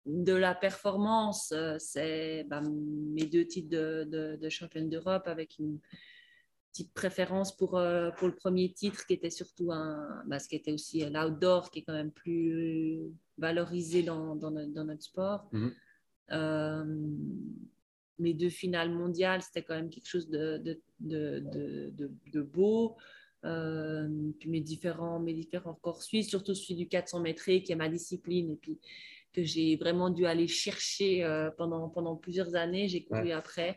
de 0.05 0.33
la 0.33 0.53
performance, 0.55 1.51
euh, 1.51 1.77
c'est 1.79 2.45
bah, 2.49 2.61
mes 2.61 3.25
deux 3.25 3.45
titres 3.45 3.69
de, 3.69 4.03
de, 4.09 4.35
de 4.35 4.49
championne 4.49 4.89
d'Europe 4.89 5.27
avec 5.27 5.57
une 5.59 5.79
petite 6.71 6.93
préférence 6.93 7.55
pour, 7.55 7.77
euh, 7.77 8.11
pour 8.11 8.27
le 8.27 8.35
premier 8.35 8.73
titre 8.73 9.05
qui 9.05 9.13
était 9.13 9.29
surtout 9.29 9.71
un, 9.71 10.23
bah, 10.25 10.39
ce 10.39 10.47
qui 10.49 10.55
était 10.55 10.73
aussi 10.73 11.05
l'outdoor 11.09 11.69
qui 11.71 11.79
est 11.79 11.83
quand 11.83 11.93
même 11.93 12.11
plus 12.11 12.99
valorisé 13.37 14.03
dans, 14.03 14.35
dans, 14.35 14.51
notre, 14.51 14.73
dans 14.73 14.85
notre 14.85 15.03
sport. 15.03 15.47
Mhm. 15.51 15.71
Euh, 16.31 16.85
mes 18.19 18.33
deux 18.33 18.49
finales 18.49 18.91
mondiales, 18.91 19.41
c'était 19.41 19.63
quand 19.63 19.75
même 19.75 19.89
quelque 19.89 20.07
chose 20.07 20.29
de, 20.29 20.57
de- 20.99 22.01
de 22.31 22.41
beau. 22.41 22.95
Euh, 23.45 24.07
puis 24.39 24.49
mes 24.49 24.61
différents, 24.61 25.19
mes 25.19 25.33
différents 25.33 25.73
records 25.73 26.01
suisses, 26.01 26.29
surtout 26.29 26.55
celui 26.55 26.75
du 26.75 26.87
400 26.87 27.19
mètres 27.19 27.43
qui 27.45 27.71
est 27.71 27.75
ma 27.75 27.89
discipline. 27.89 28.51
Et 28.51 28.55
puis, 28.55 28.79
que 29.33 29.43
j'ai 29.43 29.75
vraiment 29.75 30.09
dû 30.09 30.25
aller 30.25 30.47
chercher 30.47 31.23
euh, 31.23 31.49
pendant, 31.57 31.89
pendant 31.89 32.15
plusieurs 32.15 32.55
années. 32.55 32.87
J'ai 32.87 33.03
couru 33.03 33.31
après. 33.31 33.75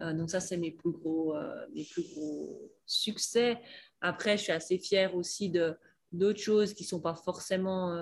Euh, 0.00 0.12
donc 0.14 0.30
ça, 0.30 0.40
c'est 0.40 0.56
mes 0.56 0.70
plus 0.70 0.92
gros, 0.92 1.36
euh, 1.36 1.66
mes 1.74 1.84
plus 1.84 2.04
gros 2.14 2.70
succès. 2.86 3.58
Après, 4.00 4.38
je 4.38 4.44
suis 4.44 4.52
assez 4.52 4.78
fière 4.78 5.14
aussi 5.16 5.50
de 5.50 5.76
d'autres 6.12 6.40
choses 6.40 6.74
qui 6.74 6.84
sont 6.84 7.00
pas 7.00 7.14
forcément 7.14 7.96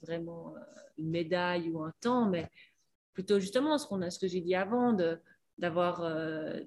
vraiment 0.00 0.54
une 0.96 1.10
médaille 1.10 1.68
ou 1.68 1.82
un 1.82 1.92
temps, 2.00 2.24
mais 2.24 2.48
plutôt 3.12 3.38
justement 3.38 3.76
ce 3.76 3.86
qu'on 3.86 4.00
a, 4.00 4.08
ce 4.08 4.18
que 4.18 4.28
j'ai 4.28 4.40
dit 4.40 4.54
avant, 4.54 4.94
de 4.94 5.18
d'avoir 5.58 6.02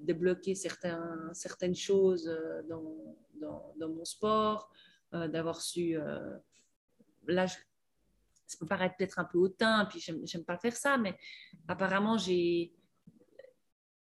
débloqué 0.02 0.54
certains, 0.54 1.32
certaines 1.34 1.74
choses 1.74 2.32
dans, 2.70 3.18
dans, 3.40 3.90
mon 3.90 4.06
sport, 4.06 4.72
d'avoir 5.12 5.62
su 5.62 5.98
là, 7.28 7.48
ça 7.48 8.58
peut 8.60 8.66
paraître 8.66 8.96
peut-être 8.98 9.20
un 9.20 9.26
peu 9.26 9.38
hautain, 9.38 9.86
puis 9.86 10.00
j'aime 10.00 10.44
pas 10.44 10.58
faire 10.58 10.76
ça, 10.76 10.98
mais 10.98 11.18
apparemment, 11.68 12.18
j'ai 12.18 12.74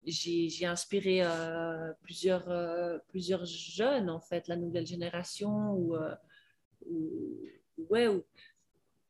j'ai 0.04 0.66
inspiré 0.66 1.22
euh, 1.22 1.92
plusieurs, 2.02 2.50
euh, 2.50 2.98
plusieurs 3.08 3.44
jeunes, 3.44 4.10
en 4.10 4.20
fait, 4.20 4.48
la 4.48 4.56
nouvelle 4.56 4.86
génération, 4.86 5.74
ou, 5.74 5.94
euh, 5.94 6.14
ouais, 7.88 8.08
ou 8.08 8.24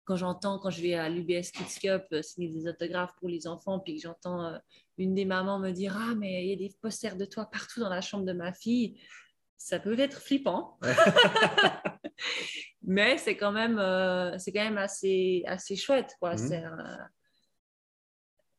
quand 0.04 0.16
j'entends, 0.16 0.58
quand 0.58 0.68
je 0.68 0.82
vais 0.82 0.94
à 0.94 1.08
l'UBS 1.08 1.50
Kids 1.50 1.80
Cup 1.80 2.14
signer 2.22 2.48
des 2.48 2.68
autographes 2.68 3.14
pour 3.16 3.28
les 3.28 3.46
enfants, 3.46 3.78
puis 3.78 3.96
que 3.96 4.02
j'entends 4.02 4.58
une 4.98 5.14
des 5.14 5.24
mamans 5.24 5.58
me 5.58 5.70
dire 5.70 5.96
Ah, 5.96 6.14
mais 6.14 6.44
il 6.44 6.50
y 6.50 6.52
a 6.52 6.56
des 6.56 6.74
posters 6.80 7.16
de 7.16 7.24
toi 7.24 7.46
partout 7.46 7.80
dans 7.80 7.88
la 7.88 8.00
chambre 8.02 8.26
de 8.26 8.32
ma 8.32 8.52
fille, 8.52 9.00
ça 9.62 9.78
peut 9.78 9.98
être 9.98 10.20
flippant. 10.20 10.78
mais 12.82 13.16
c'est 13.16 13.36
quand 13.36 13.52
même, 13.52 13.78
euh, 13.78 14.36
c'est 14.38 14.52
quand 14.52 14.64
même 14.64 14.78
assez, 14.78 15.44
assez 15.46 15.76
chouette. 15.76 16.16
Quoi. 16.18 16.34
Mhm. 16.34 17.08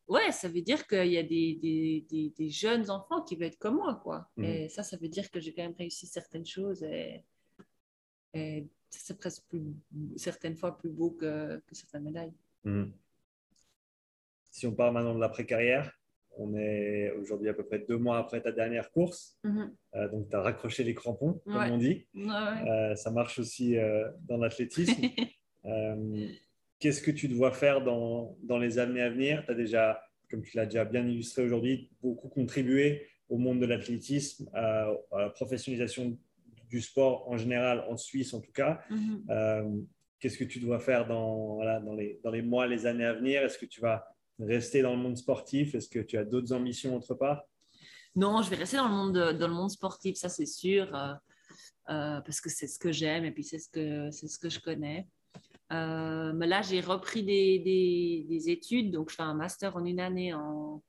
Ouais, 0.08 0.32
ça 0.32 0.48
veut 0.48 0.62
dire 0.62 0.88
qu'il 0.88 1.12
y 1.12 1.18
a 1.18 1.24
des, 1.24 1.56
des, 2.10 2.34
des, 2.38 2.50
jeunes 2.50 2.90
enfants 2.90 3.22
qui 3.22 3.36
veulent 3.36 3.48
être 3.48 3.60
comme 3.60 3.76
moi. 3.76 4.00
Quoi. 4.02 4.30
Mhm. 4.38 4.46
Et 4.46 4.70
ça, 4.70 4.84
ça 4.84 4.96
veut 4.96 5.10
dire 5.10 5.30
que 5.30 5.40
j'ai 5.42 5.54
quand 5.54 5.64
même 5.64 5.76
réussi 5.78 6.08
certaines 6.08 6.46
choses. 6.46 6.84
Et, 6.84 7.26
c'est 8.90 9.18
presque 9.18 9.44
plus, 9.48 9.64
certaines 10.16 10.56
fois 10.56 10.78
plus 10.78 10.90
beau 10.90 11.12
que, 11.12 11.62
que 11.68 11.76
certaines 11.76 12.04
médailles. 12.04 12.34
Mhm. 12.64 12.94
Si 14.52 14.68
on 14.68 14.74
parle 14.74 14.94
maintenant 14.94 15.16
de 15.16 15.20
l'après-carrière, 15.20 15.92
on 16.38 16.56
est 16.56 17.12
aujourd'hui 17.20 17.50
à 17.50 17.54
peu 17.54 17.64
près 17.64 17.80
deux 17.80 17.98
mois 17.98 18.18
après 18.18 18.42
ta 18.42 18.52
dernière 18.52 18.92
course. 18.92 19.38
Mhm. 19.44 19.72
Euh, 19.96 20.10
donc, 20.10 20.30
tu 20.30 20.36
as 20.36 20.42
raccroché 20.42 20.84
les 20.84 20.94
crampons, 20.94 21.42
comme 21.46 21.72
on 21.72 21.78
dit. 21.78 22.06
Euh, 22.16 22.96
ça 22.96 23.12
marche 23.12 23.40
aussi 23.40 23.78
euh, 23.78 24.10
dans 24.28 24.38
l'athlétisme. 24.38 25.02
Qu'est-ce 26.80 27.02
que 27.02 27.12
tu 27.12 27.30
dois 27.30 27.52
faire 27.52 27.84
dans, 27.84 28.36
dans 28.44 28.58
les 28.58 28.78
années 28.78 29.02
à 29.02 29.10
venir? 29.10 29.44
Tu 29.46 29.52
as 29.52 29.56
déjà, 29.56 30.04
comme 30.30 30.44
tu 30.44 30.58
l'as 30.58 30.66
déjà 30.66 30.84
bien 30.84 31.08
illustré 31.08 31.44
aujourd'hui, 31.44 31.90
beaucoup 32.02 32.28
contribué 32.28 33.08
au 33.30 33.38
monde 33.38 33.62
de 33.62 33.66
l'athlétisme, 33.66 34.50
à 34.54 34.92
la 35.18 35.30
professionnalisation 35.30 36.18
du 36.70 36.82
sport 36.82 37.30
en 37.30 37.38
général, 37.38 37.86
en 37.88 37.96
Suisse 37.96 38.34
en 38.34 38.42
tout 38.42 38.52
cas. 38.52 38.82
Mhm. 38.90 39.88
Qu'est-ce 40.20 40.38
que 40.38 40.44
tu 40.44 40.60
dois 40.60 40.80
faire 40.80 41.08
dans, 41.08 41.60
dans, 41.82 41.96
les, 41.96 42.20
dans 42.24 42.32
les 42.32 42.42
mois, 42.42 42.68
les 42.68 42.86
années 42.86 43.06
à 43.06 43.14
venir? 43.14 43.42
Est-ce 43.44 43.58
que 43.58 43.66
tu 43.66 43.80
vas 43.80 44.13
rester 44.40 44.82
dans 44.82 44.96
le 44.96 45.02
monde 45.02 45.18
sportif? 45.18 45.76
Est-ce 45.76 45.90
que 45.90 46.00
tu 46.00 46.18
as 46.18 46.24
d'autres 46.24 46.54
ambitions 46.54 46.96
autre 46.96 47.14
part? 47.16 47.44
Non, 48.16 48.42
je 48.42 48.50
vais 48.50 48.58
rester 48.58 48.78
dans 48.78 48.88
le 48.88 48.94
monde, 48.94 49.14
dans 49.14 49.48
le 49.48 49.54
monde 49.54 49.72
sportif, 49.72 50.18
ça 50.18 50.30
c'est 50.30 50.46
sûr, 50.46 50.96
euh, 50.96 51.14
euh, 51.90 52.22
parce 52.22 52.42
que 52.42 52.50
c'est 52.50 52.68
ce 52.68 52.78
que 52.78 52.92
j'aime 52.92 53.26
et 53.26 53.32
puis 53.32 53.44
c'est 53.44 53.58
ce 53.58 53.70
que, 53.70 54.12
ce 54.12 54.38
que 54.38 54.50
je 54.50 54.60
connais. 54.60 55.08
Euh, 55.72 56.32
mais 56.34 56.46
là, 56.46 56.62
j'ai 56.62 56.82
repris 56.82 57.24
des, 57.24 57.60
des, 57.60 58.26
des, 58.30 58.50
études, 58.52 58.92
donc 58.92 59.10
je 59.10 59.16
fais 59.16 59.24
un 59.24 59.34
master 59.34 59.76
en 59.76 59.86
une 59.86 60.00
année 60.00 60.34
en, 60.34 60.84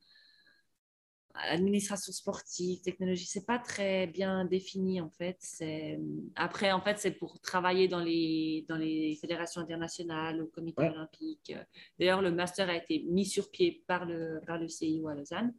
administration 1.34 2.12
sportive, 2.12 2.80
technologie, 2.80 3.26
c'est 3.26 3.44
pas 3.44 3.58
très 3.58 4.06
bien 4.06 4.44
défini 4.44 5.00
en 5.00 5.10
fait. 5.10 5.36
C'est 5.40 5.98
après 6.36 6.70
en 6.72 6.80
fait 6.80 6.98
c'est 6.98 7.10
pour 7.10 7.40
travailler 7.40 7.88
dans 7.88 8.00
les 8.00 8.64
dans 8.68 8.76
les 8.76 9.16
fédérations 9.20 9.60
internationales, 9.60 10.40
au 10.40 10.46
comité 10.46 10.82
olympique. 10.82 11.52
D'ailleurs 11.98 12.22
le 12.22 12.30
master 12.30 12.68
a 12.68 12.76
été 12.76 13.04
mis 13.08 13.26
sur 13.26 13.50
pied 13.50 13.82
par 13.86 14.04
le 14.04 14.40
par 14.46 14.58
le 14.58 14.68
CIO 14.68 15.08
à 15.08 15.14
Lausanne. 15.14 15.52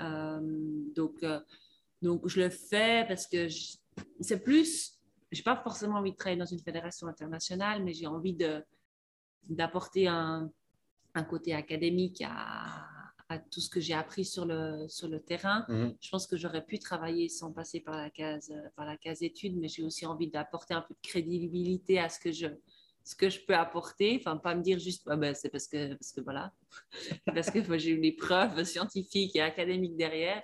Euh, 0.00 0.40
donc 0.96 1.22
euh, 1.22 1.40
donc 2.00 2.26
je 2.26 2.40
le 2.40 2.48
fais 2.48 3.04
parce 3.06 3.26
que 3.26 3.48
c'est 4.20 4.42
plus 4.42 4.98
j'ai 5.30 5.42
pas 5.42 5.56
forcément 5.56 5.96
envie 5.96 6.12
de 6.12 6.16
travailler 6.16 6.38
dans 6.38 6.46
une 6.46 6.60
fédération 6.60 7.08
internationale, 7.08 7.84
mais 7.84 7.92
j'ai 7.92 8.06
envie 8.06 8.34
de 8.34 8.64
d'apporter 9.48 10.08
un, 10.08 10.50
un 11.14 11.24
côté 11.24 11.52
académique 11.52 12.22
à 12.26 12.88
à 13.28 13.38
tout 13.38 13.60
ce 13.60 13.70
que 13.70 13.80
j'ai 13.80 13.94
appris 13.94 14.24
sur 14.24 14.44
le, 14.44 14.86
sur 14.88 15.08
le 15.08 15.20
terrain. 15.20 15.64
Mhm. 15.68 15.96
Je 16.00 16.10
pense 16.10 16.26
que 16.26 16.36
j'aurais 16.36 16.64
pu 16.64 16.78
travailler 16.78 17.28
sans 17.28 17.52
passer 17.52 17.80
par 17.80 17.96
la 17.96 18.10
case, 18.10 18.52
par 18.76 18.84
la 18.84 18.96
case 18.96 19.22
études, 19.22 19.56
mais 19.56 19.68
j'ai 19.68 19.82
aussi 19.82 20.04
envie 20.04 20.28
d'apporter 20.28 20.74
un 20.74 20.82
peu 20.82 20.94
de 20.94 21.08
crédibilité 21.08 21.98
à 21.98 22.08
ce 22.08 22.20
que 22.20 22.32
je, 22.32 22.46
ce 23.02 23.14
que 23.14 23.30
je 23.30 23.40
peux 23.40 23.54
apporter. 23.54 24.16
Enfin, 24.20 24.36
pas 24.36 24.54
me 24.54 24.62
dire 24.62 24.78
juste, 24.78 25.04
ah 25.06 25.16
ben, 25.16 25.34
c'est 25.34 25.48
parce 25.48 25.66
que, 25.66 25.94
parce 25.94 26.12
que 26.12 26.20
voilà, 26.20 26.52
parce 27.26 27.50
que 27.50 27.78
j'ai 27.78 27.90
eu 27.90 28.00
les 28.00 28.12
preuves 28.12 28.62
scientifiques 28.64 29.36
et 29.36 29.40
académiques 29.40 29.96
derrière. 29.96 30.42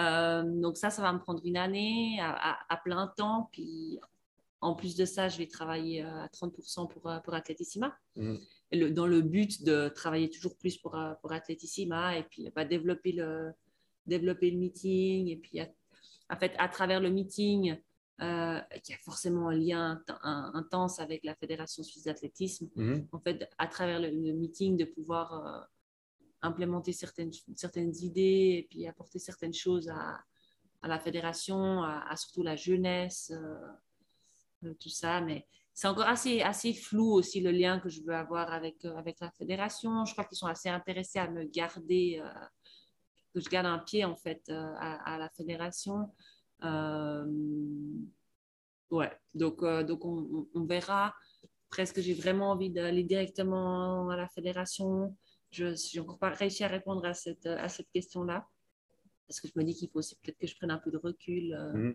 Euh, 0.00 0.42
donc 0.42 0.76
ça, 0.76 0.90
ça 0.90 1.02
va 1.02 1.12
me 1.12 1.18
prendre 1.18 1.40
une 1.44 1.56
année 1.56 2.18
à, 2.20 2.58
à, 2.68 2.76
plein 2.78 3.12
temps. 3.16 3.50
Puis 3.52 4.00
en 4.60 4.74
plus 4.74 4.96
de 4.96 5.04
ça, 5.04 5.28
je 5.28 5.36
vais 5.36 5.46
travailler 5.46 6.02
à 6.02 6.28
30% 6.28 6.88
pour, 6.88 7.12
pour 7.22 7.34
Atletissima. 7.34 7.96
Dans 8.92 9.06
le 9.06 9.20
but 9.20 9.62
de 9.62 9.88
travailler 9.88 10.30
toujours 10.30 10.56
plus 10.56 10.76
pour, 10.76 10.96
euh, 10.96 11.14
pour 11.20 11.32
Atletissima 11.32 12.16
et 12.18 12.22
puis 12.24 12.50
bah, 12.54 12.64
développer, 12.64 13.12
le, 13.12 13.52
développer 14.06 14.50
le 14.50 14.58
meeting. 14.58 15.28
Et 15.28 15.36
puis, 15.36 15.60
en 16.30 16.36
fait, 16.36 16.52
à 16.58 16.68
travers 16.68 17.00
le 17.00 17.10
meeting, 17.10 17.76
euh, 18.20 18.60
qui 18.82 18.94
a 18.94 18.96
forcément 18.98 19.48
un 19.48 19.56
lien 19.56 20.02
intense 20.22 21.00
avec 21.00 21.24
la 21.24 21.34
Fédération 21.34 21.82
suisse 21.82 22.04
d'athlétisme, 22.04 22.68
mhm. 22.76 23.08
en 23.12 23.18
fait, 23.18 23.48
à 23.58 23.66
travers 23.66 24.00
le, 24.00 24.10
meeting, 24.10 24.76
de 24.76 24.84
pouvoir 24.84 25.46
euh, 25.46 25.60
implémenter 26.42 26.92
certaines, 26.92 27.32
certaines 27.56 27.94
idées 27.96 28.58
et 28.58 28.66
puis 28.70 28.86
apporter 28.86 29.18
certaines 29.18 29.54
choses 29.54 29.88
à, 29.88 30.20
à 30.82 30.88
la 30.88 30.98
fédération, 31.00 31.82
à, 31.82 32.14
surtout 32.16 32.42
la 32.42 32.56
jeunesse, 32.56 33.32
tout 34.78 34.90
ça. 34.90 35.20
Mais 35.20 35.46
c'est 35.74 35.88
encore 35.88 36.06
assez, 36.06 36.72
flou 36.72 37.14
aussi 37.14 37.40
le 37.40 37.50
lien 37.50 37.80
que 37.80 37.88
je 37.88 38.00
veux 38.02 38.14
avoir 38.14 38.52
avec, 38.52 38.84
euh, 38.84 38.96
avec 38.96 39.18
la 39.20 39.32
fédération. 39.32 40.04
Je 40.04 40.12
crois 40.12 40.24
qu'ils 40.24 40.38
sont 40.38 40.46
assez 40.46 40.68
intéressés 40.68 41.18
à 41.18 41.28
me 41.28 41.44
garder, 41.44 42.22
euh, 42.22 42.46
que 43.34 43.40
je 43.40 43.48
garde 43.48 43.66
un 43.66 43.80
pied 43.80 44.04
en 44.04 44.14
fait 44.14 44.42
euh, 44.50 44.72
à, 44.78 45.18
la 45.18 45.28
fédération. 45.30 46.12
ouais, 48.90 49.18
donc, 49.34 49.64
donc 49.64 50.04
on, 50.04 50.48
on, 50.54 50.64
verra. 50.64 51.12
Presque 51.70 51.98
j'ai 52.00 52.14
vraiment 52.14 52.52
envie 52.52 52.70
d'aller 52.70 53.02
directement 53.02 54.08
à 54.10 54.16
la 54.16 54.28
fédération? 54.28 55.16
Je 55.50 55.74
n'ai 55.74 56.00
encore 56.00 56.20
pas 56.20 56.30
réussi 56.30 56.62
à 56.62 56.68
répondre 56.68 57.04
à 57.04 57.14
cette, 57.14 57.48
question-là. 57.92 58.46
Parce 59.26 59.40
que 59.40 59.48
je 59.48 59.52
me 59.56 59.64
dis 59.64 59.74
qu'il 59.74 59.90
faut 59.90 59.98
aussi 59.98 60.14
peut-être 60.22 60.38
que 60.38 60.46
je 60.46 60.54
prenne 60.54 60.70
un 60.70 60.78
peu 60.78 60.92
de 60.92 60.98
recul. 60.98 61.52
Mmh 61.74 61.94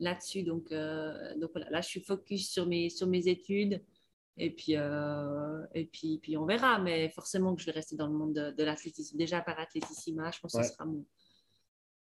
là-dessus. 0.00 0.42
Donc, 0.42 0.72
euh, 0.72 1.36
donc 1.38 1.50
voilà, 1.52 1.70
là, 1.70 1.80
je 1.80 1.88
suis 1.88 2.00
focus 2.00 2.50
sur 2.50 2.66
mes, 2.66 2.90
sur 2.90 3.06
mes 3.06 3.28
études. 3.28 3.82
Et 4.38 4.50
puis, 4.50 4.76
euh, 4.76 5.64
et 5.74 5.84
puis, 5.84 6.18
puis, 6.18 6.36
on 6.36 6.46
verra. 6.46 6.78
Mais 6.78 7.08
forcément 7.10 7.54
que 7.54 7.60
je 7.60 7.66
vais 7.66 7.72
rester 7.72 7.96
dans 7.96 8.06
le 8.06 8.14
monde 8.14 8.32
de, 8.32 8.64
l'athlétisme. 8.64 9.16
Déjà 9.16 9.40
par 9.40 9.58
Athlétissima, 9.58 10.30
je 10.30 10.40
pense 10.40 10.56
que 10.56 10.62
ce 10.62 10.72
sera 10.72 10.84
mon, 10.84 11.04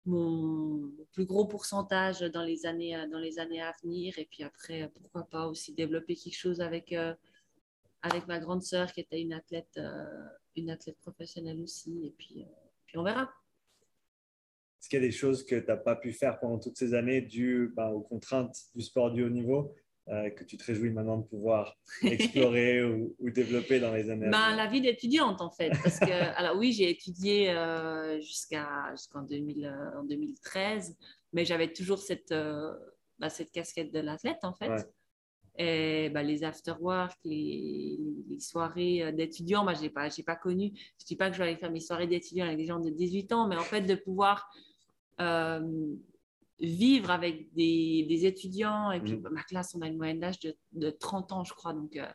mon 0.06 0.90
plus 1.12 1.24
gros 1.24 1.46
pourcentage 1.46 2.20
dans 2.20 2.42
les, 2.42 2.66
années, 2.66 2.96
dans 3.10 3.18
les 3.18 3.38
années 3.38 3.62
à 3.62 3.72
venir. 3.82 4.18
Et 4.18 4.26
puis 4.26 4.44
après, 4.44 4.90
pourquoi 4.94 5.24
pas 5.24 5.46
aussi 5.46 5.72
développer 5.72 6.14
quelque 6.14 6.36
chose 6.36 6.60
avec, 6.60 6.92
euh, 6.92 7.14
avec 8.02 8.26
ma 8.26 8.38
grande 8.38 8.62
sœur 8.62 8.92
qui 8.92 9.00
était 9.00 9.20
une 9.20 9.32
athlète, 9.32 9.80
une 10.56 10.70
athlète 10.70 10.98
professionnelle 11.00 11.60
aussi. 11.60 12.06
Et 12.06 12.14
puis, 12.16 12.46
puis 12.86 12.98
on 12.98 13.02
verra. 13.02 13.28
Est-ce 14.95 15.01
qu'il 15.01 15.03
y 15.03 15.07
a 15.07 15.09
des 15.09 15.12
choses 15.12 15.45
que 15.45 15.57
tu 15.57 15.66
n'as 15.66 15.76
pas 15.76 15.97
pu 15.97 16.12
faire 16.12 16.38
pendant 16.38 16.59
toutes 16.59 16.76
ces 16.76 16.95
années 16.95 17.20
dues 17.20 17.72
ben, 17.74 17.88
aux 17.88 18.03
contraintes 18.03 18.57
du 18.76 18.82
sport 18.82 19.11
du 19.11 19.24
haut 19.24 19.28
niveau 19.28 19.74
euh, 20.09 20.30
que 20.30 20.45
tu 20.45 20.57
te 20.57 20.64
réjouis 20.64 20.90
maintenant 20.90 21.16
de 21.16 21.24
pouvoir 21.24 21.76
explorer 22.03 22.84
ou, 22.84 23.16
développer 23.30 23.80
dans 23.80 23.92
les 23.92 24.11
années 24.11 24.28
ben, 24.28 24.55
La 24.55 24.68
vie 24.68 24.80
d'étudiante, 24.82 25.40
en 25.40 25.51
fait. 25.51 25.70
Parce 25.70 25.99
que, 25.99 26.05
alors 26.38 26.57
oui, 26.59 26.72
j'ai 26.72 26.90
étudié 26.90 27.51
euh, 27.51 28.20
jusqu'à, 28.20 28.90
jusqu'en 28.92 29.22
2013, 29.22 30.90
euh, 30.90 31.05
mais 31.32 31.45
j'avais 31.45 31.72
toujours 31.72 31.99
cette, 31.99 32.30
ben, 32.30 33.28
cette 33.30 33.51
casquette 33.51 33.90
de 33.92 34.01
l'athlète, 34.01 34.45
en 34.45 34.53
fait. 34.53 34.88
Et 35.57 36.11
ben, 36.11 36.22
les 36.22 36.45
after-work, 36.45 37.18
les, 37.24 37.99
les, 38.28 38.40
soirées 38.40 39.11
d'étudiants, 39.12 39.64
moi, 39.64 39.72
je 39.74 39.80
n'ai 39.80 39.90
pas, 39.90 40.09
pas 40.24 40.36
connu. 40.36 40.72
Je 40.99 41.05
ne 41.05 41.07
dis 41.07 41.16
pas 41.16 41.30
que 41.30 41.36
je 41.36 41.42
vais 41.42 41.49
aller 41.49 41.57
faire 41.57 41.72
mes 41.72 41.80
soirées 41.80 42.07
d'étudiants 42.07 42.45
avec 42.45 42.59
des 42.59 42.66
gens 42.66 42.78
de 42.78 42.90
18 42.90 43.32
ans, 43.32 43.49
mais 43.49 43.57
en 43.57 43.62
fait, 43.62 43.80
de 43.80 43.95
pouvoir 43.95 44.51
vivre 46.60 47.10
avec 47.10 47.52
des, 47.54 48.26
étudiants. 48.26 48.90
Et 48.92 49.00
puis, 49.00 49.14
mm. 49.14 49.28
ma 49.30 49.42
classe, 49.42 49.74
on 49.74 49.82
a 49.82 49.86
une 49.86 49.96
moyenne 49.96 50.20
d'âge 50.20 50.38
de, 50.72 50.90
30 50.90 51.32
ans, 51.32 51.44
je 51.44 51.54
crois. 51.54 51.72
Donc, 51.72 51.96
euh, 51.96 52.06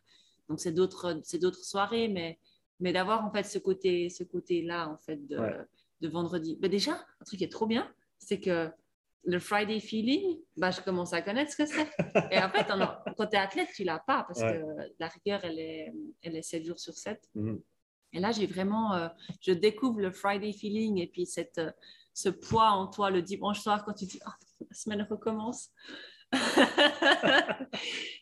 donc 0.48 0.60
c'est 0.60 0.72
d'autres, 0.72 1.20
c'est 1.24 1.40
d'autres 1.40 1.64
soirées, 1.64 2.08
mais 2.08 2.40
Mais 2.82 2.94
d'avoir 2.94 3.26
en 3.26 3.32
fait 3.32 3.44
ce 3.44 3.60
côté, 3.60 4.10
ce 4.10 4.24
côté-là 4.24 4.88
en 4.88 4.98
fait 4.98 5.28
de, 5.28 5.38
Ouais. 5.38 5.58
de 6.00 6.08
vendredi. 6.08 6.58
Mais 6.62 6.70
déjà, 6.70 6.94
un 6.94 7.26
truc 7.26 7.40
qui 7.40 7.44
est 7.44 7.52
trop 7.52 7.68
bien, 7.68 7.92
c'est 8.18 8.40
que 8.40 8.70
le 9.26 9.40
Friday 9.40 9.82
feeling, 9.82 10.40
bah, 10.56 10.72
je 10.72 10.80
commence 10.80 11.12
à 11.12 11.22
connaître 11.22 11.52
ce 11.52 11.58
que 11.58 11.66
c'est. 11.66 11.88
Et 12.32 12.40
en 12.40 12.50
fait, 12.50 12.66
quand 13.18 13.28
tu 13.28 13.36
es 13.36 13.40
athlète, 13.40 13.68
tu 13.76 13.84
l'as 13.84 14.00
pas 14.00 14.24
parce 14.24 14.40
Ouais. 14.40 14.62
que 14.62 14.94
la 14.98 15.08
rigueur, 15.10 15.42
elle 15.44 15.60
est, 15.60 15.94
elle 16.22 16.38
est 16.38 16.42
7 16.42 16.64
jours 16.64 16.80
sur 16.80 16.94
7. 16.94 17.22
Mhm. 17.36 17.62
Et 18.14 18.20
là, 18.20 18.32
j'ai 18.32 18.48
vraiment, 18.48 18.94
euh, 18.94 19.10
je 19.42 19.52
découvre 19.52 20.00
le 20.00 20.12
Friday 20.12 20.54
feeling 20.54 21.00
et 21.00 21.08
puis 21.08 21.26
cette, 21.26 21.60
euh, 21.60 21.72
ce 22.14 22.30
poids 22.30 22.70
en 22.72 22.88
toi 22.88 23.10
le 23.10 23.22
dimanche 23.22 23.60
soir 23.62 23.84
quand 23.86 23.94
tu 23.94 24.06
dis, 24.06 24.20
Ah, 24.26 24.36
la 24.60 24.76
semaine 24.76 25.02
recommence. 25.10 25.70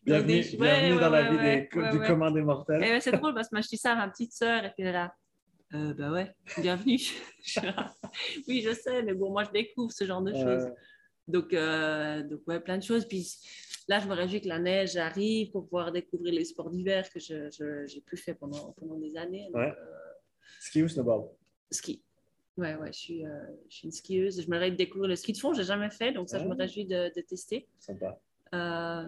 Bienvenue, 0.05 0.41
des- 0.41 0.57
ouais, 0.57 0.57
bienvenue 0.57 0.93
ouais, 0.95 0.99
dans 1.01 1.09
la 1.09 1.29
vie 1.31 1.37
des, 1.37 1.91
du 1.91 1.99
commun 2.05 2.31
des 2.31 2.41
mortels. 2.41 2.83
Et 2.83 2.89
ouais, 2.91 3.01
c'est 3.01 3.11
drôle 3.11 3.33
parce 3.33 3.49
que 3.49 3.55
moi, 3.55 3.61
je 3.61 3.67
dis 3.67 3.77
ça 3.77 3.93
à 3.93 3.95
ma 3.95 4.07
petite 4.09 4.31
sœur 4.33 4.63
et 4.63 4.69
puis 4.71 4.83
elle 4.83 4.87
est 4.87 4.91
là. 4.93 5.13
Euh, 5.73 5.93
bah 5.93 6.11
ouais, 6.11 6.33
bienvenue. 6.59 6.97
Oui, 8.47 8.61
je 8.61 8.73
sais, 8.73 9.03
mais 9.03 9.13
bon, 9.13 9.31
moi, 9.31 9.43
je 9.43 9.51
découvre 9.51 9.91
ce 9.91 10.05
genre 10.05 10.21
de 10.21 10.33
choses. 10.33 10.69
Donc, 11.27 11.53
euh, 11.53 12.23
donc 12.23 12.41
ouais, 12.47 12.59
plein 12.61 12.77
de 12.77 12.83
choses. 12.83 13.05
Puis 13.05 13.27
là, 13.89 13.99
je 13.99 14.07
me 14.07 14.13
réjouis 14.13 14.39
que 14.41 14.47
la 14.47 14.59
neige 14.59 14.95
arrive 14.95 15.51
pour 15.51 15.65
pouvoir 15.65 15.91
découvrir 15.91 16.33
les 16.33 16.45
sports 16.45 16.69
d'hiver 16.69 17.09
que 17.11 17.19
je 17.19 17.93
n'ai 17.93 18.01
plus 18.01 18.17
fait 18.17 18.33
pendant, 18.33 18.71
pendant 18.79 18.95
des 18.97 19.17
années. 19.17 19.49
Donc, 19.51 19.61
euh, 19.61 19.71
ski 20.61 20.83
ou 20.83 20.87
snowboard? 20.87 21.27
Ski. 21.69 22.01
Ouais, 22.57 22.75
ouais, 22.75 22.91
je 22.91 22.97
suis, 22.97 23.25
euh, 23.25 23.29
je 23.69 23.75
suis 23.75 23.85
une 23.85 23.91
skieuse. 23.91 24.41
Je 24.41 24.49
me 24.49 24.57
réjouis 24.57 24.71
de 24.71 24.77
découvrir 24.77 25.09
le 25.09 25.15
ski 25.15 25.33
de 25.33 25.37
fond, 25.37 25.53
je 25.53 25.59
n'ai 25.59 25.65
jamais 25.65 25.91
fait, 25.91 26.11
donc 26.11 26.27
ça, 26.29 26.39
je 26.39 26.45
me 26.45 26.55
réjouis 26.55 26.85
de, 26.85 27.11
de 27.15 27.21
tester. 27.21 27.67
Sympa. 27.79 28.19
Euh, 28.53 29.05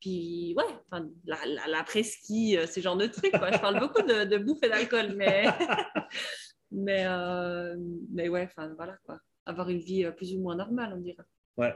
puis 0.00 0.54
ouais, 0.56 0.64
enfin, 0.90 1.08
la, 1.24 1.36
la, 1.46 1.66
l'après-ski, 1.68 2.56
euh, 2.56 2.66
ce 2.66 2.80
genre 2.80 2.96
de 2.96 3.06
trucs. 3.06 3.32
Quoi. 3.32 3.50
Je 3.50 3.58
parle 3.58 3.80
beaucoup 3.80 4.02
de, 4.02 4.24
de 4.24 4.38
bouffe 4.38 4.62
et 4.62 4.68
d'alcool, 4.68 5.14
mais, 5.16 5.44
mais, 6.70 7.04
euh, 7.06 7.76
mais 8.10 8.28
ouais, 8.28 8.44
enfin 8.44 8.72
voilà 8.76 8.96
quoi. 9.04 9.18
Avoir 9.44 9.68
une 9.68 9.78
vie 9.78 10.10
plus 10.16 10.34
ou 10.34 10.40
moins 10.40 10.56
normale, 10.56 10.94
on 10.96 11.00
dirait. 11.00 11.22
Ouais. 11.56 11.74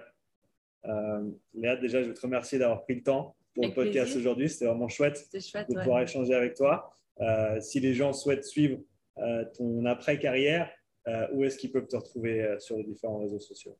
Léa, 1.54 1.76
déjà, 1.76 2.02
je 2.02 2.08
veux 2.08 2.14
te 2.14 2.20
remercier 2.20 2.58
d'avoir 2.58 2.82
pris 2.82 2.96
le 2.96 3.02
temps 3.02 3.36
pour 3.54 3.64
Avec 3.64 3.76
le 3.76 3.84
podcast 3.84 4.16
aujourd'hui. 4.16 4.48
C'était 4.48 4.66
vraiment 4.66 4.88
chouette 4.88 5.28
de 5.32 5.38
ouais. 5.38 5.64
pouvoir 5.66 6.02
échanger 6.02 6.34
avec 6.34 6.54
toi. 6.54 6.92
Si 7.60 7.78
les 7.78 7.94
gens 7.94 8.12
souhaitent 8.12 8.44
suivre 8.44 8.80
ton 9.56 9.84
après-carrière, 9.84 10.68
euh, 11.08 11.26
où 11.32 11.44
est-ce 11.44 11.56
qu'ils 11.58 11.72
peuvent 11.72 11.88
te 11.88 11.96
retrouver 11.96 12.42
euh, 12.42 12.58
sur 12.58 12.76
les 12.76 12.84
différents 12.84 13.18
réseaux 13.18 13.38
sociaux? 13.40 13.76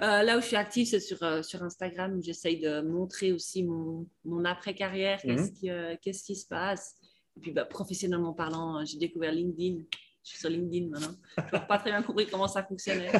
Euh, 0.00 0.22
là 0.22 0.38
où 0.38 0.40
je 0.40 0.46
suis 0.46 0.56
active, 0.56 0.86
c'est 0.86 1.00
sur, 1.00 1.20
euh, 1.24 1.42
sur 1.42 1.62
Instagram. 1.62 2.22
J'essaye 2.22 2.60
de 2.60 2.80
montrer 2.82 3.32
aussi 3.32 3.64
mon, 3.64 4.06
mon 4.24 4.44
après-carrière, 4.44 5.20
Mhm. 5.24 5.36
qu'est-ce, 5.36 5.50
qui, 5.52 5.70
euh, 5.70 5.96
qu'est-ce 6.00 6.22
qui 6.24 6.36
se 6.36 6.46
passe. 6.46 6.94
Et 7.36 7.40
puis, 7.40 7.50
bah, 7.52 7.64
professionnellement 7.64 8.32
parlant, 8.32 8.84
j'ai 8.84 8.98
découvert 8.98 9.32
LinkedIn. 9.32 9.82
Je 10.22 10.30
suis 10.30 10.38
sur 10.38 10.50
LinkedIn 10.50 10.88
maintenant. 10.88 11.16
Je 11.36 11.56
n'ai 11.56 11.66
pas 11.66 11.78
très 11.78 11.90
bien 11.90 12.02
compris 12.02 12.26
comment 12.26 12.48
ça 12.48 12.62
fonctionnait. 12.62 13.10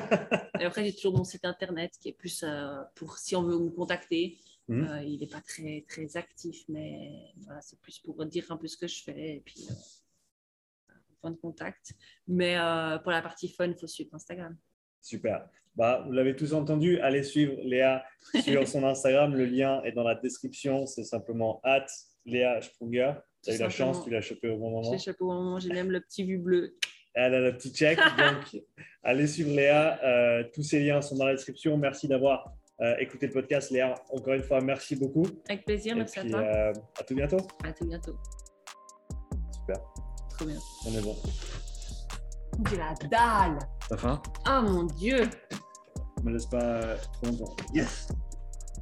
Et 0.60 0.64
après, 0.64 0.84
j'ai 0.84 0.94
toujours 0.94 1.16
mon 1.16 1.24
site 1.24 1.44
internet 1.44 1.92
qui 2.00 2.10
est 2.10 2.12
plus 2.12 2.44
pour 2.94 3.16
si 3.18 3.34
on 3.34 3.42
veut 3.42 3.58
me 3.58 3.70
contacter. 3.70 4.38
Mhm. 4.68 5.02
Il 5.06 5.18
n'est 5.20 5.26
pas 5.26 5.40
très, 5.40 5.84
très 5.88 6.16
actif, 6.16 6.64
mais 6.68 7.32
voilà, 7.44 7.60
c'est 7.62 7.78
plus 7.80 7.98
pour 8.00 8.24
dire 8.26 8.44
un 8.50 8.56
peu 8.58 8.66
ce 8.68 8.76
que 8.76 8.86
je 8.86 9.02
fais 9.02 9.36
et 9.36 9.40
puis 9.44 9.66
point 11.20 11.30
de 11.30 11.36
contact. 11.36 11.92
Mais 12.26 12.56
euh, 12.58 12.98
pour 12.98 13.12
la 13.12 13.22
partie 13.22 13.48
fun, 13.48 13.66
il 13.66 13.76
faut 13.78 13.86
suivre 13.86 14.10
Instagram. 14.14 14.56
Super. 15.00 15.48
Bah, 15.76 16.02
vous 16.06 16.12
l'avez 16.12 16.34
tous 16.34 16.54
entendu, 16.54 16.98
allez 17.00 17.22
suivre 17.22 17.54
Léa 17.62 18.04
sur 18.42 18.66
son 18.66 18.84
Instagram. 18.92 19.34
Le 19.34 19.44
lien 19.44 19.80
est 19.84 19.92
dans 19.92 20.02
la 20.02 20.16
description. 20.16 20.86
C'est 20.86 21.04
simplement 21.04 21.60
at 21.62 21.86
Léa 22.26 22.60
Sprunger. 22.60 23.12
Tu 23.44 23.50
as 23.50 23.54
eu 23.54 23.58
la 23.58 23.68
chance, 23.70 24.02
tu 24.02 24.10
l'as 24.10 24.20
chopé 24.20 24.48
au 24.48 24.58
bon 24.58 24.70
moment. 24.70 24.90
l'ai 24.90 24.98
chopé 24.98 25.22
au 25.22 25.28
moment, 25.32 25.60
j'ai 25.60 25.68
même 25.68 25.90
le 25.92 26.00
petit 26.00 26.24
vu 26.24 26.38
bleu. 26.38 26.74
Elle 27.14 27.34
a 27.34 27.40
le 27.40 27.56
petit 27.56 27.72
check. 27.72 27.96
Donc, 28.18 28.60
allez 29.04 29.26
suivre 29.28 29.50
Léa. 29.54 30.00
Euh, 30.04 30.44
tous 30.52 30.62
ces 30.62 30.80
liens 30.80 31.00
sont 31.00 31.16
dans 31.16 31.26
la 31.26 31.34
description. 31.34 31.76
Merci 31.76 32.08
d'avoir 32.08 32.52
euh, 32.80 32.96
écouté 32.98 33.28
le 33.28 33.32
podcast. 33.32 33.70
Léa, 33.70 33.94
encore 34.10 34.34
une 34.34 34.42
fois, 34.42 34.60
merci 34.60 34.96
beaucoup. 34.96 35.26
Avec 35.48 35.64
plaisir, 35.64 35.92
Et 35.94 35.98
merci 35.98 36.18
puis, 36.18 36.28
à 36.28 36.30
toi. 36.32 36.40
euh, 36.40 36.72
à 36.98 37.04
tout 37.04 37.14
bientôt. 37.14 37.46
À 37.64 37.72
tout 37.72 37.86
bientôt. 37.86 38.16
Super. 39.52 40.07
Trop 40.38 40.46
bien. 40.46 40.58
On 40.86 40.92
est 40.92 41.02
bon. 41.02 41.16
J'ai 42.70 42.76
la 42.76 42.94
dalle. 43.10 43.58
T'as 43.88 43.96
faim? 43.96 44.22
Ah 44.44 44.60
mon 44.60 44.84
dieu, 44.84 45.28
Me 46.22 46.32
laisse 46.32 46.46
pas 46.46 46.94
trop 46.96 47.26
longtemps. 47.26 47.56
Yes. 47.74 48.06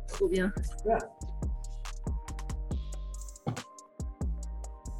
trop 0.09 0.29
bien. 0.29 0.53